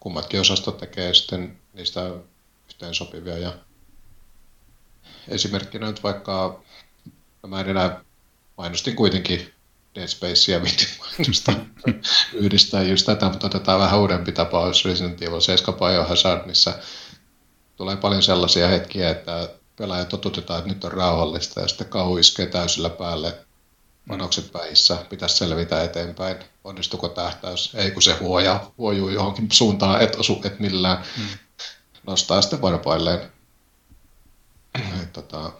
[0.00, 2.10] kummatkin osastot tekee sitten niistä
[2.66, 3.38] yhteen sopivia.
[3.38, 3.52] Ja
[5.28, 6.62] esimerkkinä nyt vaikka,
[7.46, 8.04] mä en enää
[8.56, 9.54] mainostin kuitenkin
[9.98, 11.54] Dead Spacea viitin mainostaa
[12.42, 16.78] yhdistää just tätä, mutta otetaan vähän uudempi tapaus Resident Evil 7 Biohazard, missä
[17.76, 22.46] tulee paljon sellaisia hetkiä, että pelaajat totutetaan, että nyt on rauhallista ja sitten kauhu iskee
[22.46, 23.38] täysillä päälle
[24.08, 26.36] panokset päissä, pitäisi selvitä eteenpäin.
[26.64, 27.74] Onnistuko tähtäys?
[27.74, 31.04] Ei kun se huoja, huojuu johonkin suuntaan, et osu et millään.
[31.16, 31.24] Mm.
[32.06, 33.32] Nostaa sitten varpailleen.
[35.02, 35.52] Et tota,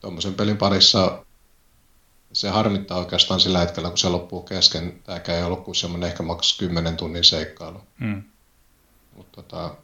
[0.00, 1.24] tuommoisen pelin parissa
[2.32, 5.00] se harmittaa oikeastaan sillä hetkellä, kun se loppuu kesken.
[5.04, 7.80] Tämäkään ei ollut kuin semmoinen ehkä maks 10 tunnin seikkailu.
[7.98, 8.22] Mm.
[9.16, 9.74] Mutta tota,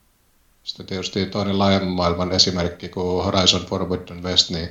[0.65, 4.69] sitten tietysti toinen laajemman maailman esimerkki kuin Horizon Forbidden West, niin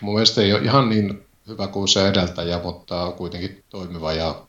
[0.00, 4.46] mun mielestä ei ole ihan niin hyvä kuin se edeltäjä, mutta kuitenkin toimiva ja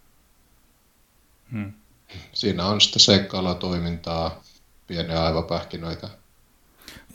[1.54, 1.74] Mm.
[2.34, 4.42] siinä on sitten seikkailua toimintaa,
[4.88, 6.10] pieniä aivopähkinöitä.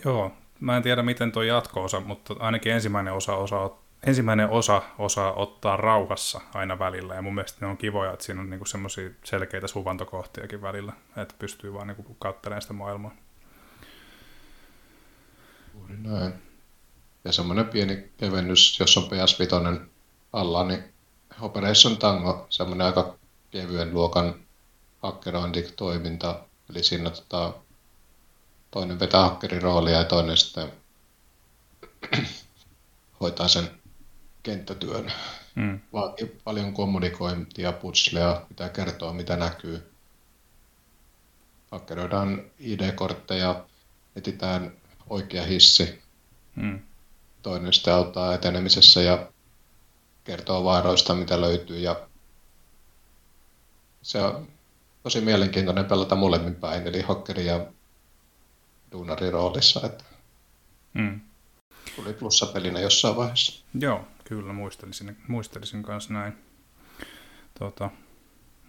[0.04, 5.32] Joo, mä en tiedä miten tuo jatko-osa, mutta ainakin ensimmäinen osa osaa ensimmäinen osa osaa
[5.32, 9.10] ottaa rauhassa aina välillä, ja mun mielestä ne on kivoja, että siinä on niinku semmoisia
[9.24, 13.14] selkeitä suvantokohtiakin välillä, että pystyy vaan niinku katselemaan sitä maailmaa.
[15.88, 16.34] Näin.
[17.24, 19.80] Ja semmoinen pieni kevennys, jos on PS5
[20.32, 20.84] alla, niin
[21.40, 23.18] Operation Tango, semmoinen aika
[23.50, 24.34] kevyen luokan
[25.02, 27.54] hakkerointitoiminta, eli siinä tota,
[28.70, 30.72] toinen vetää hakkerin roolia ja toinen sitten
[33.20, 33.77] hoitaa sen
[34.48, 35.12] kenttätyön.
[35.54, 35.80] Mm.
[35.92, 39.92] Vaatii paljon kommunikointia, putsleja, pitää kertoa mitä näkyy.
[41.70, 43.64] Hakkeroidaan ID-kortteja,
[44.16, 44.72] etsitään
[45.10, 46.02] oikea hissi.
[46.56, 46.80] Mm.
[47.42, 49.32] Toinen sitten auttaa etenemisessä ja
[50.24, 51.78] kertoo vaaroista, mitä löytyy.
[51.78, 52.00] Ja
[54.02, 54.48] se on
[55.02, 57.66] tosi mielenkiintoinen pelata molemmin päin, eli hakkeri ja
[58.92, 59.80] duunarin roolissa.
[59.86, 60.04] Että
[60.94, 61.20] Mm.
[61.96, 63.64] tuli plussapelinä jossain vaiheessa.
[63.80, 66.32] Joo, kyllä muistelisin, muistelisin kanssa näin.
[67.58, 67.90] Tota,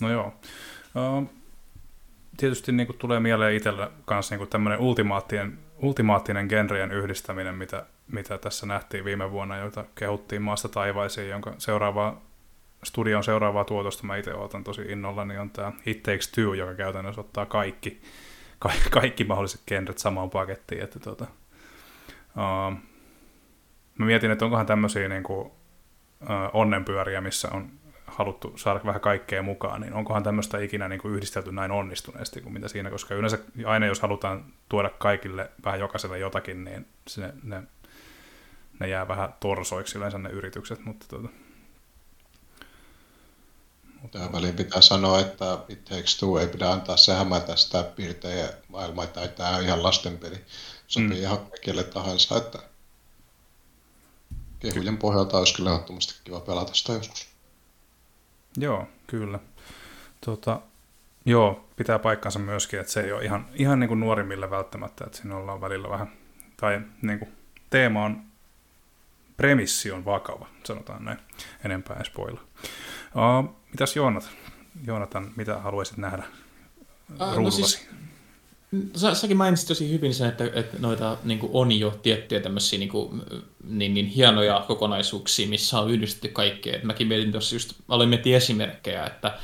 [0.02, 0.34] no joo.
[0.95, 1.30] Uh,
[2.38, 8.65] tietysti niin tulee mieleen itsellä kanssa niin tämmöinen ultimaattinen, ultimaattinen genrejen yhdistäminen, mitä, mitä tässä
[8.65, 12.22] nähtiin viime vuonna, jota kehuttiin maasta taivaisiin, jonka seuraava
[12.84, 16.73] studion seuraavaa tuotosta mä itse otan tosi innolla, niin on tämä It Takes Two, joka
[16.73, 18.02] käytännössä ottaa kaikki,
[18.60, 20.84] kaikki, kaikki mahdolliset genret samaan pakettiin.
[20.84, 21.27] Että tota,
[23.99, 25.51] mä mietin, että onkohan tämmöisiä niin kuin, uh,
[26.53, 27.71] onnenpyöriä, missä on
[28.07, 32.53] haluttu saada vähän kaikkea mukaan, niin onkohan tämmöistä ikinä niin kuin yhdistelty näin onnistuneesti kuin
[32.53, 37.63] mitä siinä, koska yleensä aina jos halutaan tuoda kaikille vähän jokaiselle jotakin, niin se, ne,
[38.80, 41.30] ne jää vähän torsoiksi yleensä ne yritykset, mutta tuota,
[44.11, 48.49] Tähän väliin pitää sanoa, että It Takes Two ei pidä antaa se hämätä sitä piirtejä
[48.67, 50.45] maailmaa, tai tämä on ihan lastenpeli.
[50.88, 51.15] Sopii mm.
[51.15, 52.59] ihan kelle tahansa, että
[54.60, 57.30] kehujen pohjalta olisi kyllä ehdottomasti kiva pelata sitä joskus.
[58.57, 59.40] Joo, kyllä.
[60.26, 60.61] Tota,
[61.26, 65.18] joo, pitää paikkansa myöskin, että se ei ole ihan, ihan niin kuin nuorimmille välttämättä, että
[65.18, 66.11] siinä ollaan välillä vähän,
[66.57, 67.31] tai niin kuin,
[67.69, 68.22] teema on,
[69.38, 71.19] premissi on vakava, sanotaan näin,
[71.65, 72.41] enempää ei spoilla.
[73.15, 74.31] Uh, mitäs Joonatan?
[74.86, 76.23] Joonatan, mitä haluaisit nähdä
[77.22, 77.90] uh, no siis,
[78.95, 82.91] Sä, säkin mainitsit tosi hyvin sen, että, että noita niin on jo tiettyjä tämmöisiä niin,
[83.63, 86.75] niin, niin hienoja kokonaisuuksia, missä on yhdistetty kaikkea.
[86.75, 89.37] Et mäkin mietin tuossa just, aloin miettiä esimerkkejä, että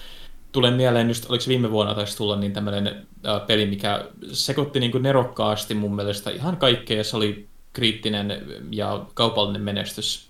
[0.52, 3.08] tulee mieleen just, oliko viime vuonna taisi tulla niin tämmöinen
[3.48, 9.62] peli, mikä sekoitti niin nerokkaasti mun mielestä ihan kaikkea, ja se oli kriittinen ja kaupallinen
[9.62, 10.30] menestys.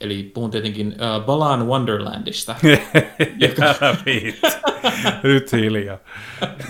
[0.00, 2.54] Eli puhun tietenkin uh, Balan Wonderlandista.
[3.48, 3.74] joka...
[5.22, 5.98] Nyt hiljaa.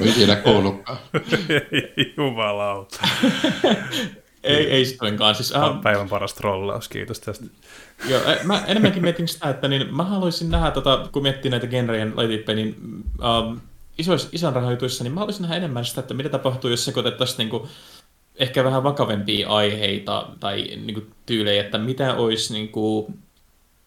[0.01, 0.99] Ei ikinä kuullutkaan.
[2.17, 3.01] Jumalauta.
[4.45, 5.35] ei, ei sittenkaan.
[5.35, 7.45] Siis, uh, Päivän paras trollaus, kiitos tästä.
[8.09, 12.13] Joo, mä enemmänkin mietin sitä, että niin, mä haluaisin nähdä, tota, kun miettii näitä genrejen
[12.17, 12.77] lajityyppejä, niin
[13.49, 13.61] um,
[13.99, 17.49] isoissa, ison rahoituissa, niin mä haluaisin nähdä enemmän sitä, että mitä tapahtuu, jos sekoitettaisiin niin
[17.49, 17.69] kuin,
[18.39, 23.19] ehkä vähän vakavempia aiheita tai niin kuin, tyylejä, että mitä olisi niin kuin,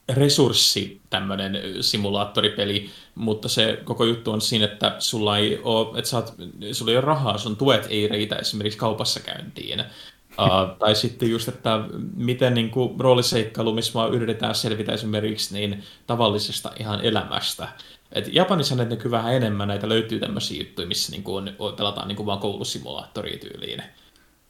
[0.09, 6.33] resurssi tämmöinen simulaattoripeli, mutta se koko juttu on siinä, että sulla ei ole, että saat,
[6.71, 9.83] sulla ei ole rahaa, sun tuet ei riitä esimerkiksi kaupassa käyntiin.
[10.31, 11.79] Uh, tai sitten just, että
[12.15, 17.67] miten niin kuin, rooliseikkailu, missä vaan yritetään selvitä esimerkiksi niin tavallisesta ihan elämästä.
[18.11, 22.15] Et Japanissa näitä näkyy vähän enemmän, näitä löytyy tämmöisiä juttuja, missä niin kuin, pelataan niin
[22.15, 23.83] kuin vaan koulusimulaattoria tyyliin.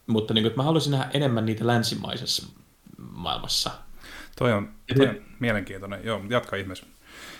[0.06, 2.46] Mutta niin kuin, mä haluaisin nähdä enemmän niitä länsimaisessa
[2.98, 3.70] maailmassa.
[4.38, 6.00] Toi on, toi on mielenkiintoinen.
[6.04, 6.86] Joo, jatka ihmeessä.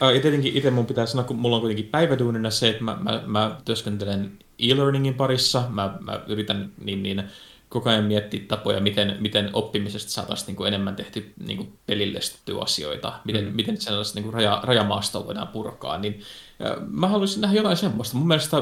[0.01, 3.23] Ja tietenkin itse mun pitää sanoa, kun mulla on kuitenkin päiväduunina se, että mä, mä,
[3.27, 7.23] mä työskentelen e-learningin parissa, mä, mä yritän niin, niin
[7.69, 12.61] koko ajan miettiä tapoja, miten, miten oppimisesta saataisiin niin kuin enemmän tehty niin kuin pelillistettyä
[12.61, 13.55] asioita, miten, mm.
[13.55, 16.21] miten sellaista niin kuin raja, rajamaastoa voidaan purkaa, niin
[16.89, 18.17] mä haluaisin nähdä jotain semmoista.
[18.17, 18.57] Mun mielestä,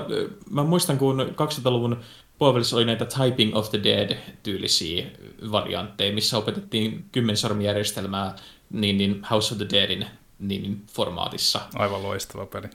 [0.50, 2.00] mä muistan, kun 2000-luvun
[2.40, 5.06] puolivälissa oli näitä Typing of the Dead-tyylisiä
[5.52, 8.36] variantteja, missä opetettiin kymmensormijärjestelmää
[8.70, 10.06] niin, niin House of the Deadin
[10.38, 11.60] niin, niin formaatissa.
[11.74, 12.66] Aivan loistava peli.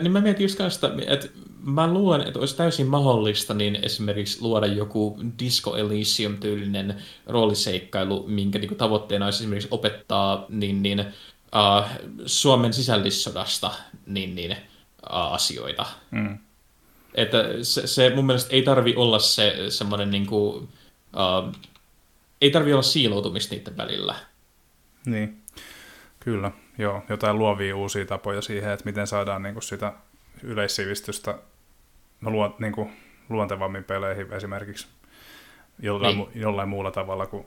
[0.00, 1.28] niin mä mietin just sitä, että
[1.62, 6.94] mä luulen, että olisi täysin mahdollista niin esimerkiksi luoda joku Disco Elysium-tyylinen
[7.26, 13.70] rooliseikkailu, minkä niin tavoitteena olisi esimerkiksi opettaa niin, niin, uh, Suomen sisällissodasta
[14.06, 14.56] niin, niin, uh,
[15.10, 15.86] asioita.
[16.10, 16.38] Mm.
[17.16, 21.54] Että se, se mun mielestä ei tarvi olla se semmoinen niin kuin, uh,
[22.40, 24.14] ei tarvi olla siiloutumista niiden välillä.
[25.06, 25.42] Niin,
[26.20, 26.50] kyllä.
[26.78, 29.92] Joo, jotain luovia uusia tapoja siihen, että miten saadaan niin kuin sitä
[30.42, 31.38] yleissivistystä
[32.22, 32.92] luon, niin kuin
[33.28, 34.86] luontevammin peleihin esimerkiksi
[35.82, 36.28] jollain, niin.
[36.34, 37.46] jollain muulla tavalla kuin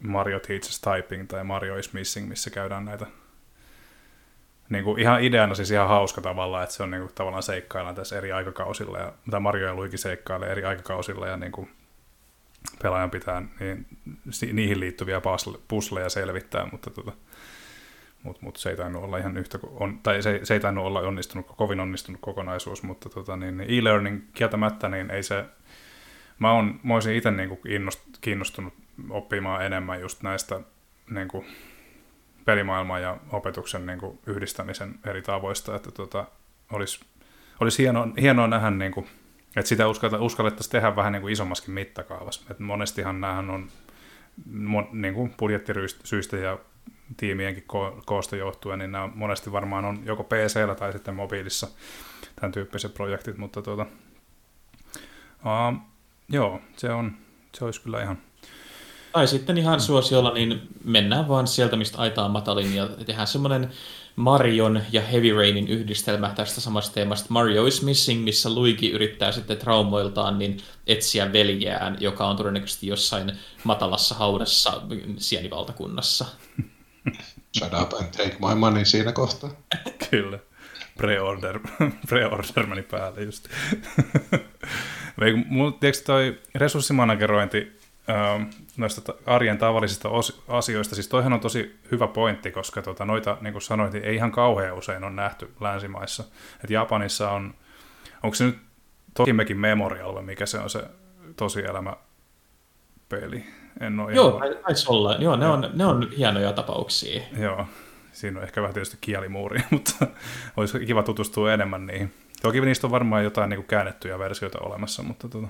[0.00, 3.06] Mario Teaches Typing tai Mario is Missing, missä käydään näitä
[4.68, 7.94] niin kuin ihan ideana siis ihan hauska tavalla, että se on niin kuin, tavallaan seikkaillaan
[7.94, 11.70] tässä eri aikakausilla, ja mitä Mario ja Luigi seikkailee eri aikakausilla, ja niin kuin,
[12.82, 13.86] pelaajan pitää niin,
[14.52, 15.20] niihin liittyviä
[15.68, 17.12] pusleja selvittää, mutta tota,
[18.22, 21.00] mut, mut se ei tainnut olla ihan yhtä, on, tai se, se ei tainnut olla
[21.00, 25.44] onnistunut, kovin onnistunut kokonaisuus, mutta tota, niin, niin e-learning kieltämättä, niin ei se,
[26.38, 27.60] mä, on, mä olisin itse niin kuin
[28.20, 28.74] kiinnostunut
[29.10, 30.60] oppimaan enemmän just näistä
[31.10, 31.46] niin kuin,
[32.46, 36.24] pelimaailman ja opetuksen niin kuin, yhdistämisen eri tavoista, että tota,
[36.72, 37.00] olisi,
[37.60, 39.06] olisi hienoa, hienoa nähdä, niin kuin,
[39.56, 39.84] että sitä
[40.20, 42.46] uskallettaisiin tehdä vähän niin kuin isommaskin mittakaavassa.
[42.50, 43.68] Et monestihan näähän on
[44.92, 46.58] niin kuin budjettisyistä ja
[47.16, 51.68] tiimienkin ko- koosta johtuen, niin nämä monesti varmaan on joko pc tai sitten mobiilissa
[52.40, 53.86] tämän tyyppiset projektit, mutta tuota,
[55.44, 55.80] uh,
[56.28, 57.16] joo, se, on,
[57.54, 58.18] se olisi kyllä ihan
[59.16, 63.70] tai sitten ihan suosiolla, niin mennään vaan sieltä, mistä aita on matalin, ja tehdään semmoinen
[64.16, 67.26] Marion ja Heavy Rainin yhdistelmä tästä samasta teemasta.
[67.28, 70.56] Mario is Missing, missä Luigi yrittää sitten traumoiltaan niin
[70.86, 73.32] etsiä veljään, joka on todennäköisesti jossain
[73.64, 74.82] matalassa haudassa
[75.16, 76.26] sienivaltakunnassa.
[77.58, 79.50] Shut up and take my money siinä kohtaa.
[80.10, 80.38] Kyllä.
[80.98, 81.58] Pre-order,
[82.08, 83.48] pre-order meni päälle just.
[85.46, 87.85] Mulla, tiedätkö toi resurssimanagerointi
[88.76, 90.08] noista arjen tavallisista
[90.48, 90.94] asioista.
[90.94, 94.32] Siis toihan on tosi hyvä pointti, koska tota, noita, niin kuin sanoit, niin ei ihan
[94.32, 96.24] kauhean usein on nähty länsimaissa.
[96.64, 97.54] Et Japanissa on,
[98.22, 98.58] onko se nyt
[99.14, 100.84] Tokimekin Memorial vai mikä se on se
[101.36, 101.96] tosielämä
[103.08, 103.44] peli?
[103.80, 104.56] En ole Joo, ihan...
[104.62, 105.14] taisi olla.
[105.14, 107.22] Joo, ne on, ne on hienoja tapauksia.
[107.38, 107.66] Joo,
[108.12, 110.06] siinä on ehkä vähän tietysti kielimuuri, mutta
[110.56, 112.12] olisi kiva tutustua enemmän niihin.
[112.42, 115.48] Toki niistä on varmaan jotain niin kuin käännettyjä versioita olemassa, mutta tota...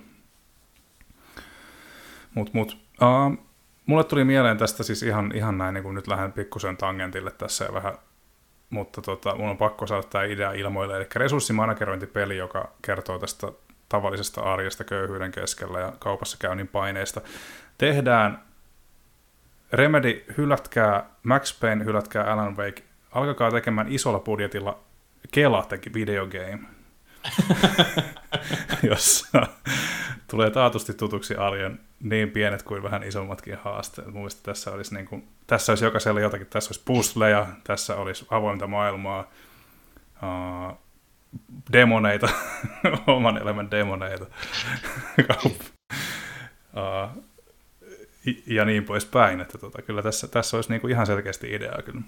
[2.37, 3.39] Mut, mut, uh,
[3.87, 7.65] mulle tuli mieleen tästä siis ihan, ihan näin, niin kuin nyt lähden pikkusen tangentille tässä
[7.65, 7.95] ja vähän,
[8.71, 13.47] mutta tota, mun on pakko saada tämä idea ilmoille, eli resurssimanagerointipeli, joka kertoo tästä
[13.89, 17.21] tavallisesta arjesta köyhyyden keskellä ja kaupassa käynnin paineista.
[17.79, 18.43] Tehdään
[19.73, 22.83] Remedy, hylätkää Max Payne, hylätkää Alan Wake,
[23.13, 24.79] alkakaa tekemään isolla budjetilla
[25.31, 26.59] Kela teki videogame,
[28.91, 29.47] jossa
[30.31, 34.07] tulee taatusti tutuksi arjen niin pienet kuin vähän isommatkin haasteet.
[34.07, 38.27] Mun mielestä tässä olisi, niin kuin, tässä olisi jokaisella jotakin, tässä olisi puzzleja, tässä olisi
[38.31, 39.31] avointa maailmaa,
[40.23, 40.79] uh,
[41.73, 42.29] demoneita,
[43.07, 44.27] oman elämän demoneita,
[45.47, 47.25] uh,
[48.47, 49.41] ja niin poispäin.
[49.41, 52.01] Että tota, kyllä tässä, tässä olisi niin kuin ihan selkeästi ideaa kyllä.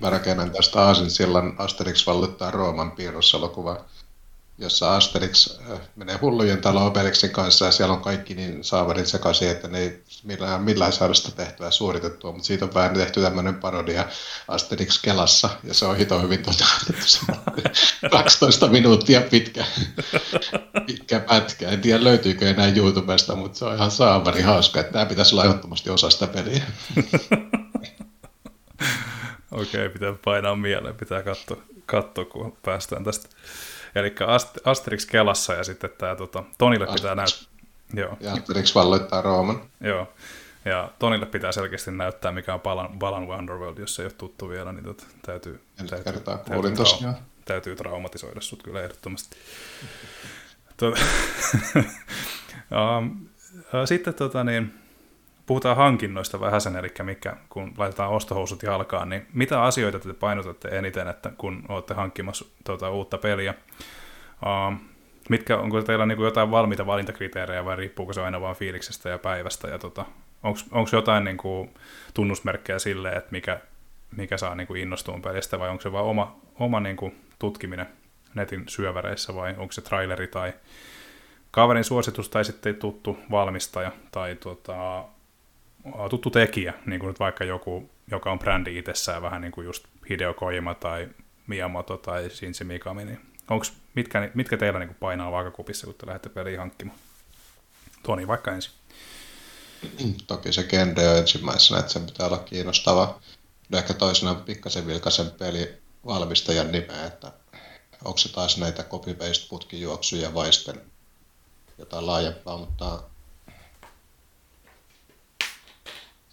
[0.00, 3.84] Mä rakennan tästä Aasin sillan Asterix vallittaa Rooman piirroselokuva
[4.60, 9.50] jossa Asterix äh, menee hullujen taloon Obelixin kanssa ja siellä on kaikki niin saavarit sekaisin,
[9.50, 13.54] että ne ei millään, millään saada sitä tehtyä suoritettua, mutta siitä on vähän tehty tämmöinen
[13.54, 14.04] parodia
[14.48, 17.26] Asterix Kelassa ja se on hito hyvin toteutettu.
[18.10, 19.64] 12 minuuttia pitkä,
[20.86, 21.68] pitkä pätkä.
[21.68, 25.44] En tiedä löytyykö enää YouTubesta, mutta se on ihan saavari hauska, että tämä pitäisi olla
[25.44, 26.62] ehdottomasti osa sitä peliä.
[29.52, 33.28] Okei, pitää painaa mieleen, pitää katsoa, katsoa kun päästään tästä
[33.94, 37.00] Eli Ast- Asterix Kelassa ja sitten tämä tota, Tonille Asterix.
[37.00, 37.50] pitää näyttää...
[37.94, 38.16] Joo.
[38.20, 39.62] Ja Asterix valloittaa Rooman.
[39.80, 40.08] Joo.
[40.64, 44.48] Ja Tonille pitää selkeästi näyttää, mikä on Balan, Balan Wonderworld, jos se ei ole tuttu
[44.48, 47.16] vielä, niin tota, täytyy, täytyy, kertaa täytyy, tosiaan.
[47.44, 49.36] täytyy traumatisoida sut kyllä ehdottomasti.
[50.76, 51.00] Tuota,
[52.98, 53.26] um,
[53.84, 54.79] sitten tota, niin,
[55.50, 60.68] puhutaan hankinnoista vähän sen, eli mikä, kun laitetaan ostohousut jalkaan, niin mitä asioita te painotatte
[60.68, 63.54] eniten, että kun olette hankkimassa tuota, uutta peliä?
[64.30, 64.80] Uh,
[65.28, 69.18] mitkä, onko teillä niin kuin jotain valmiita valintakriteerejä vai riippuuko se aina vain fiiliksestä ja
[69.18, 69.68] päivästä?
[69.68, 70.04] Ja tota,
[70.42, 71.70] onko jotain niin kuin,
[72.14, 73.60] tunnusmerkkejä sille, että mikä,
[74.16, 77.86] mikä saa niin kuin innostuun pelistä vai onko se vain oma, oma niin kuin, tutkiminen
[78.34, 80.52] netin syöväreissä vai onko se traileri tai
[81.50, 85.04] kaverin suositus tai sitten tuttu valmistaja tai tota,
[86.10, 89.84] tuttu tekijä, niin kuin nyt vaikka joku, joka on brändi itsessään, vähän niin kuin just
[90.10, 91.08] Hideo Kojima tai
[91.46, 93.20] Miyamoto tai Shinji Mikami, niin
[93.50, 96.98] onks, mitkä, mitkä teillä niin kuin painaa vaakakupissa, kun te lähdette peliä hankkimaan?
[98.02, 98.72] Toni vaikka ensin.
[100.26, 103.20] Toki se genre on ensimmäisenä, että sen pitää olla kiinnostava.
[103.72, 105.74] Ehkä toisena pikkasen vilkaisen peli
[106.06, 107.32] valmistajan nimeä, että
[108.04, 110.80] onko se taas näitä copy-paste putkijuoksuja vai sitten
[111.78, 113.02] jotain laajempaa, mutta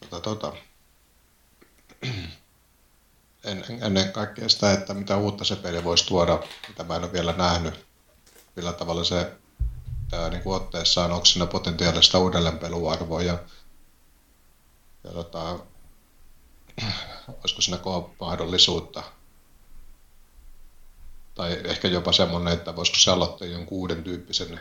[0.10, 0.54] tota, tota,
[3.44, 7.14] en, ennen kaikkea sitä, että mitä uutta se peli voisi tuoda, mitä mä en ole
[7.14, 7.86] vielä nähnyt,
[8.56, 9.32] millä tavalla se
[10.14, 13.40] ää, niin kuin otteessaan, onko siinä potentiaalista uudelleenpeluarvoa ja,
[15.04, 15.60] ja tota,
[17.40, 17.80] olisiko siinä
[18.20, 19.04] mahdollisuutta
[21.36, 24.60] tai ehkä jopa semmoinen, että voisiko se aloittaa jonkun uuden tyyppisen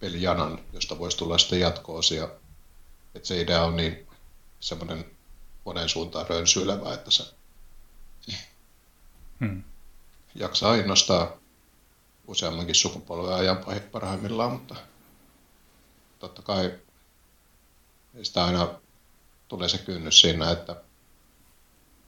[0.00, 2.28] pelijanan, josta voisi tulla sitten jatko-osia.
[3.14, 4.09] Että se idea on niin
[4.60, 5.04] semmoinen
[5.64, 7.24] monen suuntaan rönsyilevä, että se
[9.40, 9.62] hmm.
[10.34, 11.36] jaksaa innostaa
[12.26, 14.74] useammankin sukupolven ajan parhaimmillaan, mutta
[16.18, 16.78] totta kai
[18.22, 18.80] sitä aina
[19.48, 20.76] tulee se kynnys siinä, että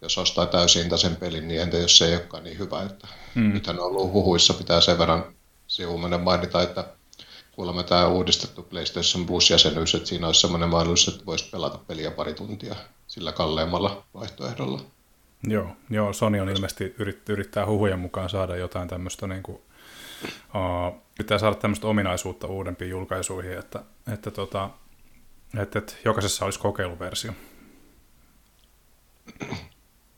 [0.03, 2.83] jos ostaa täysin pelin, niin entä jos se ei olekaan niin hyvä.
[2.83, 3.53] Että hmm.
[3.53, 5.35] Nythän on ollut huhuissa, pitää sen verran
[5.67, 6.97] sivumennen mainita, että
[7.53, 12.35] kuulemma tämä uudistettu PlayStation Plus-jäsenyys, että siinä olisi sellainen mahdollisuus, että voisi pelata peliä pari
[12.35, 12.77] tuntia
[13.07, 14.81] sillä kalleemmalla vaihtoehdolla.
[15.49, 19.59] Joo, joo Sony on ilmeisesti yrit, yrittää huhujen mukaan saada jotain tämmöistä, niin kuin,
[20.25, 24.71] uh, yrittää saada tämmöistä ominaisuutta uudempiin julkaisuihin, että, että, tota,
[25.59, 27.33] että, että jokaisessa olisi kokeiluversio.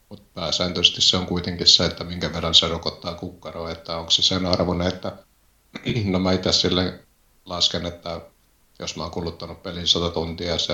[0.09, 4.23] Mutta pääsääntöisesti se on kuitenkin se, että minkä verran se rokottaa kukkaroa, että onko se
[4.23, 5.13] sen arvoinen, että
[6.05, 7.01] no mä itse silleen
[7.45, 8.21] lasken, että
[8.79, 10.73] jos mä oon kuluttanut pelin 100 tuntia ja se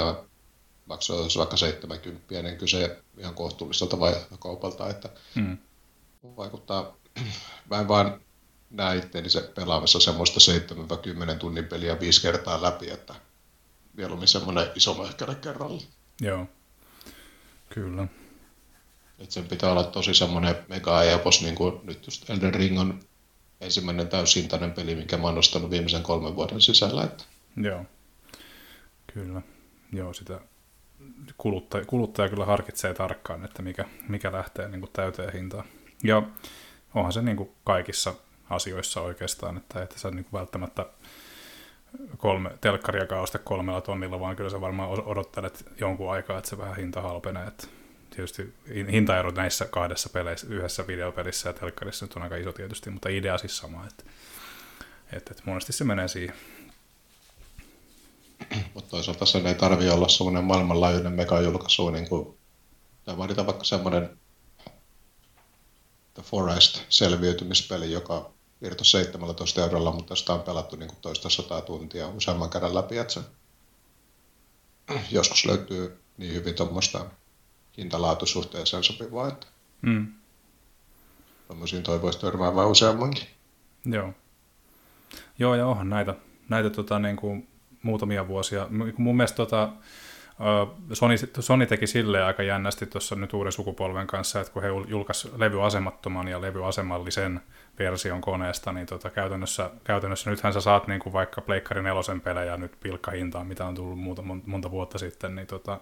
[0.86, 3.96] maksoi vaikka 70, niin kyse ihan kohtuulliselta
[4.38, 5.58] kaupalta, että hmm.
[6.36, 6.96] vaikuttaa,
[7.70, 8.20] mä en vaan
[8.70, 10.40] näe itteeni se pelaamassa semmoista
[11.34, 13.14] 7-10 tunnin peliä viisi kertaa läpi, että
[13.92, 15.82] mieluummin semmoinen iso möhkäle kerralla.
[16.20, 16.46] Joo,
[17.68, 18.06] kyllä.
[19.18, 23.00] Et sen pitää olla tosi semmoinen mega epos, niin kuin nyt just Elden Ring on
[23.60, 27.04] ensimmäinen täyshintainen peli, mikä mä oon nostanut viimeisen kolmen vuoden sisällä.
[27.04, 27.24] Että...
[27.56, 27.84] Joo,
[29.14, 29.42] kyllä.
[29.92, 30.40] Joo, sitä
[31.36, 35.64] kuluttaja, kuluttaja kyllä harkitsee tarkkaan, että mikä, mikä lähtee niin kuin täyteen hintaan.
[36.04, 36.22] Ja
[36.94, 38.14] onhan se niin kuin kaikissa
[38.50, 40.86] asioissa oikeastaan, että että sä niin kuin välttämättä
[42.16, 46.76] kolme telkkaria osta kolmella tonnilla, vaan kyllä sä varmaan odottelet jonkun aikaa, että se vähän
[46.76, 47.46] hinta halpenee.
[47.46, 47.66] Että
[48.10, 48.54] tietysti
[48.92, 53.38] hintaerot näissä kahdessa peleissä, yhdessä videopelissä ja telkkarissa nyt on aika iso tietysti, mutta idea
[53.38, 54.04] siis sama, että,
[55.12, 56.34] että, että monesti se menee siihen.
[58.74, 62.38] Mutta toisaalta sen ei tarvi olla semmoinen maailmanlaajuinen megajulkaisu, niin kuin,
[63.04, 64.18] tai vaaditaan vaikka semmoinen
[66.14, 68.30] The Forest-selviytymispeli, joka
[68.62, 72.98] irto 17 eurolla, mutta sitä on pelattu niin kuin toista sataa tuntia useamman kerran läpi,
[72.98, 73.20] että se
[75.10, 77.06] joskus löytyy niin hyvin tuommoista
[77.76, 79.46] hintalaatusuhteeseen sopivaa, että
[79.82, 80.06] mm.
[81.46, 83.26] tuommoisiin toivoisi törmäävää useammankin.
[83.84, 84.12] Joo.
[85.38, 86.14] Joo, ja onhan näitä,
[86.48, 87.48] näitä tota, niin kuin
[87.82, 88.66] muutamia vuosia.
[88.96, 89.68] Mun mielestä tota,
[90.92, 95.38] Sony, Sony teki silleen aika jännästi tuossa nyt uuden sukupolven kanssa, että kun he julkaisivat
[95.38, 97.40] levyasemattoman ja levyasemallisen
[97.78, 102.56] version koneesta, niin tota, käytännössä, käytännössä nythän sä saat niin kuin vaikka Pleikkari nelosen pelejä
[102.56, 105.80] nyt pilkkahintaan, mitä on tullut muuta, monta vuotta sitten, niin tota,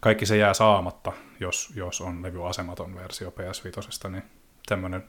[0.00, 4.22] kaikki se jää saamatta, jos, jos on levyasematon versio PS5, niin
[4.66, 5.04] tämmöinen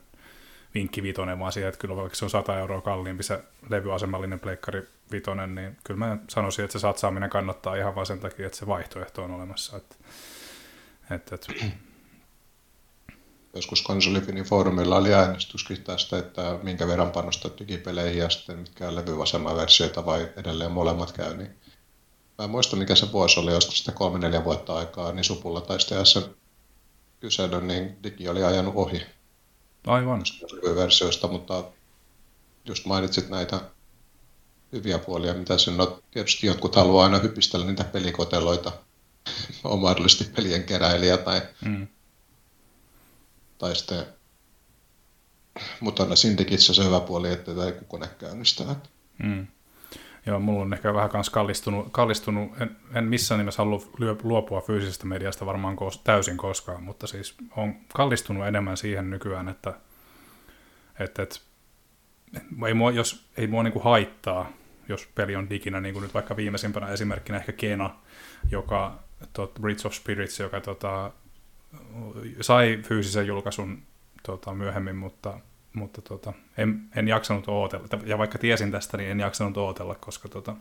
[0.74, 4.88] vinkki vitonen vaan siihen, että kyllä vaikka se on 100 euroa kalliimpi se levyasemallinen pleikkari
[5.12, 8.68] vitonen, niin kyllä mä sanoisin, että se satsaaminen kannattaa ihan vain sen takia, että se
[8.68, 9.78] vaihtoehto on olemassa.
[9.78, 9.96] Että,
[11.12, 11.54] että, että...
[13.56, 18.96] Joskus konsolifinin foorumilla oli äänestyskin tästä, että minkä verran panostaa digipeleihin ja sitten mitkä on
[18.96, 21.56] levyasemaversioita vai edelleen molemmat käy, niin
[22.41, 25.61] mä en muista mikä se vuosi oli, joskus sitä kolme neljä vuotta aikaa, niin Supulla
[25.61, 26.35] tai sen
[27.19, 29.01] kyselyn, niin digi oli ajanut ohi.
[29.88, 30.23] Aivan.
[30.76, 31.63] Versioista, mutta
[32.65, 33.61] just mainitsit näitä
[34.72, 36.03] hyviä puolia, mitä sen on.
[36.11, 38.72] Tietysti jotkut haluaa aina hypistellä niitä pelikoteloita,
[39.63, 41.88] on mahdollisesti pelien keräilijä tai, mm.
[43.57, 44.05] tai sitten,
[45.80, 48.76] mutta on Syndikissä se hyvä puoli, että ei kone käynnistää.
[49.23, 49.47] Mm.
[50.26, 52.61] Joo, mulla on ehkä vähän kans kallistunut, kallistunut.
[52.61, 53.81] En, en missään nimessä halua
[54.23, 59.73] luopua fyysisestä mediasta varmaan kos, täysin koskaan, mutta siis on kallistunut enemmän siihen nykyään, että,
[60.99, 61.39] että, että
[62.68, 64.49] ei mua, jos ei mua niin kuin haittaa,
[64.89, 67.95] jos peli on diginä, niin kuin nyt vaikka viimeisimpänä esimerkkinä ehkä Kena,
[68.52, 68.99] joka
[69.34, 71.11] tot, Bridge of Spirits, joka tota,
[72.41, 73.84] sai fyysisen julkaisun
[74.23, 75.39] tota, myöhemmin, mutta
[75.73, 77.88] mutta tota, en, en jaksanut ootella.
[78.06, 80.56] Ja vaikka tiesin tästä, niin en jaksanut ootella, koska tota,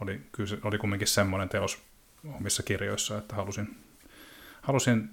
[0.00, 1.78] oli, kyllä, oli kumminkin semmoinen teos
[2.36, 3.76] omissa kirjoissa, että halusin,
[4.62, 5.10] halusin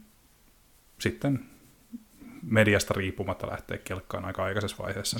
[0.99, 1.45] sitten
[2.43, 5.19] mediasta riippumatta lähteä kelkkaan aika aikaisessa vaiheessa.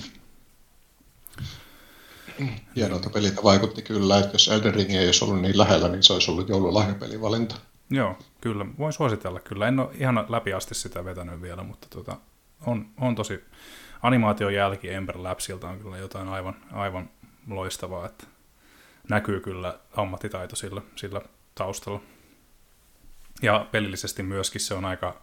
[2.76, 6.14] Hienolta peliltä vaikutti kyllä, että jos Elden Ring ei olisi ollut niin lähellä, niin se
[6.14, 7.56] olisi ollut joululahjapelivalinta.
[7.90, 8.66] Joo, kyllä.
[8.78, 9.68] Voin suositella kyllä.
[9.68, 12.18] En ole ihan läpi asti sitä vetänyt vielä, mutta tota,
[12.66, 13.44] on, on tosi,
[14.02, 17.10] animaation jälki Ember Labsilta on kyllä jotain aivan, aivan
[17.48, 18.28] loistavaa, että
[19.10, 21.22] näkyy kyllä ammattitaito sillä, sillä
[21.56, 22.02] taustalla.
[23.42, 25.22] Ja pelillisesti myöskin se on aika,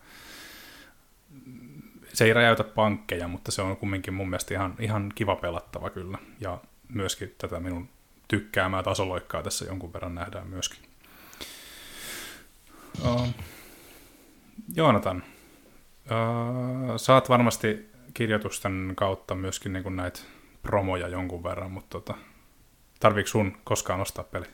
[2.13, 6.19] se ei räjäytä pankkeja, mutta se on kumminkin mun mielestä ihan, ihan kiva pelattava kyllä.
[6.41, 6.59] Ja
[6.89, 7.89] myöskin tätä minun
[8.29, 10.81] tykkäämää tasoloikkaa tässä jonkun verran nähdään myöskin.
[13.05, 13.29] Uh,
[14.75, 15.23] Joonatan,
[16.11, 20.21] uh, saat varmasti kirjoitusten kautta myöskin niin näitä
[20.63, 22.15] promoja jonkun verran, mutta tota,
[23.01, 24.47] tarviiko sun koskaan ostaa peli?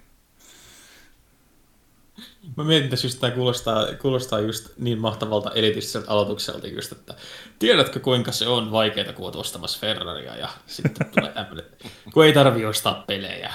[2.56, 7.14] Mä mietin tässä just, tämä kuulostaa, kuulostaa just niin mahtavalta elitistiseltä aloitukselta just, että
[7.59, 11.64] tiedätkö kuinka se on vaikeaa, kun olet ostamassa Ferraria ja sitten tulee tämmöinen,
[12.12, 13.52] kun ei tarvi ostaa pelejä.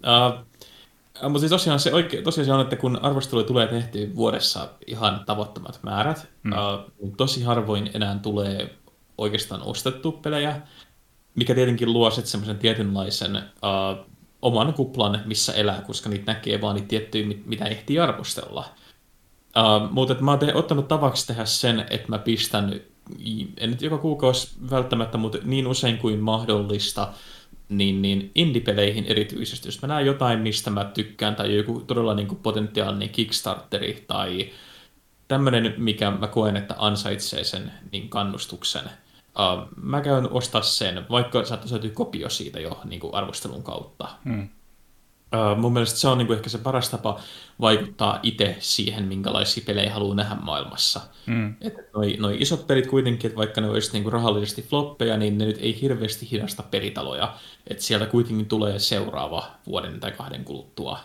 [0.00, 0.46] Uh,
[1.22, 5.22] mutta siis tosiaan se, oikein, tosiaan se on, että kun arvostelu tulee tehty vuodessa ihan
[5.26, 6.52] tavoittomat määrät, mm.
[6.52, 8.74] uh, tosi harvoin enää tulee
[9.18, 10.60] oikeastaan ostettu pelejä,
[11.34, 14.06] mikä tietenkin luo sitten semmoisen tietynlaisen uh,
[14.42, 18.64] oman kuplan, missä elää, koska niitä näkee vaan niitä tiettyjä, mitä ehtii arvostella.
[19.56, 22.80] Uh, mutta mä oon te- ottanut tavaksi tehdä sen, että mä pistän,
[23.56, 27.12] en nyt joka kuukausi välttämättä, mutta niin usein kuin mahdollista,
[27.68, 32.28] niin, niin indie-peleihin erityisesti, jos mä näen jotain, mistä mä tykkään, tai joku todella niin
[32.28, 34.50] kuin potentiaalinen Kickstarteri, tai
[35.28, 38.84] tämmöinen, mikä mä koen, että ansaitsee sen niin kannustuksen–
[39.36, 44.08] Uh, mä käyn ostaa sen, vaikka saattaisi löytyä kopio siitä jo niin kuin arvostelun kautta.
[44.24, 44.48] Hmm.
[45.34, 47.20] Uh, mun mielestä se on niinku ehkä se paras tapa
[47.60, 51.00] vaikuttaa itse siihen, minkälaisia pelejä haluaa nähdä maailmassa.
[51.26, 51.54] Mm.
[51.60, 55.44] Että noi, noi isot pelit kuitenkin, että vaikka ne olisivat niinku rahallisesti floppeja, niin ne
[55.44, 57.34] nyt ei hirveästi hidasta peritaloja.
[57.66, 60.98] Että sieltä kuitenkin tulee seuraava vuoden tai kahden kuluttua.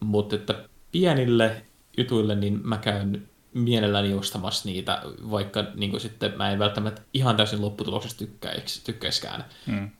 [0.00, 1.62] Mutta että pienille
[1.98, 7.62] jutuille, niin mä käyn mielelläni ostamassa niitä, vaikka niin sitten mä en välttämättä ihan täysin
[7.62, 9.44] lopputuloksesta tykkäis, tykkäiskään.
[9.66, 9.90] Mm.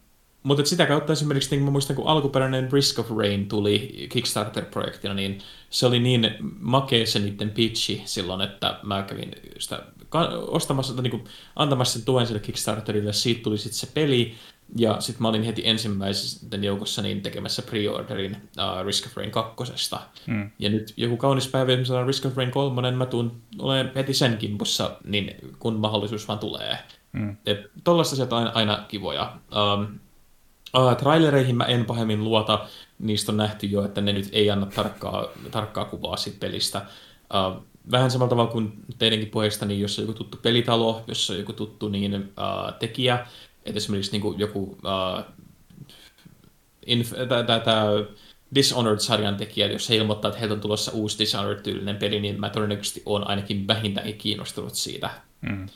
[0.42, 5.38] Mutta sitä kautta esimerkiksi, niin mä muistan, kun alkuperäinen Risk of Rain tuli Kickstarter-projektina, niin
[5.70, 9.82] se oli niin makea se niiden pitchi silloin, että mä kävin sitä
[10.46, 11.24] ostamassa, tai niin kuin
[11.56, 14.34] antamassa sen tuen sille Kickstarterille, siitä tuli sitten se peli,
[14.76, 19.64] ja sitten mä olin heti ensimmäisen joukossa niin tekemässä pre-orderin uh, Risk of Rain 2.
[20.26, 20.50] Mm.
[20.58, 24.36] Ja nyt joku kaunis päivä, jos Risk of Rain 3, mä tuun, olen heti sen
[24.36, 26.78] kimpussa, niin kun mahdollisuus vaan tulee.
[27.12, 27.36] Mm.
[27.84, 29.36] Tuollaista sieltä on aina, aina kivoja.
[29.74, 29.98] Um,
[30.76, 32.68] uh, trailereihin mä en pahemmin luota,
[32.98, 36.86] niistä on nähty jo, että ne nyt ei anna tarkkaa, tarkkaa kuvaa siitä pelistä.
[37.34, 41.38] Uh, vähän samalla tavalla kuin teidänkin puheesta, niin jos on joku tuttu pelitalo, jos on
[41.38, 43.26] joku tuttu niin, uh, tekijä,
[43.64, 45.24] että esimerkiksi niin kuin joku uh,
[48.54, 53.02] Dishonored-sarjan tekijä, jos he ilmoittaa, että heiltä on tulossa uusi Dishonored-tyylinen peli, niin mä todennäköisesti
[53.06, 55.10] olen ainakin vähintäänkin kiinnostunut siitä.
[55.40, 55.68] Mm.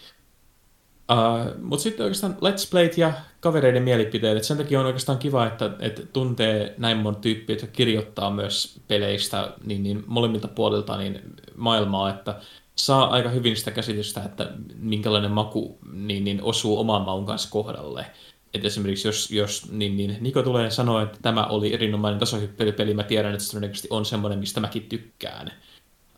[1.12, 4.36] Uh, Mutta sitten oikeastaan Let's Playt ja kavereiden mielipiteet.
[4.36, 8.80] Et sen takia on oikeastaan kiva, että, että tuntee näin monta tyyppiä, jotka kirjoittaa myös
[8.88, 11.20] peleistä niin, niin molemmilta puolilta niin
[11.56, 12.40] maailmaa, että
[12.76, 18.06] saa aika hyvin sitä käsitystä, että minkälainen maku niin, niin osuu oman maun kanssa kohdalle.
[18.54, 23.02] Et esimerkiksi jos, jos niin, niin Niko tulee sanoa, että tämä oli erinomainen tasohyppelypeli, mä
[23.02, 25.52] tiedän, että se on semmoinen, mistä mäkin tykkään.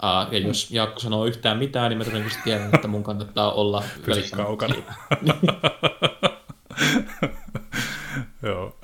[0.02, 3.84] Uh, ja jos Jaakko sanoo yhtään mitään, niin mä todennäköisesti tiedän, että mun kannattaa olla
[4.36, 4.74] kaukana.
[8.42, 8.76] Joo.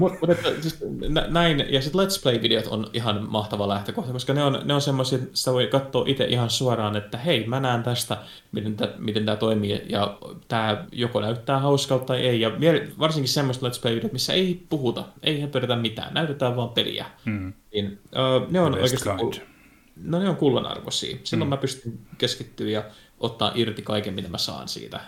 [0.00, 0.84] Mutta mut, siis,
[1.28, 5.18] näin, ja sitten Let's Play-videot on ihan mahtava lähtökohta, koska ne on, ne on semmoisia,
[5.18, 8.16] että sitä voi katsoa itse ihan suoraan, että hei, mä näen tästä,
[8.52, 10.18] miten, tä, miten tämä toimii, ja
[10.48, 12.50] tämä joko näyttää hauskalta tai ei, ja
[12.98, 17.06] varsinkin semmoista Let's Play-videot, missä ei puhuta, ei höpötetä mitään, näytetään vaan peliä.
[17.24, 17.52] Mm.
[17.72, 19.08] Niin, uh, ne on oikeasti,
[19.96, 21.16] no ne on kullanarvoisia.
[21.24, 21.50] Silloin mm.
[21.50, 22.84] mä pystyn keskittyä ja
[23.20, 25.00] ottaa irti kaiken, mitä mä saan siitä.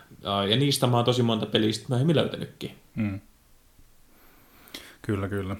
[0.50, 2.74] Ja niistä mä oon tosi monta pelistä myöhemmin löytänytkin.
[2.94, 3.20] Mm.
[5.02, 5.56] Kyllä, kyllä.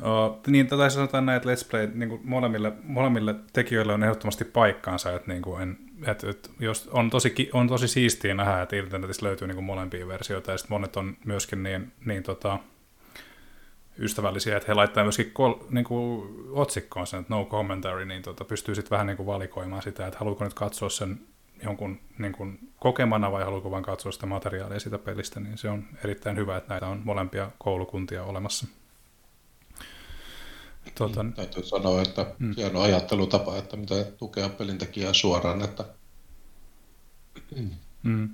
[0.00, 4.44] Uh, niin, tätä sanotaan näin, että Let's Play niin kuin molemmille, molemmille tekijöille on ehdottomasti
[4.44, 8.76] paikkaansa, että, niin kuin en, että, että jos on, tosi, on tosi siistiä nähdä, että
[8.76, 12.58] internetissä löytyy niin kuin molempia versioita, ja sitten monet on myöskin niin, niin tota,
[13.98, 18.44] ystävällisiä, että he laittaa myöskin kol, niin kuin otsikkoon sen, että no commentary, niin tota,
[18.44, 21.20] pystyy sitten vähän niin kuin valikoimaan sitä, että haluatko nyt katsoa sen
[21.62, 25.84] jonkun niin kuin kokemana vai haluatko vain katsoa sitä materiaalia sitä pelistä, niin se on
[26.04, 28.66] erittäin hyvä, että näitä on molempia koulukuntia olemassa.
[30.94, 32.54] Tuota, mm, täytyy sanoa, että mm.
[32.56, 35.84] hieno ajattelutapa, että mitä tukea pelintekijää suoraan, että
[38.02, 38.28] mm.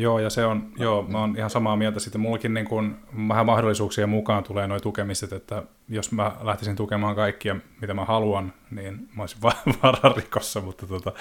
[0.00, 2.00] Joo, ja se on, joo, mä oon ihan samaa mieltä.
[2.00, 2.96] Sitten mullakin niin kun,
[3.28, 8.52] vähän mahdollisuuksia mukaan tulee noin tukemiset, että jos mä lähtisin tukemaan kaikkia, mitä mä haluan,
[8.70, 9.42] niin mä olisin
[9.82, 11.12] vararikossa, mutta tota,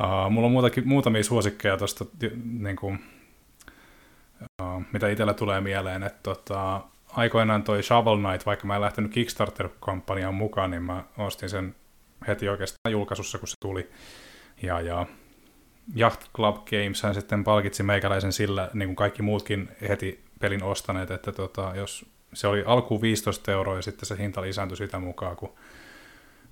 [0.00, 2.04] uh, mulla on muutakin, muutamia suosikkeja tuosta,
[2.44, 2.98] niin kun,
[4.62, 6.80] uh, mitä itsellä tulee mieleen, että tota,
[7.12, 11.74] aikoinaan toi Shovel Knight, vaikka mä en lähtenyt Kickstarter-kampanjaan mukaan, niin mä ostin sen
[12.28, 13.90] heti oikeastaan julkaisussa, kun se tuli.
[14.62, 15.06] Ja, ja
[15.96, 21.10] Yacht Club Games hän sitten palkitsi meikäläisen sillä, niin kuin kaikki muutkin heti pelin ostaneet,
[21.10, 25.36] että tota, jos se oli alkuun 15 euroa ja sitten se hinta lisääntyi sitä mukaan,
[25.36, 25.48] kun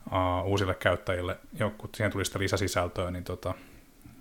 [0.06, 1.38] uh, uusille käyttäjille,
[1.78, 3.54] kun siihen tuli sitä lisäsisältöä, niin tota,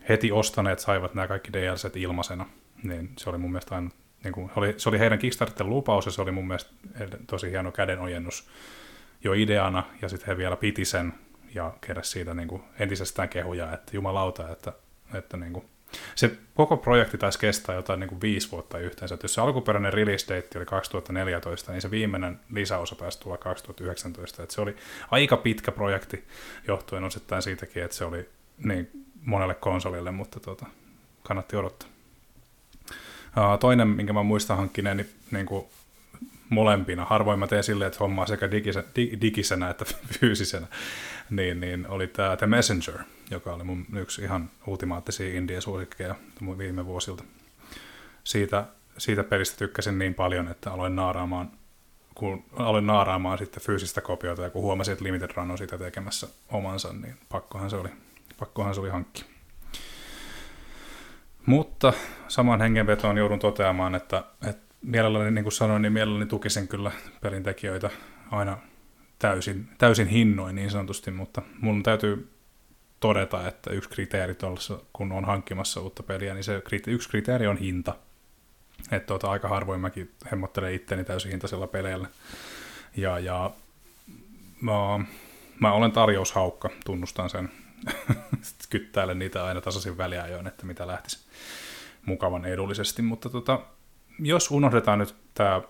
[0.09, 2.45] heti ostaneet saivat nämä kaikki DLCt ilmaisena.
[2.83, 3.89] Niin se oli mun mielestä aina,
[4.23, 6.71] niin kuin, oli, se oli heidän Kickstarter lupaus ja se oli mun mielestä
[7.27, 8.49] tosi hieno kädenojennus
[9.23, 11.13] jo ideana ja sitten he vielä piti sen
[11.53, 14.73] ja keräsi siitä niin kuin entisestään kehuja, että jumalauta, että
[15.17, 15.65] että niin kuin,
[16.15, 19.15] se koko projekti taisi kestää jotain niin kuin viisi vuotta yhteensä.
[19.15, 24.43] Että jos se alkuperäinen release date oli 2014, niin se viimeinen lisäosa taisi tulla 2019.
[24.43, 24.75] Että se oli
[25.11, 26.23] aika pitkä projekti,
[26.67, 28.89] johtuen osittain siitäkin, että se oli niin
[29.21, 30.65] monelle konsolille, mutta tuota,
[31.23, 31.89] kannatti odottaa.
[33.59, 35.65] toinen, minkä mä muistan hankkineeni niin, niin kuin
[36.49, 38.87] molempina, harvoin mä teen silleen, että hommaa sekä digisenä,
[39.21, 39.85] digisenä että
[40.19, 40.67] fyysisenä,
[41.30, 42.99] niin, niin oli tämä The Messenger–
[43.31, 46.15] joka oli mun yksi ihan ultimaattisia indie-suosikkeja
[46.57, 47.23] viime vuosilta.
[48.23, 48.65] Siitä,
[48.97, 51.52] siitä pelistä tykkäsin niin paljon, että aloin naaraamaan,
[52.15, 56.27] kun aloin naaraamaan sitten fyysistä kopiota, ja kun huomasin, että Limited Run on sitä tekemässä
[56.49, 57.89] omansa, niin pakkohan se oli,
[58.39, 59.26] pakkohan se oli hankki.
[61.45, 61.93] Mutta
[62.27, 66.91] saman hengenvetoon joudun toteamaan, että, että mielelläni, niin kuin sanoin, niin mielelläni tukisin kyllä
[67.22, 67.89] pelintekijöitä
[68.31, 68.57] aina
[69.19, 72.31] täysin, täysin hinnoin niin sanotusti, mutta mun täytyy
[72.99, 77.57] todeta, että yksi kriteeri tuolla, kun on hankkimassa uutta peliä, niin se yksi kriteeri on
[77.57, 77.95] hinta.
[78.91, 82.07] Että tuota, aika harvoin mäkin hemmottelen itteni täysin hintaisella peleillä.
[82.97, 83.51] Ja, ja
[84.61, 84.71] mä,
[85.59, 87.51] mä olen tarjoushaukka, tunnustan sen.
[88.69, 91.19] Kyttäilen niitä aina tasaisin väliajoin, että mitä lähtisi
[92.05, 93.01] mukavan edullisesti.
[93.01, 93.59] Mutta tota,
[94.19, 95.61] jos unohdetaan nyt tämä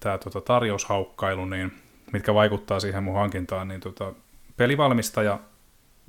[0.00, 1.72] tää tota tarjoushaukkailu, niin
[2.14, 4.12] mitkä vaikuttaa siihen mun hankintaan, niin tota,
[4.56, 5.38] pelivalmistaja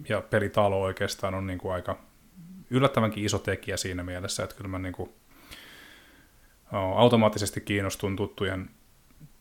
[0.10, 1.98] ja pelitalo oikeastaan on niin kuin aika
[2.70, 5.10] yllättävänkin iso tekijä siinä mielessä, että kyllä mä niin kuin
[6.96, 8.70] automaattisesti kiinnostun tuttujen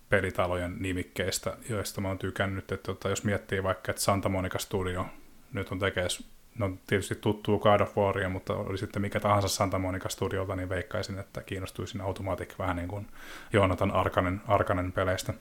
[0.08, 5.06] pelitalojen nimikkeistä, joista mä oon tykännyt, että tota, jos miettii vaikka, että Santa Monica Studio
[5.52, 6.28] nyt on tekes,
[6.58, 10.68] no tietysti tuttuu God of Waria, mutta oli sitten mikä tahansa Santa Monica Studiolta, niin
[10.68, 13.06] veikkaisin, että kiinnostuisin Automatic vähän niin kuin
[13.52, 15.34] Joonatan Arkanen, Arkanen peleistä.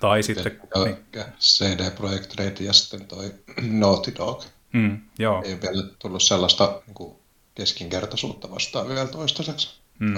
[0.00, 0.60] Tai sitten...
[0.84, 0.96] Niin,
[1.40, 3.30] CD Projekt Red ja sitten toi
[3.62, 4.42] Naughty Dog.
[4.72, 5.42] Mm, joo.
[5.42, 7.16] Ei vielä tullut sellaista niin kuin
[7.54, 9.80] keskinkertaisuutta vastaan vielä toistaiseksi.
[9.98, 10.14] Mm.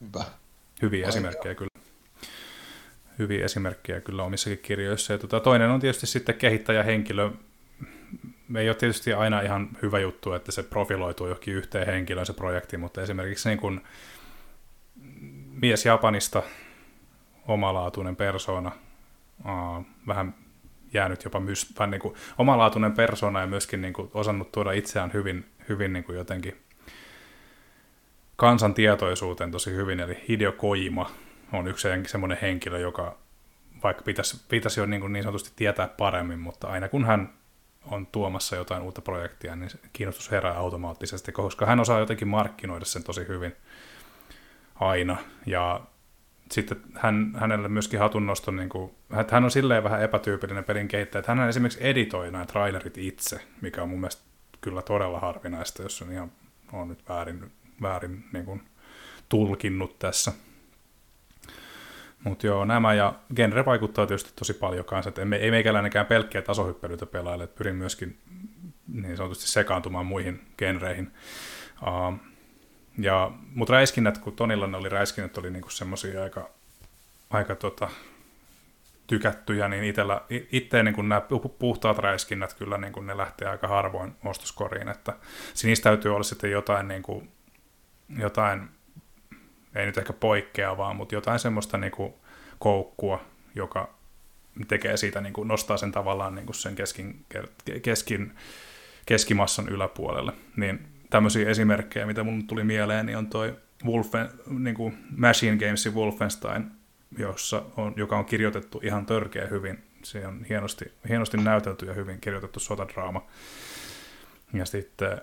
[0.00, 0.24] hyvä.
[0.82, 1.08] Hyviä Aika.
[1.08, 1.70] esimerkkejä kyllä.
[3.18, 5.12] Hyviä esimerkkejä kyllä omissakin kirjoissa.
[5.12, 7.30] Ja tuota, toinen on tietysti sitten kehittäjähenkilö.
[8.56, 12.76] Ei ole tietysti aina ihan hyvä juttu, että se profiloituu johonkin yhteen henkilöön se projekti,
[12.76, 13.80] mutta esimerkiksi niin kuin
[15.60, 16.42] mies Japanista,
[17.48, 18.16] omalaatuinen
[19.44, 20.34] persona, vähän
[20.92, 25.12] jäänyt jopa mys, vähän niin kuin omalaatuinen persona ja myöskin niin kuin osannut tuoda itseään
[25.12, 26.56] hyvin, hyvin niin kuin jotenkin
[28.36, 31.10] kansan tietoisuuteen tosi hyvin, eli Hideo Kojima
[31.52, 33.18] on yksi semmoinen henkilö, joka
[33.82, 37.32] vaikka pitäisi, pitäisi jo niin, kuin niin sanotusti tietää paremmin, mutta aina kun hän
[37.90, 43.04] on tuomassa jotain uutta projektia, niin kiinnostus herää automaattisesti, koska hän osaa jotenkin markkinoida sen
[43.04, 43.56] tosi hyvin
[44.74, 45.16] aina.
[45.46, 45.80] Ja
[46.50, 48.90] sitten hän, hänelle myöskin hatunnosto, niin kuin,
[49.20, 53.40] että hän on silleen vähän epätyypillinen pelin kehittäjä, että hän esimerkiksi editoi nämä trailerit itse,
[53.60, 54.22] mikä on mun mielestä
[54.60, 56.32] kyllä todella harvinaista, jos on ihan
[56.72, 57.52] on nyt väärin,
[57.82, 58.62] väärin niin kuin,
[59.28, 60.32] tulkinnut tässä.
[62.24, 67.06] Mutta joo, nämä ja genre vaikuttaa tietysti tosi paljon kanssa, että ei meikäläinenkään pelkkiä tasohyppelyitä
[67.06, 68.18] pelaile, että pyrin myöskin
[68.92, 71.12] niin sanotusti sekaantumaan muihin genreihin.
[71.82, 72.18] Uh,
[72.98, 76.50] ja, mutta räiskinnät, kun Tonilla ne oli räiskinnät, oli niinku semmoisia aika,
[77.30, 77.88] aika tota,
[79.06, 80.20] tykättyjä, niin itellä,
[80.52, 81.22] itse niin kuin nämä
[81.58, 85.12] puhtaat räiskinnät kyllä niin ne lähtee aika harvoin ostoskoriin, että
[85.62, 87.02] niistä täytyy olla sitten jotain, niin
[88.18, 88.68] jotain
[89.74, 91.92] ei nyt ehkä poikkeavaa, mutta jotain semmoista niin
[92.58, 93.24] koukkua,
[93.54, 93.94] joka
[94.68, 97.26] tekee siitä, niin nostaa sen tavallaan niin sen keskin,
[97.82, 98.36] keskin,
[99.06, 104.28] keskimassan yläpuolelle, niin tämmöisiä esimerkkejä, mitä mun tuli mieleen, niin on toi Wolfen,
[104.58, 106.70] niin kuin Machine Gamesin Wolfenstein,
[107.18, 109.84] jossa on, joka on kirjoitettu ihan törkeä hyvin.
[110.02, 113.26] Se on hienosti, hienosti näytelty ja hyvin kirjoitettu sotadraama.
[114.52, 115.20] Ja sitten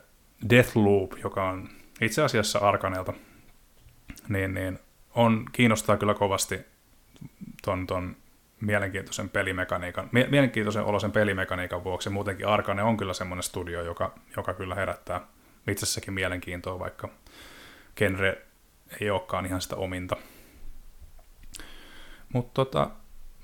[0.50, 1.70] Deathloop, joka on
[2.02, 3.14] itse asiassa Arkanelta,
[4.30, 4.80] niin, niin
[5.16, 6.60] on, kiinnostaa kyllä kovasti
[7.66, 8.16] ton, ton
[8.62, 12.10] mielenkiintoisen pelimekaniikan, mielenkiintoisen olosen pelimekaniikan vuoksi.
[12.10, 15.22] Muutenkin Arkane on kyllä semmoinen studio, joka, joka kyllä herättää
[15.68, 17.10] itsessäkin mielenkiintoa, vaikka
[17.96, 18.42] genre
[19.02, 20.16] ei olekaan ihan sitä ominta.
[22.34, 22.90] Mutta tota,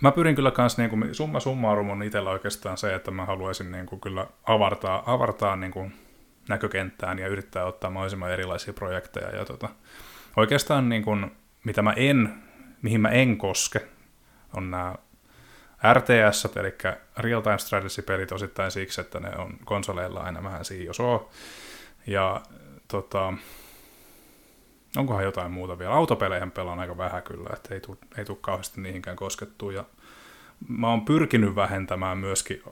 [0.01, 3.71] mä pyrin kyllä kans, niin kuin, summa summarum on itsellä oikeastaan se, että mä haluaisin
[3.71, 5.93] niin kuin, kyllä avartaa, avartaa niin kuin,
[6.49, 9.35] näkökenttään ja yrittää ottaa mahdollisimman erilaisia projekteja.
[9.35, 9.69] Ja tota,
[10.35, 11.31] oikeastaan niin kuin,
[11.63, 12.43] mitä mä en,
[12.81, 13.87] mihin mä en koske,
[14.53, 14.95] on nämä
[15.93, 16.75] RTS, eli
[17.17, 21.27] Real Time Strategy-pelit osittain siksi, että ne on konsoleilla aina vähän siinä jos on.
[22.07, 22.41] Ja
[22.87, 23.33] tota,
[24.97, 25.93] onkohan jotain muuta vielä?
[25.93, 29.73] Autopeleihin pelaan aika vähän kyllä, että ei tule ei tuu kauheasti niihinkään koskettua.
[29.73, 29.85] Ja
[30.67, 32.63] mä oon pyrkinyt vähentämään myöskin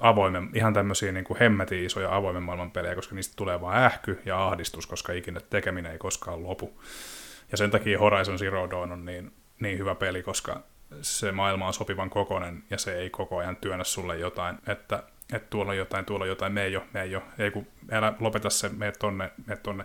[0.00, 4.20] avoimen, ihan tämmöisiä niin kuin hemmetin isoja avoimen maailman pelejä, koska niistä tulee vain ähky
[4.24, 6.82] ja ahdistus, koska ikinä tekeminen ei koskaan lopu.
[7.50, 10.62] Ja sen takia Horizon Zero Dawn on niin, niin hyvä peli, koska
[11.02, 15.02] se maailma on sopivan kokonen ja se ei koko ajan työnnä sulle jotain, että
[15.32, 17.66] että tuolla on jotain, tuolla on jotain, me ei ole, me ei ole, ei kun
[17.90, 19.84] älä lopeta se, me tonne, me tonne.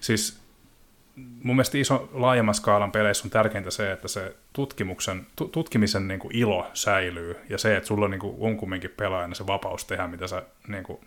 [0.00, 0.40] Siis
[1.16, 6.20] mun mielestä iso laajemman skaalan peleissä on tärkeintä se, että se tutkimuksen, tu, tutkimisen niin
[6.20, 10.06] kuin ilo säilyy ja se, että sulla niin kuin, on kumminkin pelaajana se vapaus tehdä,
[10.06, 11.00] mitä sä niin kuin,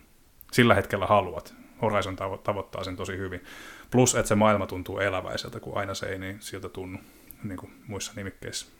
[0.51, 1.53] sillä hetkellä haluat.
[1.81, 3.43] Horizon tavo- tavoittaa sen tosi hyvin.
[3.91, 6.99] Plus, että se maailma tuntuu eläväiseltä, kun aina se ei niin siltä tunnu
[7.43, 8.78] niin kuin muissa nimikkeissä.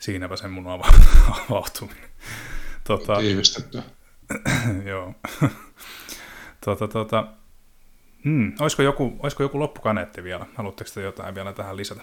[0.00, 0.66] Siinäpä sen mun
[1.50, 2.10] avautuminen.
[2.84, 3.82] Tota, Tiivistettyä.
[4.90, 5.14] joo.
[6.64, 7.26] tota, tota,
[8.24, 10.46] hmm, olisiko, joku, olisiko joku loppukaneetti vielä?
[10.54, 12.00] Haluatteko te jotain vielä tähän lisätä?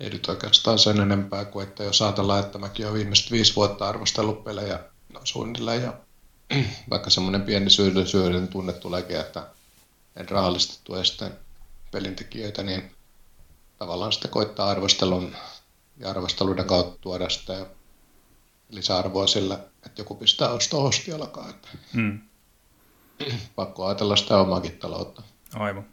[0.00, 3.88] Ei nyt oikeastaan sen enempää kuin, että jos ajatellaan, että mäkin olen viimeiset viisi vuotta
[3.88, 4.80] arvostellut pelejä
[5.12, 5.94] no, suunnilleen ja
[6.90, 9.46] vaikka semmoinen pieni syyllisyyden tunne tuleekin, että
[10.16, 11.32] en rahallisesti tue sitten
[11.90, 12.90] pelintekijöitä, niin
[13.84, 15.36] tavallaan sitten koittaa arvostelun
[15.96, 17.66] ja arvosteluiden kautta tuoda sitten
[18.70, 19.54] lisäarvoa sillä,
[19.86, 21.50] että joku pistää ostaa hostialakaan.
[21.50, 22.20] Että mm.
[23.54, 25.22] Pakko ajatella sitä omaakin taloutta.
[25.54, 25.86] Aivan.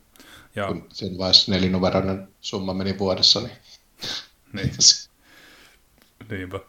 [0.55, 0.68] Ja...
[0.68, 3.57] Kun sen vaiheessa nelinumeroinen summa meni vuodessa, niin...
[4.53, 4.72] niin.
[6.30, 6.59] Niinpä.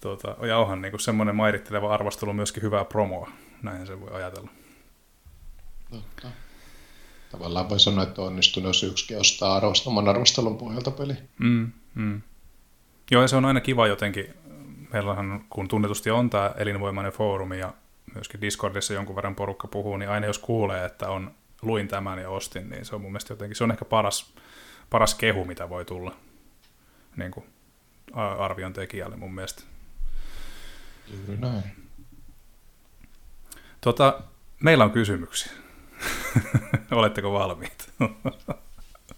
[0.00, 3.30] Tuota, ja onhan niin semmoinen mairitteleva arvostelu myöskin hyvää promoa.
[3.62, 4.50] Näin se voi ajatella.
[5.90, 6.45] Totta.
[7.30, 11.14] Tavallaan voi sanoa, että onnistunut, jos yksikin ostaa arvostaman arvostelun pohjalta peli.
[11.38, 12.22] Mm, mm.
[13.10, 14.34] Joo, ja se on aina kiva jotenkin.
[14.92, 17.72] Meillähän, kun tunnetusti on tämä elinvoimainen foorumi ja
[18.14, 21.30] myöskin Discordissa jonkun verran porukka puhuu, niin aina jos kuulee, että on
[21.62, 24.34] luin tämän ja ostin, niin se on mun mielestä jotenkin, se on ehkä paras,
[24.90, 26.16] paras kehu, mitä voi tulla
[27.16, 27.46] niin kuin
[28.38, 29.62] arvion tekijälle mun mielestä.
[31.12, 31.62] Juuri näin.
[33.80, 34.20] Tota,
[34.60, 35.52] meillä on kysymyksiä.
[36.90, 37.90] Oletteko valmiit?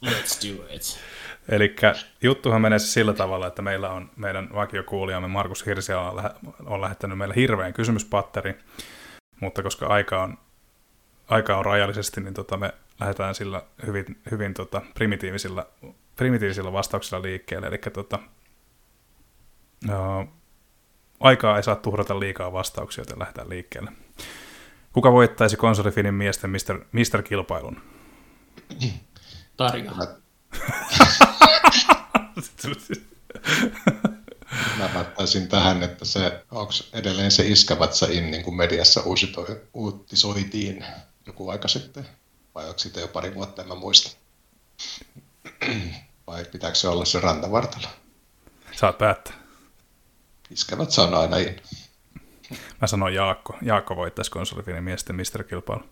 [0.07, 1.01] Let's do it.
[1.49, 1.77] Eli
[2.23, 6.31] juttuhan menee siis sillä tavalla, että meillä on meidän vakiokuulijamme Markus Hirsi on, lähe,
[6.65, 8.59] on lähettänyt meille hirveän kysymyspatteri,
[9.41, 10.39] mutta koska aika on,
[11.29, 15.67] aika on rajallisesti, niin tota me lähdetään sillä hyvin, hyvin tota primitiivisillä,
[16.17, 17.67] primitiivisillä vastauksilla liikkeelle.
[17.67, 18.19] Eli tota,
[21.21, 23.93] aikaa ei saa tuhrata liikaa vastauksia, joten lähdetään liikkeelle.
[24.99, 27.83] Kuka voittaisi konsolifinin miesten Mister, Mister kilpailun?
[29.57, 29.93] Tarja.
[34.79, 39.03] Mä vastaisin tähän, että se, onko edelleen se iskävätsä in, niin kuin mediassa
[39.75, 40.85] uutisoitiin
[41.27, 42.09] joku aika sitten,
[42.55, 44.17] vai onko siitä jo pari vuotta, en mä muista.
[46.27, 47.89] Vai pitääkö se olla se rantavartalo?
[48.73, 49.35] Saat päättää.
[50.51, 51.61] Iskevät on aina in.
[52.81, 53.57] Mä sanoin Jaakko.
[53.63, 55.83] Jaakko voittaisi konsolifinin miesten Mister-kilpailu.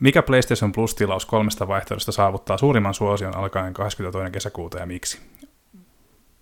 [0.00, 4.32] Mikä PlayStation Plus-tilaus kolmesta vaihtoehdosta saavuttaa suurimman suosion alkaen 22.
[4.32, 5.20] kesäkuuta ja miksi?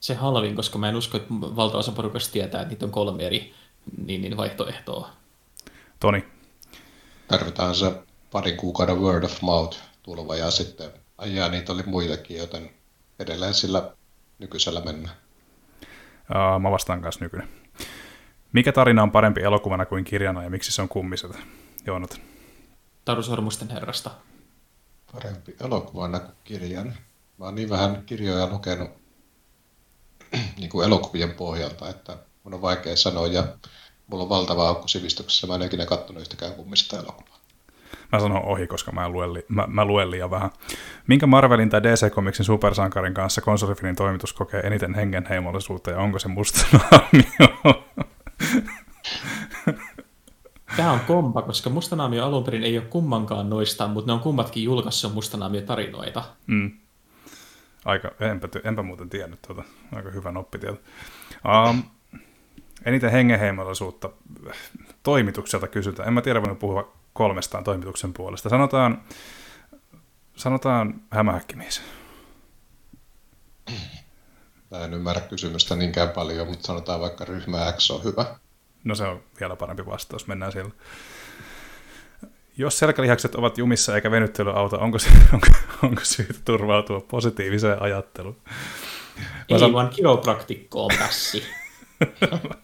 [0.00, 3.54] Se halvin, koska mä en usko, että valtaosa porukasta tietää, että niitä on kolme eri
[4.06, 5.10] niin, niin vaihtoehtoa.
[6.00, 6.24] Toni?
[7.28, 7.92] Tarvitaan se
[8.32, 12.70] parin kuukauden word of mouth tulva ja sitten ajaa niitä oli muitakin, joten
[13.18, 13.90] edelleen sillä
[14.38, 15.16] nykyisellä mennään.
[16.30, 17.57] Uh, mä vastaan kanssa nykyinen.
[18.52, 21.38] Mikä tarina on parempi elokuvana kuin kirjana ja miksi se on kummiselta?
[21.86, 22.20] Joonat.
[23.04, 24.10] Taru Sormusten herrasta.
[25.12, 26.92] Parempi elokuvana kuin kirjana.
[27.38, 28.90] Mä oon niin vähän kirjoja lukenut
[30.58, 33.44] niin kuin elokuvien pohjalta, että mun on vaikea sanoa ja
[34.06, 35.46] mulla on valtava aukko sivistyksessä.
[35.46, 37.38] Mä en ikinä katsonut yhtäkään kummista elokuvaa.
[38.12, 40.50] Mä sanon ohi, koska mä luen, li- mä, mä luen liian vähän.
[41.06, 46.28] Minkä Marvelin tai DC Comicsin supersankarin kanssa konsolifinin toimitus kokee eniten hengenheimollisuutta ja onko se
[46.28, 46.60] musta
[50.76, 54.64] Tämä on kompa, koska Mustanaamio alun perin ei ole kummankaan noista, mutta ne on kummatkin
[54.64, 56.24] julkaissut Mustanaamio-tarinoita.
[56.46, 56.70] Mm.
[57.84, 59.64] Aika, enpä, enpä muuten tiennyt tuota.
[59.94, 60.78] Aika hyvä oppitieto.
[61.70, 61.82] Um,
[62.84, 64.10] eniten hengenheimollisuutta
[65.02, 66.08] toimitukselta kysytään.
[66.08, 68.48] En mä tiedä, voin puhua kolmestaan toimituksen puolesta.
[68.48, 69.02] Sanotaan,
[70.36, 71.82] sanotaan hämähäkkimies.
[74.70, 78.36] Mä en ymmärrä kysymystä niinkään paljon, mutta sanotaan vaikka ryhmä X on hyvä.
[78.84, 80.70] No se on vielä parempi vastaus, mennään siellä.
[82.56, 85.46] Jos selkälihakset ovat jumissa eikä venyttely auta, onko, se, onko,
[85.82, 88.36] onko syytä turvautua positiiviseen ajatteluun?
[89.48, 89.72] Ei san...
[89.72, 91.44] vaan kiropraktikko on pässi.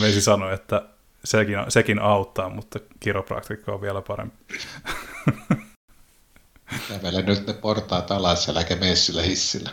[0.00, 0.82] Meisi sanoi, että
[1.24, 4.36] sekin, sekin auttaa, mutta kiropraktikko on vielä parempi.
[6.88, 9.70] Kävele nyt ne portaat alas ja mene sillä hissillä.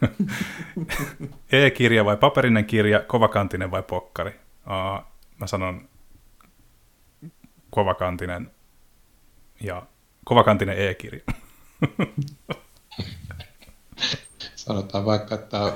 [1.52, 4.30] E-kirja vai paperinen kirja, kovakantinen vai pokkari?
[4.30, 5.04] Uh,
[5.40, 5.88] mä sanon
[7.70, 8.50] kovakantinen
[9.60, 9.82] ja
[10.24, 11.20] kovakantinen e-kirja.
[14.54, 15.72] Sanotaan vaikka, että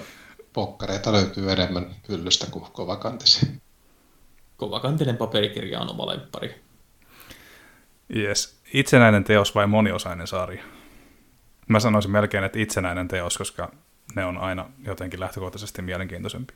[0.52, 3.52] pokkareita löytyy enemmän hyllystä kuin kovakantisia.
[4.56, 6.64] Kovakantinen paperikirja on oma lemppari.
[8.16, 8.60] Yes.
[8.74, 10.64] Itsenäinen teos vai moniosainen sarja?
[11.68, 13.72] Mä sanoisin melkein, että itsenäinen teos, koska
[14.14, 16.54] ne on aina jotenkin lähtökohtaisesti mielenkiintoisempi.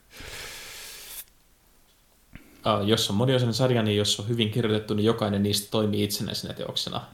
[2.67, 6.55] Uh, jos on moniosainen sarja, niin jos on hyvin kirjoitettu, niin jokainen niistä toimii itsenäisenä
[6.55, 7.07] teoksena.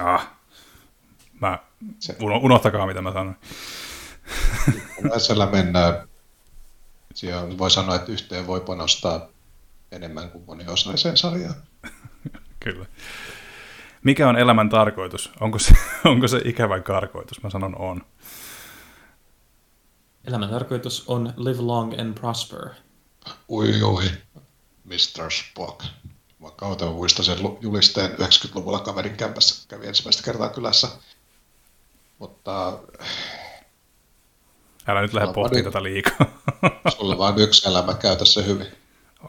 [0.00, 0.30] Ah,
[1.40, 1.58] mä,
[2.42, 3.36] unohtakaa mitä mä sanoin.
[5.28, 6.08] Tällä mennään.
[7.14, 9.28] Siellä voi sanoa, että yhteen voi panostaa
[9.92, 11.54] enemmän kuin moniosaiseen sarjaan.
[12.60, 12.86] Kyllä.
[14.04, 15.32] Mikä on elämän tarkoitus?
[15.40, 15.74] Onko se,
[16.10, 17.42] onko se ikävä karkoitus?
[17.42, 18.02] Mä sanon on.
[20.24, 22.68] Elämän tarkoitus on live long and prosper.
[23.48, 24.04] Ui ui,
[24.84, 25.30] Mr.
[25.30, 25.84] Spock.
[26.38, 29.68] Mä kautta muistan sen julisteen 90-luvulla kaverin kämpässä.
[29.68, 30.88] Kävi ensimmäistä kertaa kylässä.
[32.18, 32.78] Mutta...
[34.86, 36.26] Älä nyt lähde pohtimaan tätä liikaa.
[36.96, 38.66] Sulla vaan yksi elämä, käytä se hyvin.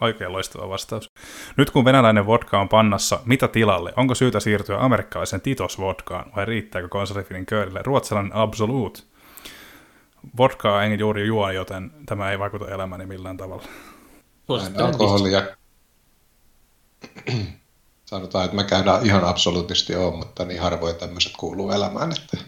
[0.00, 1.10] Oikein loistava vastaus.
[1.56, 3.92] Nyt kun venäläinen vodka on pannassa, mitä tilalle?
[3.96, 9.02] Onko syytä siirtyä amerikkalaisen Titos vodkaan vai riittääkö konsolifinin köydille ruotsalainen Absolute?
[10.36, 13.64] Vodkaa en juuri juo, joten tämä ei vaikuta elämäni millään tavalla.
[14.84, 15.42] Alkoholia.
[18.04, 22.38] Sanotaan, että mä käydään ihan absoluutisti on, mutta niin harvoin tämmöiset kuuluu elämään, että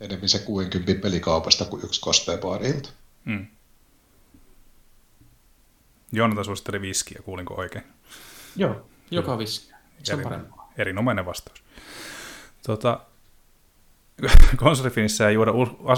[0.00, 2.90] enemmän se 60 pelikaupasta kuin yksi kosteenbaarilta.
[3.24, 3.46] Hmm.
[6.12, 7.84] Jonathan suositteli viskiä, kuulinko oikein?
[8.56, 9.76] Joo, joka viskiä.
[10.02, 10.72] Se on parempaa.
[10.78, 11.62] Erinomainen vastaus.
[12.66, 13.00] Tota,
[14.56, 15.52] konsolifinissä ei juoda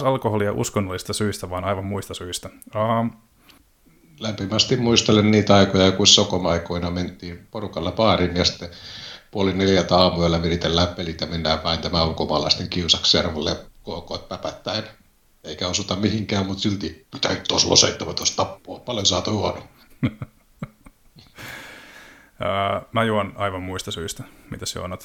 [0.04, 2.50] alkoholia uskonnollista syistä, vaan aivan muista syistä.
[3.00, 3.10] Um,
[4.20, 8.68] Lämpimästi muistelen niitä aikoja, kun sokomaikoina mentiin porukalla baariin ja sitten
[9.30, 14.84] puoli neljältä aamuyöllä viritellään pelit ja mennään vääntämään ulkomaalaisten kiusaksi servulle KK päpättäen.
[15.44, 18.78] Eikä osuta mihinkään, mutta silti pitää tuossa 17 tappua.
[18.78, 19.62] Paljon saatu huono.
[22.92, 24.24] Mä juon aivan muista syistä.
[24.50, 24.98] Mitä se on?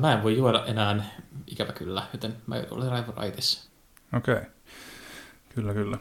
[0.00, 1.04] Mä en voi juoda enää,
[1.46, 3.70] ikävä kyllä, joten mä olen raivoraitis.
[4.16, 4.34] Okei.
[4.34, 4.46] Okay.
[5.54, 5.98] Kyllä, kyllä.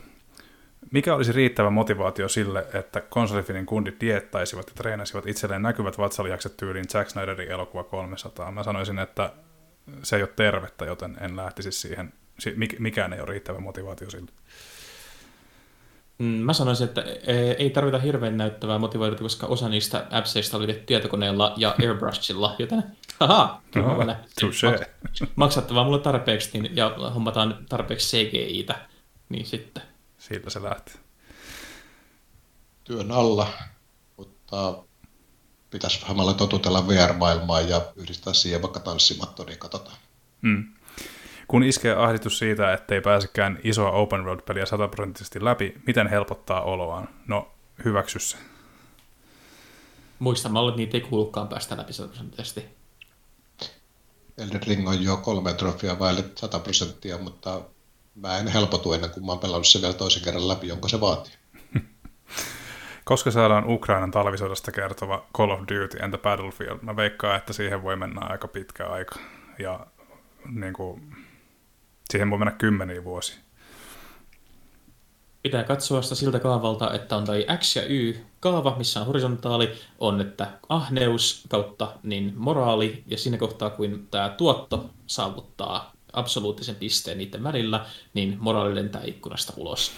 [0.92, 6.90] Mikä olisi riittävä motivaatio sille, että konsolifinin kundit diettaisivat ja treenasivat itselleen näkyvät vatsalihakset tyyliin
[6.90, 8.52] Zack Snyderin elokuva 300?
[8.52, 9.34] Mä sanoisin, että
[10.04, 12.14] se ei ole tervettä, joten en lähtisi siihen.
[12.80, 14.32] Mikään ei ole riittävä motivaatio sille.
[16.20, 20.68] Mm, mä sanoisin, että e, ei tarvita hirveän näyttävää motivaatiota, koska osa niistä appseista oli
[20.68, 22.84] tehty tietokoneella ja airbrushilla, joten
[23.20, 23.98] haha, no,
[25.36, 28.76] maksattavaa mulle tarpeeksi niin, ja hommataan tarpeeksi CGI-tä,
[29.30, 29.84] niin sitten.
[30.18, 30.92] Siitä se lähti.
[32.84, 33.48] Työn alla,
[34.18, 34.84] mutta
[35.70, 39.98] pitäisi vähän totutella VR-maailmaan ja yhdistää siihen vaikka tanssimatto, niin katsotaan.
[40.42, 40.74] Mm.
[41.50, 47.10] Kun iskee ahdistus siitä, ettei pääsekään isoa open road-peliä sataprosenttisesti läpi, miten helpottaa oloaan?
[47.28, 47.52] No,
[47.86, 48.38] hyväksy se.
[50.20, 52.66] Muistamalla, että niitä ei kuulukaan päästä läpi sataprosenttisesti.
[54.38, 57.62] Elden Ring on jo kolme trofia vaille 100 prosenttia, mutta
[58.16, 61.02] mä en helpotu ennen kuin mä oon pelannut sen vielä toisen kerran läpi, jonka se
[61.02, 61.34] vaatii.
[63.04, 67.84] Koska saadaan Ukrainan talvisodasta kertova Call of Duty and the Battlefield, mä veikkaan, että siihen
[67.84, 69.16] voi mennä aika pitkä aika.
[69.60, 69.88] Ja
[70.52, 71.19] niin kuin,
[72.12, 73.36] siihen voi mennä kymmeniä vuosia.
[75.44, 79.72] Pitää katsoa sitä siltä kaavalta, että on tai X ja Y kaava, missä on horisontaali,
[80.00, 87.18] on että ahneus kautta niin moraali, ja siinä kohtaa, kun tämä tuotto saavuttaa absoluuttisen pisteen
[87.18, 89.92] niiden välillä, niin moraali lentää ikkunasta ulos.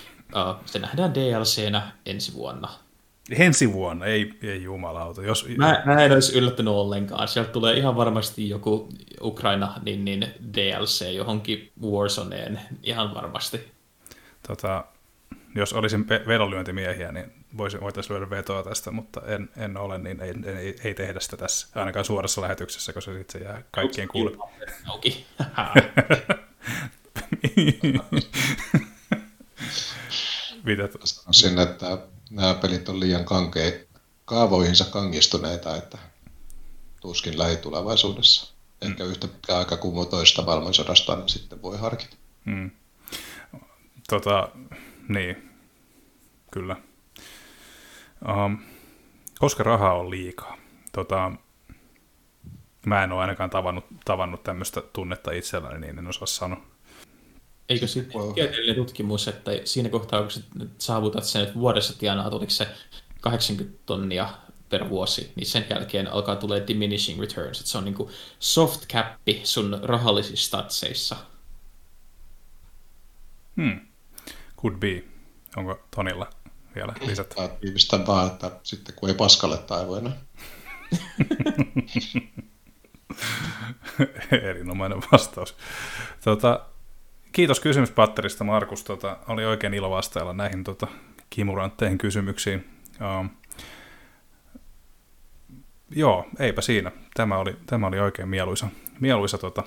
[0.65, 2.69] Se nähdään DLCnä ensi vuonna.
[3.31, 5.21] Ensi vuonna, ei, ei jumalauta.
[5.21, 5.47] Jos...
[5.57, 7.27] Mä, mä en olisi yllättynyt ollenkaan.
[7.27, 8.89] Sieltä tulee ihan varmasti joku
[9.21, 10.27] Ukraina niin, niin
[10.57, 13.71] DLC johonkin Warzoneen, ihan varmasti.
[14.47, 14.85] Tota,
[15.55, 20.33] jos olisin vedonlyöntimiehiä, niin voisin, voitaisiin lyödä vetoa tästä, mutta en, en ole, niin ei,
[20.45, 24.37] ei, ei tehdä sitä tässä, ainakaan suorassa lähetyksessä, koska sitten se jää kaikkien kuulle.
[30.63, 31.97] Mitä Sanoisin, että
[32.31, 33.87] nämä pelit on liian kankei,
[34.25, 35.97] kaavoihinsa kangistuneita, että
[37.01, 38.53] tuskin lähitulevaisuudessa.
[38.81, 39.09] Ehkä mm.
[39.09, 42.15] yhtä pitkä aika kuin toista maailmansodasta, niin sitten voi harkita.
[42.45, 42.71] Mm.
[44.09, 44.49] Tota,
[45.09, 45.49] niin,
[46.51, 46.75] kyllä.
[48.45, 48.57] Um,
[49.39, 50.57] koska rahaa on liikaa.
[50.91, 51.31] Tota,
[52.85, 56.63] mä en ole ainakaan tavannut, tavannut tämmöistä tunnetta itselläni, niin en osaa sanoa.
[57.71, 58.33] Eikö sitten wow.
[58.33, 62.67] tieteellinen tutkimus, että siinä kohtaa, kun saavutat sen, että vuodessa tienaa, oliko se
[63.21, 64.29] 80 tonnia
[64.69, 67.95] per vuosi, niin sen jälkeen alkaa tulee diminishing returns, että se on niin
[68.39, 71.15] soft cappi sun rahallisissa statseissa.
[73.55, 73.79] Hmm.
[74.61, 75.03] Could be.
[75.57, 76.29] Onko Tonilla
[76.75, 77.35] vielä lisätty?
[77.61, 80.11] Tiivistän vaan, että sitten kun ei paskalle taivoina.
[84.49, 85.55] Erinomainen vastaus.
[86.23, 86.65] Tota,
[87.31, 88.83] kiitos kysymyspatterista, Markus.
[88.83, 90.87] Tota, oli oikein ilo vastailla näihin tota,
[91.29, 92.69] kimurantteihin kysymyksiin.
[93.19, 93.29] Um,
[95.89, 96.91] joo, eipä siinä.
[97.13, 98.67] Tämä oli, tämä oli oikein mieluisa,
[98.99, 99.63] mieluisa tota,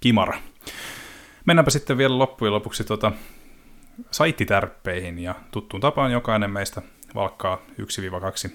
[0.00, 0.38] kimara.
[1.44, 3.12] Mennäänpä sitten vielä loppujen lopuksi tota,
[4.10, 6.82] saittitärppeihin ja tuttuun tapaan jokainen meistä
[7.14, 7.58] valkkaa
[8.48, 8.52] 1-2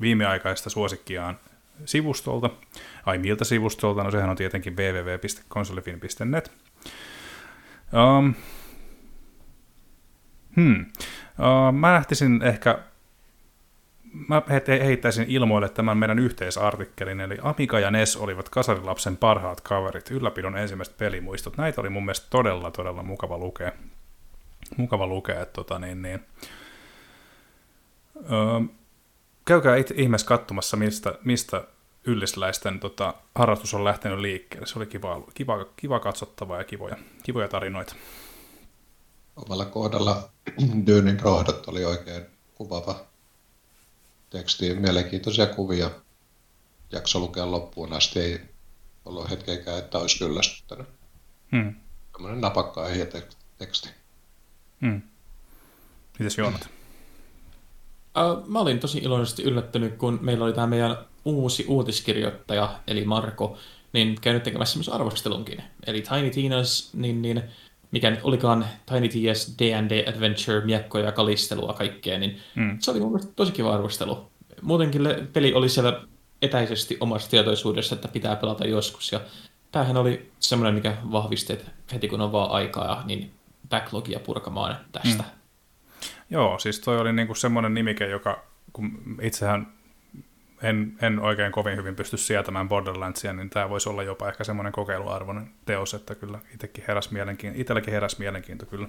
[0.00, 1.38] viimeaikaista suosikkiaan
[1.84, 2.50] sivustolta.
[3.06, 4.02] Ai miltä sivustolta?
[4.02, 6.52] No sehän on tietenkin www.konsolifin.net.
[7.92, 8.34] Um,
[10.58, 10.86] Hmm.
[11.72, 12.78] Mä lähtisin ehkä,
[14.28, 20.56] mä heittäisin ilmoille tämän meidän yhteisartikkelin, eli Amiga ja NES olivat kasarilapsen parhaat kaverit, ylläpidon
[20.56, 21.56] ensimmäiset pelimuistot.
[21.56, 23.72] Näitä oli mun mielestä todella, todella mukava lukea.
[24.76, 26.20] Mukava lukea, että tota, niin, niin.
[28.16, 28.74] Uh,
[29.44, 31.64] käykää ihmeessä katsomassa, mistä, mistä
[32.08, 34.66] yllisläisten tota, harrastus on lähtenyt liikkeelle.
[34.66, 37.94] Se oli kiva, kiva, kiva katsottavaa ja kivoja, kivoja tarinoita.
[39.36, 40.28] Omalla kohdalla
[40.86, 43.00] Dynin rohdot oli oikein kuvava
[44.30, 45.90] teksti, mielenkiintoisia kuvia.
[46.92, 48.40] Jakso lukea loppuun asti, ei
[49.04, 50.88] ollut hetkeäkään, että olisi kyllästyttänyt.
[51.52, 51.74] Hmm.
[52.12, 52.84] Tämmöinen napakka
[53.58, 53.88] teksti.
[54.80, 55.02] Hmm.
[56.18, 56.68] Mites Joonat?
[58.46, 63.56] Mä olin tosi iloisesti yllättynyt, kun meillä oli tämä meidän uusi uutiskirjoittaja, eli Marko,
[63.92, 65.62] niin käynyt tekemässä myös arvostelunkin.
[65.86, 67.42] Eli Tiny Tina's, niin, niin
[67.90, 72.76] mikä nyt olikaan Tiny Tina's D&D Adventure, miekkoja ja kalistelua kaikkea, niin mm.
[72.80, 74.30] se oli mun mielestä tosi kiva arvostelu.
[74.62, 76.02] Muutenkin peli oli siellä
[76.42, 79.20] etäisesti omassa tietoisuudessa, että pitää pelata joskus, ja
[79.72, 83.30] tämähän oli semmoinen, mikä vahvisti, että heti kun on vaan aikaa, niin
[83.68, 85.22] backlogia purkamaan tästä.
[85.22, 85.38] Mm.
[86.30, 89.77] Joo, siis toi oli niinku semmoinen nimike, joka, kun itsehän
[90.62, 94.72] en, en oikein kovin hyvin pysty sietämään Borderlandsia, niin tämä voisi olla jopa ehkä semmoinen
[94.72, 98.88] kokeiluarvoinen teos, että kyllä itsekin heräs mielenkiinto, itselläkin heräs mielenkiinto kyllä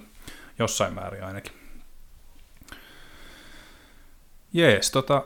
[0.58, 1.52] jossain määrin ainakin.
[4.52, 5.24] Jees, tota,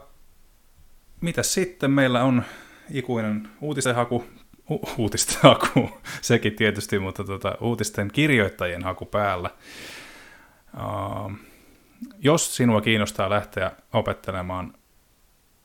[1.21, 2.45] mitäs sitten meillä on
[2.91, 4.25] ikuinen uutisten haku,
[4.71, 5.91] u- uutisten haku,
[6.21, 9.51] sekin tietysti, mutta tota, uutisten kirjoittajien haku päällä.
[10.75, 11.33] Uh,
[12.19, 14.75] jos sinua kiinnostaa lähteä opettelemaan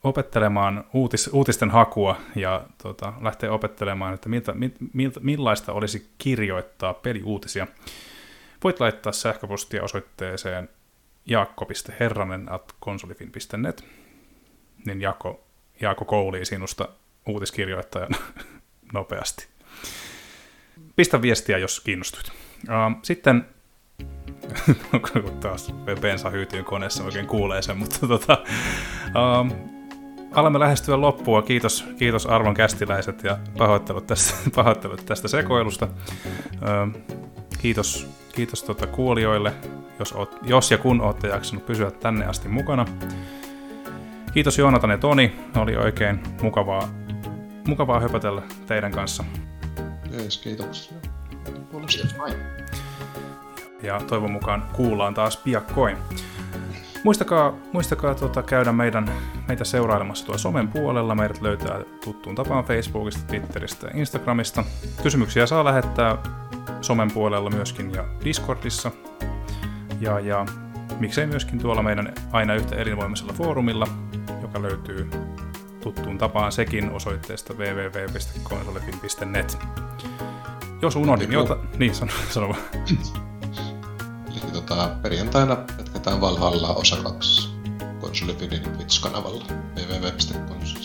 [0.03, 4.53] opettelemaan uutis, uutisten hakua ja tota, lähteä opettelemaan, että miltä,
[4.93, 7.67] miltä, millaista olisi kirjoittaa peliuutisia.
[8.63, 10.69] Voit laittaa sähköpostia osoitteeseen
[11.25, 13.85] jaakko.herranen at konsolifin.net,
[14.85, 15.43] niin Jaakko,
[15.81, 16.89] Jaakko koulii sinusta
[17.27, 18.17] uutiskirjoittajana
[18.93, 19.47] nopeasti.
[20.95, 22.31] Pistä viestiä, jos kiinnostuit.
[23.03, 23.45] Sitten
[25.41, 28.43] taas bensa hyytyy koneessa oikein kuulee sen, mutta tota,
[29.39, 29.78] um,
[30.31, 31.41] alamme lähestyä loppua.
[31.41, 35.87] Kiitos, kiitos arvon kästiläiset ja pahoittelut tästä, pahoittelut tästä sekoilusta.
[36.61, 36.99] Ö,
[37.61, 39.53] kiitos kiitos tuota kuulijoille,
[39.99, 42.85] jos, oot, jos ja kun olette jaksanut pysyä tänne asti mukana.
[44.33, 46.89] Kiitos Joonatan ja Toni, oli oikein mukavaa,
[47.67, 49.23] mukavaa höpötellä teidän kanssa.
[50.11, 50.97] Jees, kiitoksia.
[51.87, 52.15] Kiitos
[53.83, 55.97] Ja toivon mukaan kuullaan taas piakkoin.
[57.03, 59.11] Muistakaa, muistakaa tuota, käydä meidän,
[59.47, 61.15] meitä seurailemassa tuolla somen puolella.
[61.15, 64.63] Meidät löytää tuttuun tapaan Facebookista, Twitteristä ja Instagramista.
[65.03, 66.17] Kysymyksiä saa lähettää
[66.81, 68.91] somen puolella myöskin ja Discordissa.
[69.99, 70.45] Ja, ja
[70.99, 73.87] miksei myöskin tuolla meidän aina yhtä elinvoimaisella foorumilla,
[74.41, 75.09] joka löytyy
[75.81, 79.57] tuttuun tapaan sekin osoitteesta www.konsolefin.net.
[80.81, 81.59] Jos unohdin jotain...
[81.77, 82.55] Niin, sano, sano
[84.49, 87.49] Eli tota, perjantaina jatketaan Valhalla osa 2
[88.01, 89.45] konsolifinin Twitch-kanavalla
[89.75, 90.83] www.twitch.tv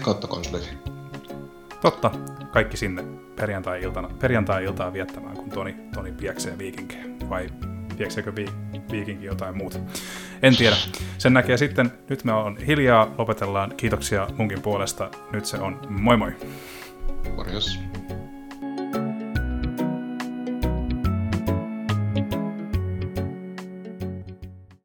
[0.00, 0.78] kautta konsolifin.
[1.80, 2.10] Totta,
[2.50, 3.04] kaikki sinne
[3.36, 7.04] perjantai-iltana, perjantai-iltaa viettämään, kun Toni, Toni pieksee viikinkejä.
[7.28, 7.48] Vai
[7.96, 8.46] piekseekö vi,
[8.90, 9.78] viikinki jotain muuta?
[10.42, 10.76] En tiedä.
[11.18, 11.92] Sen näkee sitten.
[12.08, 13.72] Nyt me on hiljaa, lopetellaan.
[13.76, 15.10] Kiitoksia munkin puolesta.
[15.32, 16.32] Nyt se on moi moi.
[17.36, 17.78] Morjos.